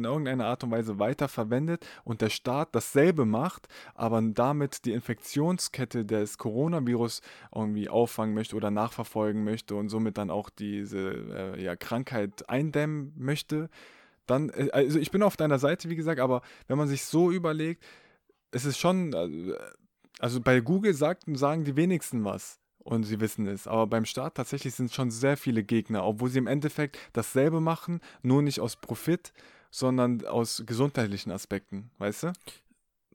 irgendeiner 0.03 0.45
Art 0.45 0.63
und 0.63 0.71
Weise 0.71 0.99
weiterverwendet 0.99 1.85
und 2.03 2.21
der 2.21 2.29
Staat 2.29 2.69
dasselbe 2.75 3.25
macht, 3.25 3.67
aber 3.95 4.21
damit 4.21 4.85
die 4.85 4.93
Infektionskette 4.93 6.05
des 6.05 6.37
Coronavirus 6.37 7.21
irgendwie 7.53 7.89
auffangen 7.89 8.33
möchte 8.33 8.55
oder 8.55 8.71
nachverfolgen 8.71 9.43
möchte 9.43 9.75
und 9.75 9.89
somit 9.89 10.17
dann 10.17 10.29
auch 10.29 10.49
diese 10.49 11.09
äh, 11.09 11.63
ja, 11.63 11.75
Krankheit 11.75 12.47
eindämmen 12.49 13.13
möchte, 13.15 13.69
dann, 14.25 14.49
äh, 14.49 14.69
also 14.71 14.99
ich 14.99 15.11
bin 15.11 15.23
auf 15.23 15.37
deiner 15.37 15.59
Seite, 15.59 15.89
wie 15.89 15.95
gesagt, 15.95 16.19
aber 16.19 16.41
wenn 16.67 16.77
man 16.77 16.87
sich 16.87 17.03
so 17.05 17.31
überlegt, 17.31 17.83
es 18.51 18.65
ist 18.65 18.77
schon, 18.77 19.13
äh, 19.13 19.53
also 20.23 20.39
bei 20.39 20.61
Google 20.61 20.93
sagt, 20.93 21.25
sagen 21.33 21.65
die 21.65 21.75
wenigsten 21.75 22.23
was 22.23 22.61
und 22.77 23.03
sie 23.03 23.19
wissen 23.19 23.45
es, 23.45 23.67
aber 23.67 23.87
beim 23.87 24.05
Staat 24.05 24.35
tatsächlich 24.35 24.73
sind 24.73 24.93
schon 24.93 25.11
sehr 25.11 25.35
viele 25.35 25.65
Gegner, 25.65 26.05
obwohl 26.05 26.29
sie 26.29 26.37
im 26.37 26.47
Endeffekt 26.47 26.97
dasselbe 27.11 27.59
machen, 27.59 27.99
nur 28.21 28.41
nicht 28.41 28.61
aus 28.61 28.77
Profit, 28.77 29.33
sondern 29.69 30.25
aus 30.25 30.63
gesundheitlichen 30.65 31.29
Aspekten, 31.29 31.91
weißt 31.97 32.23
du? 32.23 32.33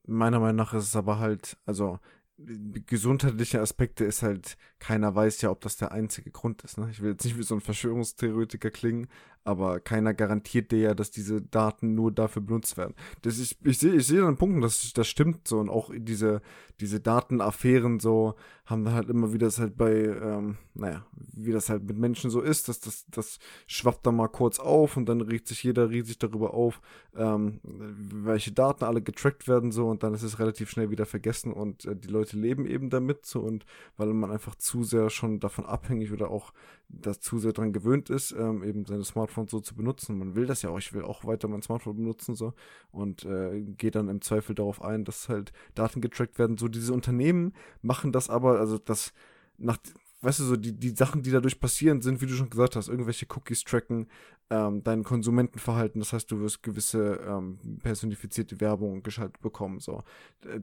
Meiner 0.07 0.39
Meinung 0.39 0.57
nach 0.57 0.75
ist 0.75 0.85
es 0.85 0.97
aber 0.97 1.19
halt, 1.19 1.57
also 1.65 1.99
gesundheitliche 2.37 3.63
Aspekte 3.63 4.05
ist 4.05 4.23
halt, 4.23 4.59
keiner 4.79 5.15
weiß 5.15 5.41
ja, 5.41 5.51
ob 5.51 5.63
das 5.63 5.79
der 5.79 5.93
einzige 5.93 6.31
Grund 6.31 6.63
ist. 6.63 6.77
Ne? 6.77 6.91
Ich 6.91 7.01
will 7.01 7.13
jetzt 7.13 7.25
nicht 7.25 7.39
wie 7.39 7.43
so 7.43 7.55
ein 7.55 7.63
Verschwörungstheoretiker 7.63 8.71
klingen, 8.71 9.09
aber 9.49 9.81
keiner 9.81 10.13
garantiert 10.13 10.73
dir 10.73 10.79
ja, 10.79 10.95
dass 10.95 11.11
diese 11.11 11.41
Daten 11.41 11.95
nur 11.95 12.13
dafür 12.13 12.43
benutzt 12.43 12.77
werden. 12.77 12.95
Das 13.23 13.39
ist, 13.39 13.57
ich 13.65 13.79
sehe 13.79 13.95
ich 13.95 14.07
sehe 14.07 14.27
einen 14.27 14.37
Punkt, 14.37 14.63
das, 14.63 14.93
das 14.93 15.09
stimmt 15.09 15.49
so. 15.49 15.59
Und 15.59 15.71
auch 15.71 15.91
diese, 15.97 16.43
diese 16.81 17.01
Datenaffären 17.01 17.99
so 17.99 18.35
haben 18.67 18.85
dann 18.85 18.93
halt 18.93 19.09
immer 19.09 19.33
wieder 19.33 19.47
das 19.47 19.59
halt 19.59 19.79
bei, 19.79 19.91
ähm, 19.91 20.59
naja, 20.75 21.07
wie 21.35 21.53
das 21.53 21.71
halt 21.71 21.85
mit 21.85 21.97
Menschen 21.97 22.31
so 22.31 22.43
ist, 22.43 22.69
dass 22.69 22.81
das, 22.81 23.07
das 23.11 23.39
schwappt 23.67 24.07
dann 24.07 24.17
mal 24.17 24.29
kurz 24.29 24.59
auf 24.59 24.99
und 24.99 25.09
dann 25.09 25.23
regt 25.23 25.49
sich 25.49 25.63
jeder 25.63 25.89
riesig 25.89 26.19
darüber 26.19 26.53
auf, 26.53 26.83
ähm, 27.17 27.61
welche 27.63 28.53
Daten 28.53 28.85
alle 28.85 29.01
getrackt 29.01 29.49
werden 29.49 29.73
so. 29.73 29.89
Und 29.89 30.03
dann 30.03 30.13
ist 30.13 30.25
es 30.25 30.39
relativ 30.39 30.69
schnell 30.69 30.91
wieder 30.91 31.07
vergessen 31.07 31.55
und 31.55 31.87
äh, 31.87 31.97
die 31.97 32.09
Leute 32.09 32.37
leben 32.37 32.67
eben 32.67 32.91
damit 32.91 33.25
so. 33.25 33.41
Und 33.41 33.65
weil 33.97 34.13
man 34.13 34.31
einfach 34.31 34.57
zu 34.57 34.85
sehr 34.85 35.09
schon 35.09 35.41
davon 35.41 35.65
abhängig 35.65 36.13
oder 36.13 36.31
auch 36.31 36.53
das 36.89 37.21
zu 37.21 37.39
sehr 37.39 37.53
daran 37.53 37.73
gewöhnt 37.73 38.11
ist, 38.11 38.33
ähm, 38.33 38.63
eben 38.65 38.87
seine 38.87 39.05
Smartphone 39.05 39.47
so 39.47 39.61
zu 39.61 39.75
benutzen. 39.75 40.19
Man 40.19 40.35
will 40.35 40.47
das 40.47 40.63
ja 40.63 40.71
auch, 40.71 40.79
ich 40.79 40.93
will 40.93 41.03
auch 41.03 41.25
weiter 41.25 41.49
mein 41.49 41.63
Smartphone 41.63 41.97
benutzen 41.97 42.35
so 42.35 42.55
und 42.91 43.25
äh, 43.25 43.61
geht 43.63 43.95
dann 43.95 44.09
im 44.09 44.23
Zweifel 44.23 44.55
darauf 44.55 44.83
ein, 44.83 45.05
dass 45.05 45.29
halt 45.29 45.53
Daten 45.75 46.01
getrackt 46.01 46.39
werden. 46.39 46.57
So 46.57 46.69
diese 46.69 46.95
Unternehmen 46.95 47.53
machen 47.83 48.13
das 48.13 48.31
aber, 48.31 48.59
also 48.59 48.79
das 48.79 49.13
nach 49.59 49.79
weißt 50.21 50.41
du, 50.41 50.45
so 50.45 50.57
die, 50.57 50.73
die 50.73 50.91
Sachen, 50.91 51.23
die 51.23 51.31
dadurch 51.31 51.61
passieren, 51.61 52.03
sind, 52.03 52.21
wie 52.21 52.27
du 52.27 52.35
schon 52.35 52.51
gesagt 52.51 52.77
hast, 52.77 52.89
irgendwelche 52.89 53.27
Cookies 53.31 53.63
tracken, 53.63 54.09
ähm, 54.51 54.83
dein 54.83 55.05
Konsumentenverhalten, 55.05 56.01
das 56.01 56.13
heißt, 56.13 56.31
du 56.31 56.41
wirst 56.41 56.63
gewisse 56.63 57.21
ähm, 57.27 57.59
personifizierte 57.83 58.61
Werbung 58.61 59.03
geschaltet 59.03 59.41
bekommen, 59.41 59.79
so. 59.79 60.03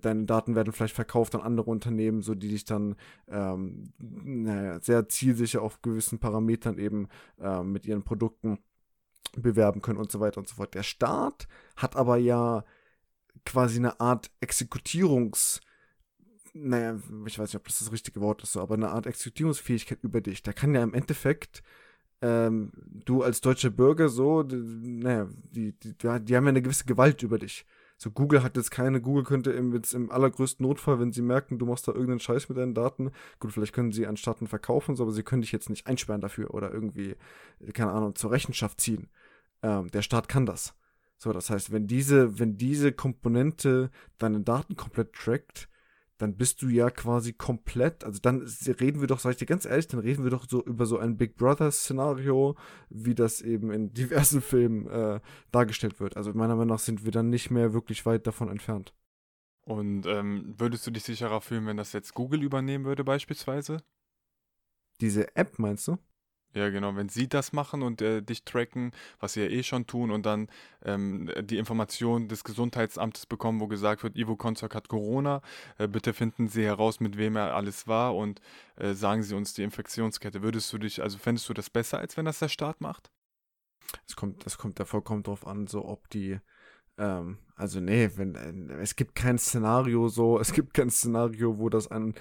Deine 0.02 0.26
Daten 0.26 0.56
werden 0.56 0.74
vielleicht 0.74 0.96
verkauft 0.96 1.36
an 1.36 1.42
andere 1.42 1.70
Unternehmen, 1.70 2.22
so 2.22 2.36
die 2.36 2.50
dich 2.50 2.66
dann, 2.66 2.96
ähm, 3.30 3.94
naja, 4.00 4.80
sehr 4.82 5.08
zielsicher 5.08 5.62
auf 5.62 5.82
gewissen 5.82 6.20
Parametern 6.20 6.78
eben 6.78 7.08
ähm, 7.40 7.72
mit 7.72 7.86
ihren 7.86 8.04
Produkten 8.04 8.60
bewerben 9.38 9.82
können 9.82 10.00
und 10.00 10.12
so 10.12 10.20
weiter 10.20 10.40
und 10.40 10.48
so 10.48 10.56
fort. 10.56 10.74
Der 10.74 10.84
Staat 10.84 11.48
hat 11.76 11.96
aber 11.96 12.18
ja 12.18 12.64
quasi 13.46 13.78
eine 13.78 14.00
Art 14.00 14.32
Exekutierungs- 14.42 15.62
naja, 16.56 16.98
ich 17.26 17.38
weiß 17.38 17.50
nicht, 17.50 17.58
ob 17.58 17.68
das 17.68 17.80
das 17.80 17.92
richtige 17.92 18.22
Wort 18.22 18.42
ist, 18.42 18.56
aber 18.56 18.76
eine 18.76 18.90
Art 18.90 19.06
Exekutierungsfähigkeit 19.06 20.00
über 20.04 20.22
dich. 20.22 20.42
Der 20.42 20.54
kann 20.54 20.74
ja 20.74 20.82
im 20.82 20.94
Endeffekt 20.94 21.62
ähm, 22.22 22.72
du 22.88 23.24
als 23.24 23.42
deutscher 23.42 23.70
Bürger 23.70 24.08
so, 24.10 24.44
naja, 24.44 25.28
die, 25.52 25.74
die, 25.74 25.94
die 25.98 26.08
haben 26.08 26.26
ja 26.26 26.38
eine 26.38 26.62
gewisse 26.62 26.86
Gewalt 26.86 27.24
über 27.24 27.38
dich. 27.38 27.66
So, 27.98 28.12
Google 28.12 28.42
hat 28.44 28.58
jetzt 28.58 28.72
keine, 28.72 29.02
Google 29.02 29.24
könnte 29.24 29.52
im, 29.52 29.74
jetzt 29.74 29.94
im 29.94 30.12
allergrößten 30.12 30.66
Notfall, 30.66 31.00
wenn 31.00 31.12
sie 31.12 31.22
merken, 31.22 31.60
du 31.60 31.66
machst 31.66 31.88
da 31.88 31.92
irgendeinen 31.92 32.20
Scheiß 32.20 32.50
mit 32.50 32.58
deinen 32.58 32.74
Daten, 32.74 33.12
gut, 33.40 33.54
vielleicht 33.54 33.74
können 33.74 33.92
sie 33.92 34.08
anstatt 34.08 34.38
verkaufen, 34.48 34.96
so, 34.96 35.04
aber 35.04 35.12
sie 35.12 35.24
können 35.24 35.42
dich 35.42 35.52
jetzt 35.52 35.70
nicht 35.70 35.88
einsperren 35.88 36.22
dafür 36.22 36.54
oder 36.54 36.72
irgendwie, 36.74 37.16
keine 37.74 37.92
Ahnung, 37.92 38.16
zur 38.16 38.32
Rechenschaft 38.32 38.82
ziehen. 38.82 39.10
Ähm, 39.62 39.90
der 39.92 40.02
Staat 40.02 40.28
kann 40.28 40.46
das. 40.46 40.74
So, 41.18 41.32
das 41.32 41.50
heißt, 41.50 41.72
wenn 41.72 41.88
diese, 41.88 42.40
wenn 42.40 42.58
diese 42.58 42.92
Komponente 42.92 43.90
deine 44.18 44.42
Daten 44.42 44.76
komplett 44.76 45.14
trackt, 45.14 45.70
dann 46.18 46.38
bist 46.38 46.62
du 46.62 46.70
ja 46.70 46.90
quasi 46.90 47.34
komplett, 47.34 48.04
also 48.04 48.20
dann 48.22 48.42
reden 48.80 49.02
wir 49.02 49.08
doch, 49.08 49.20
sag 49.20 49.32
ich 49.32 49.38
dir 49.38 49.46
ganz 49.46 49.66
ehrlich, 49.66 49.88
dann 49.88 50.00
reden 50.00 50.24
wir 50.24 50.32
doch 50.32 50.46
so 50.48 50.64
über 50.64 50.86
so 50.86 50.98
ein 50.98 51.18
Big 51.18 51.36
Brother-Szenario, 51.36 52.56
wie 52.90 53.16
das 53.16 53.42
eben 53.42 53.72
in 53.72 53.94
diversen 53.94 54.42
Filmen 54.42 54.88
äh, 54.88 55.20
dargestellt 55.52 56.00
wird. 56.00 56.16
Also 56.16 56.34
meiner 56.34 56.56
Meinung 56.56 56.74
nach 56.74 56.80
sind 56.80 57.04
wir 57.04 57.12
dann 57.12 57.30
nicht 57.30 57.52
mehr 57.52 57.74
wirklich 57.74 58.06
weit 58.06 58.28
davon 58.28 58.50
entfernt. 58.50 58.94
Und 59.66 60.06
ähm, 60.06 60.54
würdest 60.58 60.86
du 60.86 60.92
dich 60.92 61.04
sicherer 61.04 61.42
fühlen, 61.42 61.66
wenn 61.66 61.78
das 61.78 61.92
jetzt 61.92 62.14
Google 62.14 62.44
übernehmen 62.44 62.86
würde, 62.86 63.04
beispielsweise? 63.04 63.84
Diese 65.02 65.36
App 65.36 65.60
meinst 65.60 65.88
du? 65.88 65.98
Ja, 66.56 66.70
genau, 66.70 66.96
wenn 66.96 67.10
sie 67.10 67.28
das 67.28 67.52
machen 67.52 67.84
und 67.84 68.02
äh, 68.02 68.22
dich 68.22 68.46
tracken, 68.46 68.92
was 69.20 69.34
sie 69.34 69.42
ja 69.42 69.48
eh 69.50 69.62
schon 69.62 69.88
tun 69.88 70.10
und 70.10 70.26
dann 70.26 70.48
ähm, 70.86 71.30
die 71.42 71.58
Information 71.58 72.30
des 72.30 72.46
Gesundheitsamtes 72.46 73.26
bekommen, 73.26 73.60
wo 73.60 73.68
gesagt 73.68 74.04
wird, 74.04 74.16
Ivo 74.16 74.38
Konzak 74.38 74.74
hat 74.74 74.88
Corona, 74.88 75.42
äh, 75.78 75.90
bitte 75.90 76.14
finden 76.14 76.48
Sie 76.48 76.64
heraus, 76.64 77.02
mit 77.02 77.18
wem 77.18 77.36
er 77.36 77.54
alles 77.56 77.88
war 77.88 78.16
und 78.16 78.40
äh, 78.78 78.94
sagen 78.94 79.22
Sie 79.22 79.36
uns 79.36 79.54
die 79.54 79.64
Infektionskette. 79.64 80.44
Würdest 80.44 80.72
du 80.72 80.78
dich, 80.78 81.04
also 81.04 81.18
fändest 81.18 81.50
du 81.50 81.54
das 81.54 81.70
besser, 81.70 82.00
als 82.00 82.16
wenn 82.16 82.24
das 82.24 82.40
der 82.40 82.48
Staat 82.48 82.80
macht? 82.80 83.12
Es 84.08 84.16
kommt, 84.16 84.46
das 84.46 84.58
kommt 84.58 84.80
da 84.80 84.86
vollkommen 84.86 85.24
drauf 85.24 85.46
an, 85.46 85.68
so 85.68 85.84
ob 85.86 86.10
die, 86.10 86.40
ähm, 86.98 87.38
also 87.58 87.80
nee, 87.80 88.10
wenn, 88.16 88.36
äh, 88.36 88.82
es 88.82 88.96
gibt 88.96 89.16
kein 89.16 89.38
Szenario 89.38 90.08
so, 90.10 90.40
es 90.42 90.54
gibt 90.54 90.74
kein 90.74 90.90
Szenario, 90.90 91.58
wo 91.58 91.70
das 91.70 91.90
ein 91.90 92.14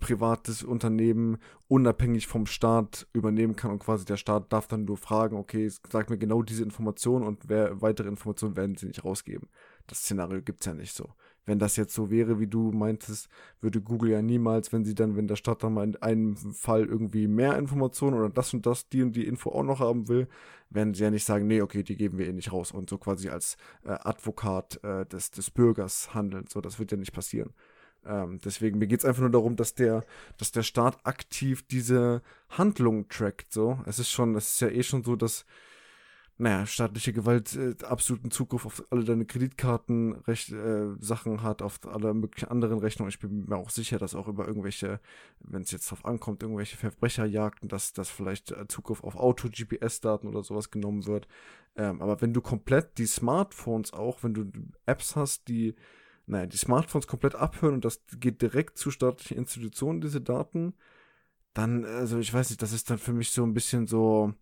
privates 0.00 0.62
Unternehmen 0.62 1.38
unabhängig 1.68 2.26
vom 2.26 2.46
Staat 2.46 3.06
übernehmen 3.12 3.56
kann 3.56 3.70
und 3.70 3.78
quasi 3.80 4.04
der 4.04 4.16
Staat 4.16 4.52
darf 4.52 4.66
dann 4.66 4.84
nur 4.84 4.96
fragen, 4.96 5.36
okay, 5.36 5.70
sag 5.90 6.10
mir 6.10 6.18
genau 6.18 6.42
diese 6.42 6.64
Information 6.64 7.22
und 7.22 7.48
wer, 7.48 7.80
weitere 7.80 8.08
Informationen 8.08 8.56
werden 8.56 8.76
sie 8.76 8.86
nicht 8.86 9.04
rausgeben. 9.04 9.48
Das 9.86 9.98
Szenario 9.98 10.42
gibt's 10.42 10.66
ja 10.66 10.74
nicht 10.74 10.94
so. 10.94 11.10
Wenn 11.50 11.58
das 11.58 11.74
jetzt 11.74 11.94
so 11.94 12.10
wäre, 12.10 12.38
wie 12.38 12.46
du 12.46 12.70
meintest, 12.70 13.28
würde 13.60 13.80
Google 13.80 14.12
ja 14.12 14.22
niemals, 14.22 14.72
wenn 14.72 14.84
sie 14.84 14.94
dann, 14.94 15.16
wenn 15.16 15.26
der 15.26 15.34
Staat 15.34 15.64
dann 15.64 15.74
mal 15.74 15.82
in 15.82 15.96
einem 15.96 16.36
Fall 16.36 16.86
irgendwie 16.86 17.26
mehr 17.26 17.58
Informationen 17.58 18.16
oder 18.16 18.28
das 18.28 18.54
und 18.54 18.66
das, 18.66 18.88
die 18.88 19.02
und 19.02 19.16
die 19.16 19.26
Info 19.26 19.50
auch 19.50 19.64
noch 19.64 19.80
haben 19.80 20.06
will, 20.06 20.28
werden 20.68 20.94
sie 20.94 21.02
ja 21.02 21.10
nicht 21.10 21.24
sagen, 21.24 21.48
nee, 21.48 21.60
okay, 21.60 21.82
die 21.82 21.96
geben 21.96 22.18
wir 22.18 22.28
eh 22.28 22.32
nicht 22.32 22.52
raus 22.52 22.70
und 22.70 22.88
so 22.88 22.98
quasi 22.98 23.30
als 23.30 23.56
äh, 23.82 23.88
Advokat 23.88 24.78
äh, 24.84 25.04
des, 25.06 25.32
des 25.32 25.50
Bürgers 25.50 26.14
handeln. 26.14 26.44
So, 26.48 26.60
das 26.60 26.78
wird 26.78 26.92
ja 26.92 26.96
nicht 26.96 27.12
passieren. 27.12 27.52
Ähm, 28.06 28.38
deswegen, 28.44 28.78
mir 28.78 28.86
geht 28.86 29.00
es 29.00 29.04
einfach 29.04 29.22
nur 29.22 29.30
darum, 29.30 29.56
dass 29.56 29.74
der, 29.74 30.04
dass 30.36 30.52
der 30.52 30.62
Staat 30.62 31.04
aktiv 31.04 31.66
diese 31.66 32.22
Handlung 32.50 33.08
trackt. 33.08 33.52
So, 33.52 33.80
es 33.86 33.98
ist 33.98 34.10
schon, 34.10 34.36
es 34.36 34.52
ist 34.52 34.60
ja 34.60 34.68
eh 34.68 34.84
schon 34.84 35.02
so, 35.02 35.16
dass 35.16 35.44
naja, 36.40 36.66
staatliche 36.66 37.12
Gewalt 37.12 37.54
äh, 37.54 37.74
absoluten 37.84 38.30
Zugriff 38.30 38.64
auf 38.64 38.82
alle 38.90 39.04
deine 39.04 39.26
Kreditkarten, 39.26 40.24
äh, 40.26 40.96
Sachen 40.98 41.42
hat, 41.42 41.60
auf 41.60 41.80
alle 41.86 42.14
möglichen 42.14 42.48
anderen 42.48 42.78
Rechnungen. 42.78 43.10
Ich 43.10 43.18
bin 43.18 43.44
mir 43.46 43.56
auch 43.56 43.68
sicher, 43.68 43.98
dass 43.98 44.14
auch 44.14 44.26
über 44.26 44.48
irgendwelche, 44.48 45.00
wenn 45.40 45.62
es 45.62 45.70
jetzt 45.70 45.90
drauf 45.90 46.06
ankommt, 46.06 46.42
irgendwelche 46.42 46.78
Verbrecherjagden, 46.78 47.68
dass, 47.68 47.92
dass 47.92 48.08
vielleicht 48.08 48.52
äh, 48.52 48.66
Zugriff 48.68 49.04
auf 49.04 49.16
Auto-GPS-Daten 49.16 50.26
oder 50.26 50.42
sowas 50.42 50.70
genommen 50.70 51.06
wird. 51.06 51.28
Ähm, 51.76 52.00
aber 52.00 52.22
wenn 52.22 52.32
du 52.32 52.40
komplett 52.40 52.96
die 52.96 53.06
Smartphones 53.06 53.92
auch, 53.92 54.22
wenn 54.22 54.32
du 54.32 54.50
Apps 54.86 55.16
hast, 55.16 55.46
die, 55.48 55.74
naja, 56.26 56.46
die 56.46 56.56
Smartphones 56.56 57.06
komplett 57.06 57.34
abhören 57.34 57.74
und 57.74 57.84
das 57.84 58.02
geht 58.18 58.40
direkt 58.40 58.78
zu 58.78 58.90
staatlichen 58.90 59.36
Institutionen, 59.36 60.00
diese 60.00 60.22
Daten, 60.22 60.72
dann, 61.52 61.84
also 61.84 62.18
ich 62.18 62.32
weiß 62.32 62.48
nicht, 62.48 62.62
das 62.62 62.72
ist 62.72 62.88
dann 62.88 62.98
für 62.98 63.12
mich 63.12 63.30
so 63.30 63.42
ein 63.44 63.52
bisschen 63.52 63.86
so, 63.86 64.32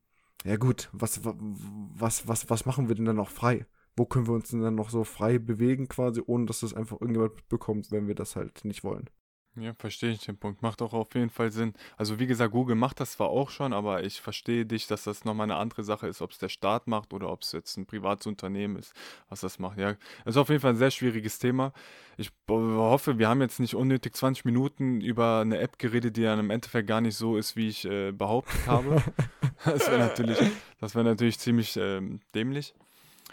ja 0.45 0.57
gut, 0.57 0.89
was, 0.93 1.21
was, 1.25 2.29
was, 2.29 2.51
was 2.51 2.67
machen 2.67 2.89
wir 2.89 2.95
denn 2.95 3.05
dann 3.05 3.17
noch 3.17 3.31
frei? 3.31 3.67
Wo 3.97 4.07
können 4.07 4.27
wir 4.27 4.35
uns 4.35 4.51
denn 4.51 4.63
dann 4.63 4.77
noch 4.77 4.91
so 4.91 5.05
frei 5.05 5.39
bewegen 5.39 5.89
quasi, 5.89 6.23
ohne 6.25 6.47
dass 6.47 6.61
das 6.61 6.75
einfach 6.75 7.01
irgendjemand 7.01 7.35
mitbekommt, 7.37 7.91
wenn 7.91 8.07
wir 8.07 8.15
das 8.15 8.37
halt 8.37 8.65
nicht 8.65 8.85
wollen? 8.85 9.11
Ja, 9.57 9.75
verstehe 9.75 10.11
ich 10.11 10.25
den 10.25 10.37
Punkt. 10.37 10.63
Macht 10.63 10.83
auch 10.83 10.93
auf 10.93 11.15
jeden 11.15 11.31
Fall 11.31 11.51
Sinn. 11.51 11.75
Also 11.97 12.21
wie 12.21 12.27
gesagt, 12.27 12.53
Google 12.53 12.77
macht 12.77 13.01
das 13.01 13.13
zwar 13.13 13.29
auch 13.29 13.51
schon, 13.51 13.73
aber 13.73 14.05
ich 14.05 14.21
verstehe 14.21 14.65
dich, 14.65 14.87
dass 14.87 15.05
das 15.05 15.25
nochmal 15.25 15.45
eine 15.45 15.57
andere 15.57 15.83
Sache 15.83 16.07
ist, 16.07 16.23
ob 16.23 16.31
es 16.31 16.39
der 16.39 16.49
Staat 16.49 16.87
macht 16.87 17.13
oder 17.13 17.31
ob 17.31 17.43
es 17.43 17.53
jetzt 17.53 17.77
ein 17.77 17.87
privates 17.87 18.27
Unternehmen 18.27 18.77
ist, 18.77 18.93
was 19.29 19.41
das 19.41 19.59
macht. 19.59 19.79
Ja, 19.79 19.95
das 20.25 20.35
ist 20.35 20.37
auf 20.37 20.49
jeden 20.49 20.61
Fall 20.61 20.73
ein 20.73 20.77
sehr 20.79 20.93
schwieriges 20.93 21.39
Thema. 21.39 21.73
Ich 22.17 22.31
hoffe, 22.49 23.19
wir 23.19 23.29
haben 23.29 23.41
jetzt 23.41 23.59
nicht 23.59 23.75
unnötig 23.75 24.15
20 24.15 24.45
Minuten 24.45 25.01
über 25.01 25.41
eine 25.41 25.59
App 25.59 25.79
geredet, 25.79 26.17
die 26.17 26.23
dann 26.23 26.39
im 26.39 26.51
Endeffekt 26.51 26.87
gar 26.87 27.01
nicht 27.01 27.17
so 27.17 27.37
ist, 27.37 27.57
wie 27.57 27.69
ich 27.69 27.85
äh, 27.85 28.13
behauptet 28.13 28.67
habe. 28.67 29.03
das 29.65 29.89
wäre 29.89 29.99
natürlich, 29.99 30.39
das 30.81 30.95
wäre 30.95 31.05
natürlich 31.05 31.39
ziemlich 31.39 31.77
ähm, 31.77 32.21
dämlich, 32.35 32.75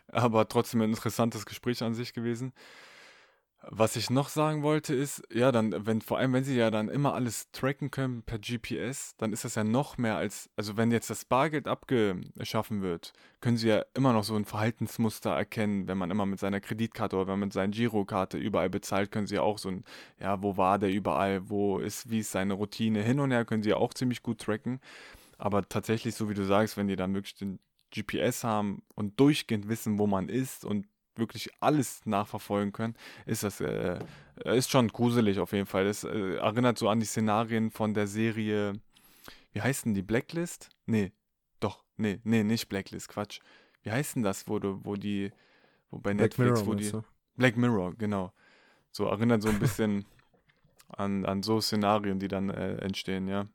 aber 0.07 0.47
trotzdem 0.47 0.81
ein 0.81 0.89
interessantes 0.89 1.45
Gespräch 1.45 1.83
an 1.83 1.93
sich 1.93 2.13
gewesen. 2.13 2.51
Was 3.67 3.95
ich 3.95 4.11
noch 4.11 4.29
sagen 4.29 4.61
wollte 4.61 4.93
ist, 4.93 5.23
ja, 5.33 5.51
dann, 5.51 5.87
wenn, 5.87 5.99
vor 6.01 6.19
allem, 6.19 6.33
wenn 6.33 6.43
sie 6.43 6.55
ja 6.55 6.69
dann 6.69 6.87
immer 6.87 7.15
alles 7.15 7.51
tracken 7.51 7.89
können 7.89 8.21
per 8.21 8.37
GPS, 8.37 9.15
dann 9.17 9.33
ist 9.33 9.43
das 9.43 9.55
ja 9.55 9.63
noch 9.63 9.97
mehr 9.97 10.17
als, 10.17 10.51
also 10.55 10.77
wenn 10.77 10.91
jetzt 10.91 11.09
das 11.09 11.25
Bargeld 11.25 11.67
abgeschaffen 11.67 12.83
wird, 12.83 13.13
können 13.41 13.57
sie 13.57 13.69
ja 13.69 13.83
immer 13.95 14.13
noch 14.13 14.23
so 14.23 14.35
ein 14.35 14.45
Verhaltensmuster 14.45 15.31
erkennen, 15.31 15.87
wenn 15.87 15.97
man 15.97 16.11
immer 16.11 16.27
mit 16.27 16.39
seiner 16.39 16.61
Kreditkarte 16.61 17.15
oder 17.15 17.25
wenn 17.25 17.39
man 17.39 17.47
mit 17.47 17.53
seiner 17.53 17.71
Girokarte 17.71 18.37
überall 18.37 18.69
bezahlt, 18.69 19.11
können 19.11 19.25
sie 19.25 19.35
ja 19.35 19.41
auch 19.41 19.57
so 19.57 19.69
ein, 19.69 19.83
ja, 20.19 20.43
wo 20.43 20.57
war 20.57 20.77
der 20.77 20.91
überall, 20.91 21.49
wo 21.49 21.79
ist, 21.79 22.11
wie 22.11 22.19
ist 22.19 22.31
seine 22.31 22.53
Routine 22.53 23.01
hin 23.01 23.19
und 23.19 23.31
her, 23.31 23.45
können 23.45 23.63
sie 23.63 23.71
ja 23.71 23.77
auch 23.77 23.95
ziemlich 23.95 24.21
gut 24.21 24.41
tracken. 24.41 24.79
Aber 25.39 25.67
tatsächlich, 25.67 26.13
so 26.13 26.29
wie 26.29 26.35
du 26.35 26.45
sagst, 26.45 26.77
wenn 26.77 26.87
die 26.87 26.95
dann 26.95 27.15
wirklich 27.15 27.35
den 27.35 27.59
GPS 27.91 28.43
haben 28.43 28.83
und 28.93 29.19
durchgehend 29.19 29.67
wissen, 29.69 29.97
wo 29.97 30.05
man 30.05 30.29
ist 30.29 30.65
und 30.65 30.85
wirklich 31.17 31.49
alles 31.59 32.05
nachverfolgen 32.05 32.73
können, 32.73 32.95
ist 33.25 33.43
das 33.43 33.61
äh, 33.61 33.99
ist 34.43 34.69
schon 34.69 34.89
gruselig 34.89 35.39
auf 35.39 35.53
jeden 35.53 35.65
Fall. 35.65 35.85
Das 35.85 36.03
äh, 36.03 36.35
erinnert 36.35 36.77
so 36.77 36.89
an 36.89 36.99
die 36.99 37.05
Szenarien 37.05 37.71
von 37.71 37.93
der 37.93 38.07
Serie, 38.07 38.73
wie 39.53 39.61
heißt 39.61 39.85
denn 39.85 39.93
die 39.93 40.01
Blacklist? 40.01 40.69
Nee, 40.85 41.11
doch, 41.59 41.83
nee, 41.97 42.19
nee, 42.23 42.43
nicht 42.43 42.67
Blacklist, 42.69 43.09
Quatsch. 43.09 43.39
Wie 43.83 43.91
heißt 43.91 44.15
denn 44.15 44.23
das, 44.23 44.47
wo 44.47 44.59
du, 44.59 44.79
wo 44.83 44.95
die, 44.95 45.31
wo 45.89 45.99
bei 45.99 46.13
Black 46.13 46.37
Netflix, 46.37 46.61
Mirror, 46.61 46.67
wo 46.67 46.73
die. 46.75 46.91
Black 47.37 47.57
Mirror, 47.57 47.95
genau. 47.95 48.33
So 48.91 49.05
erinnert 49.05 49.41
so 49.41 49.49
ein 49.49 49.59
bisschen 49.59 50.05
an, 50.89 51.25
an 51.25 51.43
so 51.43 51.61
Szenarien, 51.61 52.19
die 52.19 52.27
dann 52.27 52.49
äh, 52.49 52.75
entstehen, 52.77 53.27
ja. 53.27 53.47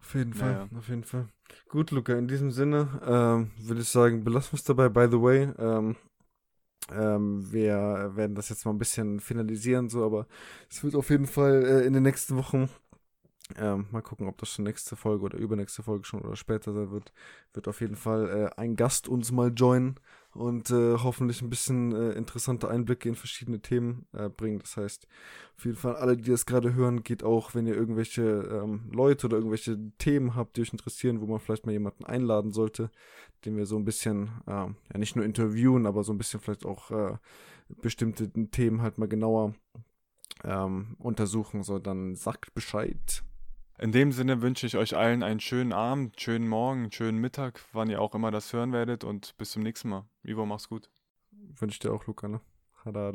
Auf 0.00 0.14
jeden 0.14 0.34
Fall, 0.34 0.52
naja. 0.52 0.68
auf 0.76 0.88
jeden 0.88 1.04
Fall. 1.04 1.28
Gut, 1.68 1.90
Luca, 1.90 2.14
in 2.14 2.26
diesem 2.26 2.50
Sinne 2.50 2.88
ähm, 3.04 3.50
würde 3.58 3.82
ich 3.82 3.88
sagen, 3.88 4.24
belassen 4.24 4.52
wir 4.52 4.56
es 4.56 4.64
dabei. 4.64 4.88
By 4.88 5.08
the 5.10 5.20
way, 5.20 5.52
ähm, 5.58 5.96
ähm, 6.92 7.50
wir 7.52 8.12
werden 8.14 8.34
das 8.34 8.48
jetzt 8.48 8.64
mal 8.64 8.72
ein 8.72 8.78
bisschen 8.78 9.20
finalisieren, 9.20 9.88
so, 9.88 10.04
aber 10.04 10.26
es 10.70 10.82
wird 10.82 10.94
auf 10.94 11.10
jeden 11.10 11.26
Fall 11.26 11.64
äh, 11.64 11.86
in 11.86 11.92
den 11.92 12.02
nächsten 12.02 12.36
Wochen 12.36 12.68
ähm, 13.58 13.86
mal 13.90 14.02
gucken, 14.02 14.28
ob 14.28 14.38
das 14.38 14.50
schon 14.50 14.64
nächste 14.64 14.96
Folge 14.96 15.24
oder 15.24 15.38
übernächste 15.38 15.82
Folge 15.82 16.04
schon 16.04 16.20
oder 16.22 16.36
später 16.36 16.72
sein 16.72 16.90
wird. 16.90 17.12
Wird 17.52 17.68
auf 17.68 17.80
jeden 17.80 17.96
Fall 17.96 18.28
äh, 18.56 18.60
ein 18.60 18.76
Gast 18.76 19.08
uns 19.08 19.32
mal 19.32 19.52
joinen 19.54 19.98
und 20.32 20.70
äh, 20.70 20.96
hoffentlich 20.98 21.42
ein 21.42 21.50
bisschen 21.50 21.92
äh, 21.92 22.12
interessante 22.12 22.68
Einblicke 22.68 23.08
in 23.08 23.16
verschiedene 23.16 23.60
Themen 23.60 24.06
äh, 24.12 24.28
bringen. 24.28 24.60
Das 24.60 24.76
heißt, 24.76 25.06
auf 25.56 25.64
jeden 25.64 25.76
Fall 25.76 25.96
alle, 25.96 26.16
die 26.16 26.30
das 26.30 26.46
gerade 26.46 26.74
hören, 26.74 27.02
geht 27.02 27.24
auch, 27.24 27.54
wenn 27.54 27.66
ihr 27.66 27.74
irgendwelche 27.74 28.22
ähm, 28.22 28.90
Leute 28.92 29.26
oder 29.26 29.38
irgendwelche 29.38 29.78
Themen 29.98 30.36
habt, 30.36 30.56
die 30.56 30.62
euch 30.62 30.72
interessieren, 30.72 31.20
wo 31.20 31.26
man 31.26 31.40
vielleicht 31.40 31.66
mal 31.66 31.72
jemanden 31.72 32.04
einladen 32.04 32.52
sollte, 32.52 32.90
den 33.44 33.56
wir 33.56 33.66
so 33.66 33.76
ein 33.76 33.84
bisschen, 33.84 34.30
ähm, 34.46 34.76
ja 34.92 34.98
nicht 34.98 35.16
nur 35.16 35.24
interviewen, 35.24 35.86
aber 35.86 36.04
so 36.04 36.12
ein 36.12 36.18
bisschen 36.18 36.40
vielleicht 36.40 36.64
auch 36.64 36.90
äh, 36.90 37.16
bestimmte 37.82 38.30
Themen 38.50 38.82
halt 38.82 38.98
mal 38.98 39.08
genauer 39.08 39.54
ähm, 40.44 40.96
untersuchen, 40.98 41.62
so 41.62 41.78
dann 41.78 42.14
sagt 42.14 42.54
Bescheid. 42.54 43.24
In 43.82 43.92
dem 43.92 44.12
Sinne 44.12 44.42
wünsche 44.42 44.66
ich 44.66 44.76
euch 44.76 44.94
allen 44.94 45.22
einen 45.22 45.40
schönen 45.40 45.72
Abend, 45.72 46.20
schönen 46.20 46.46
Morgen, 46.46 46.92
schönen 46.92 47.16
Mittag, 47.16 47.62
wann 47.72 47.88
ihr 47.88 48.02
auch 48.02 48.14
immer 48.14 48.30
das 48.30 48.52
hören 48.52 48.74
werdet 48.74 49.04
und 49.04 49.34
bis 49.38 49.52
zum 49.52 49.62
nächsten 49.62 49.88
Mal. 49.88 50.04
Ivo, 50.22 50.44
mach's 50.44 50.68
gut. 50.68 50.90
Wünsche 51.30 51.76
ich 51.76 51.78
dir 51.78 51.90
auch, 51.90 52.04
Luca, 52.06 52.28
ne? 52.28 52.42
Hada. 52.84 53.10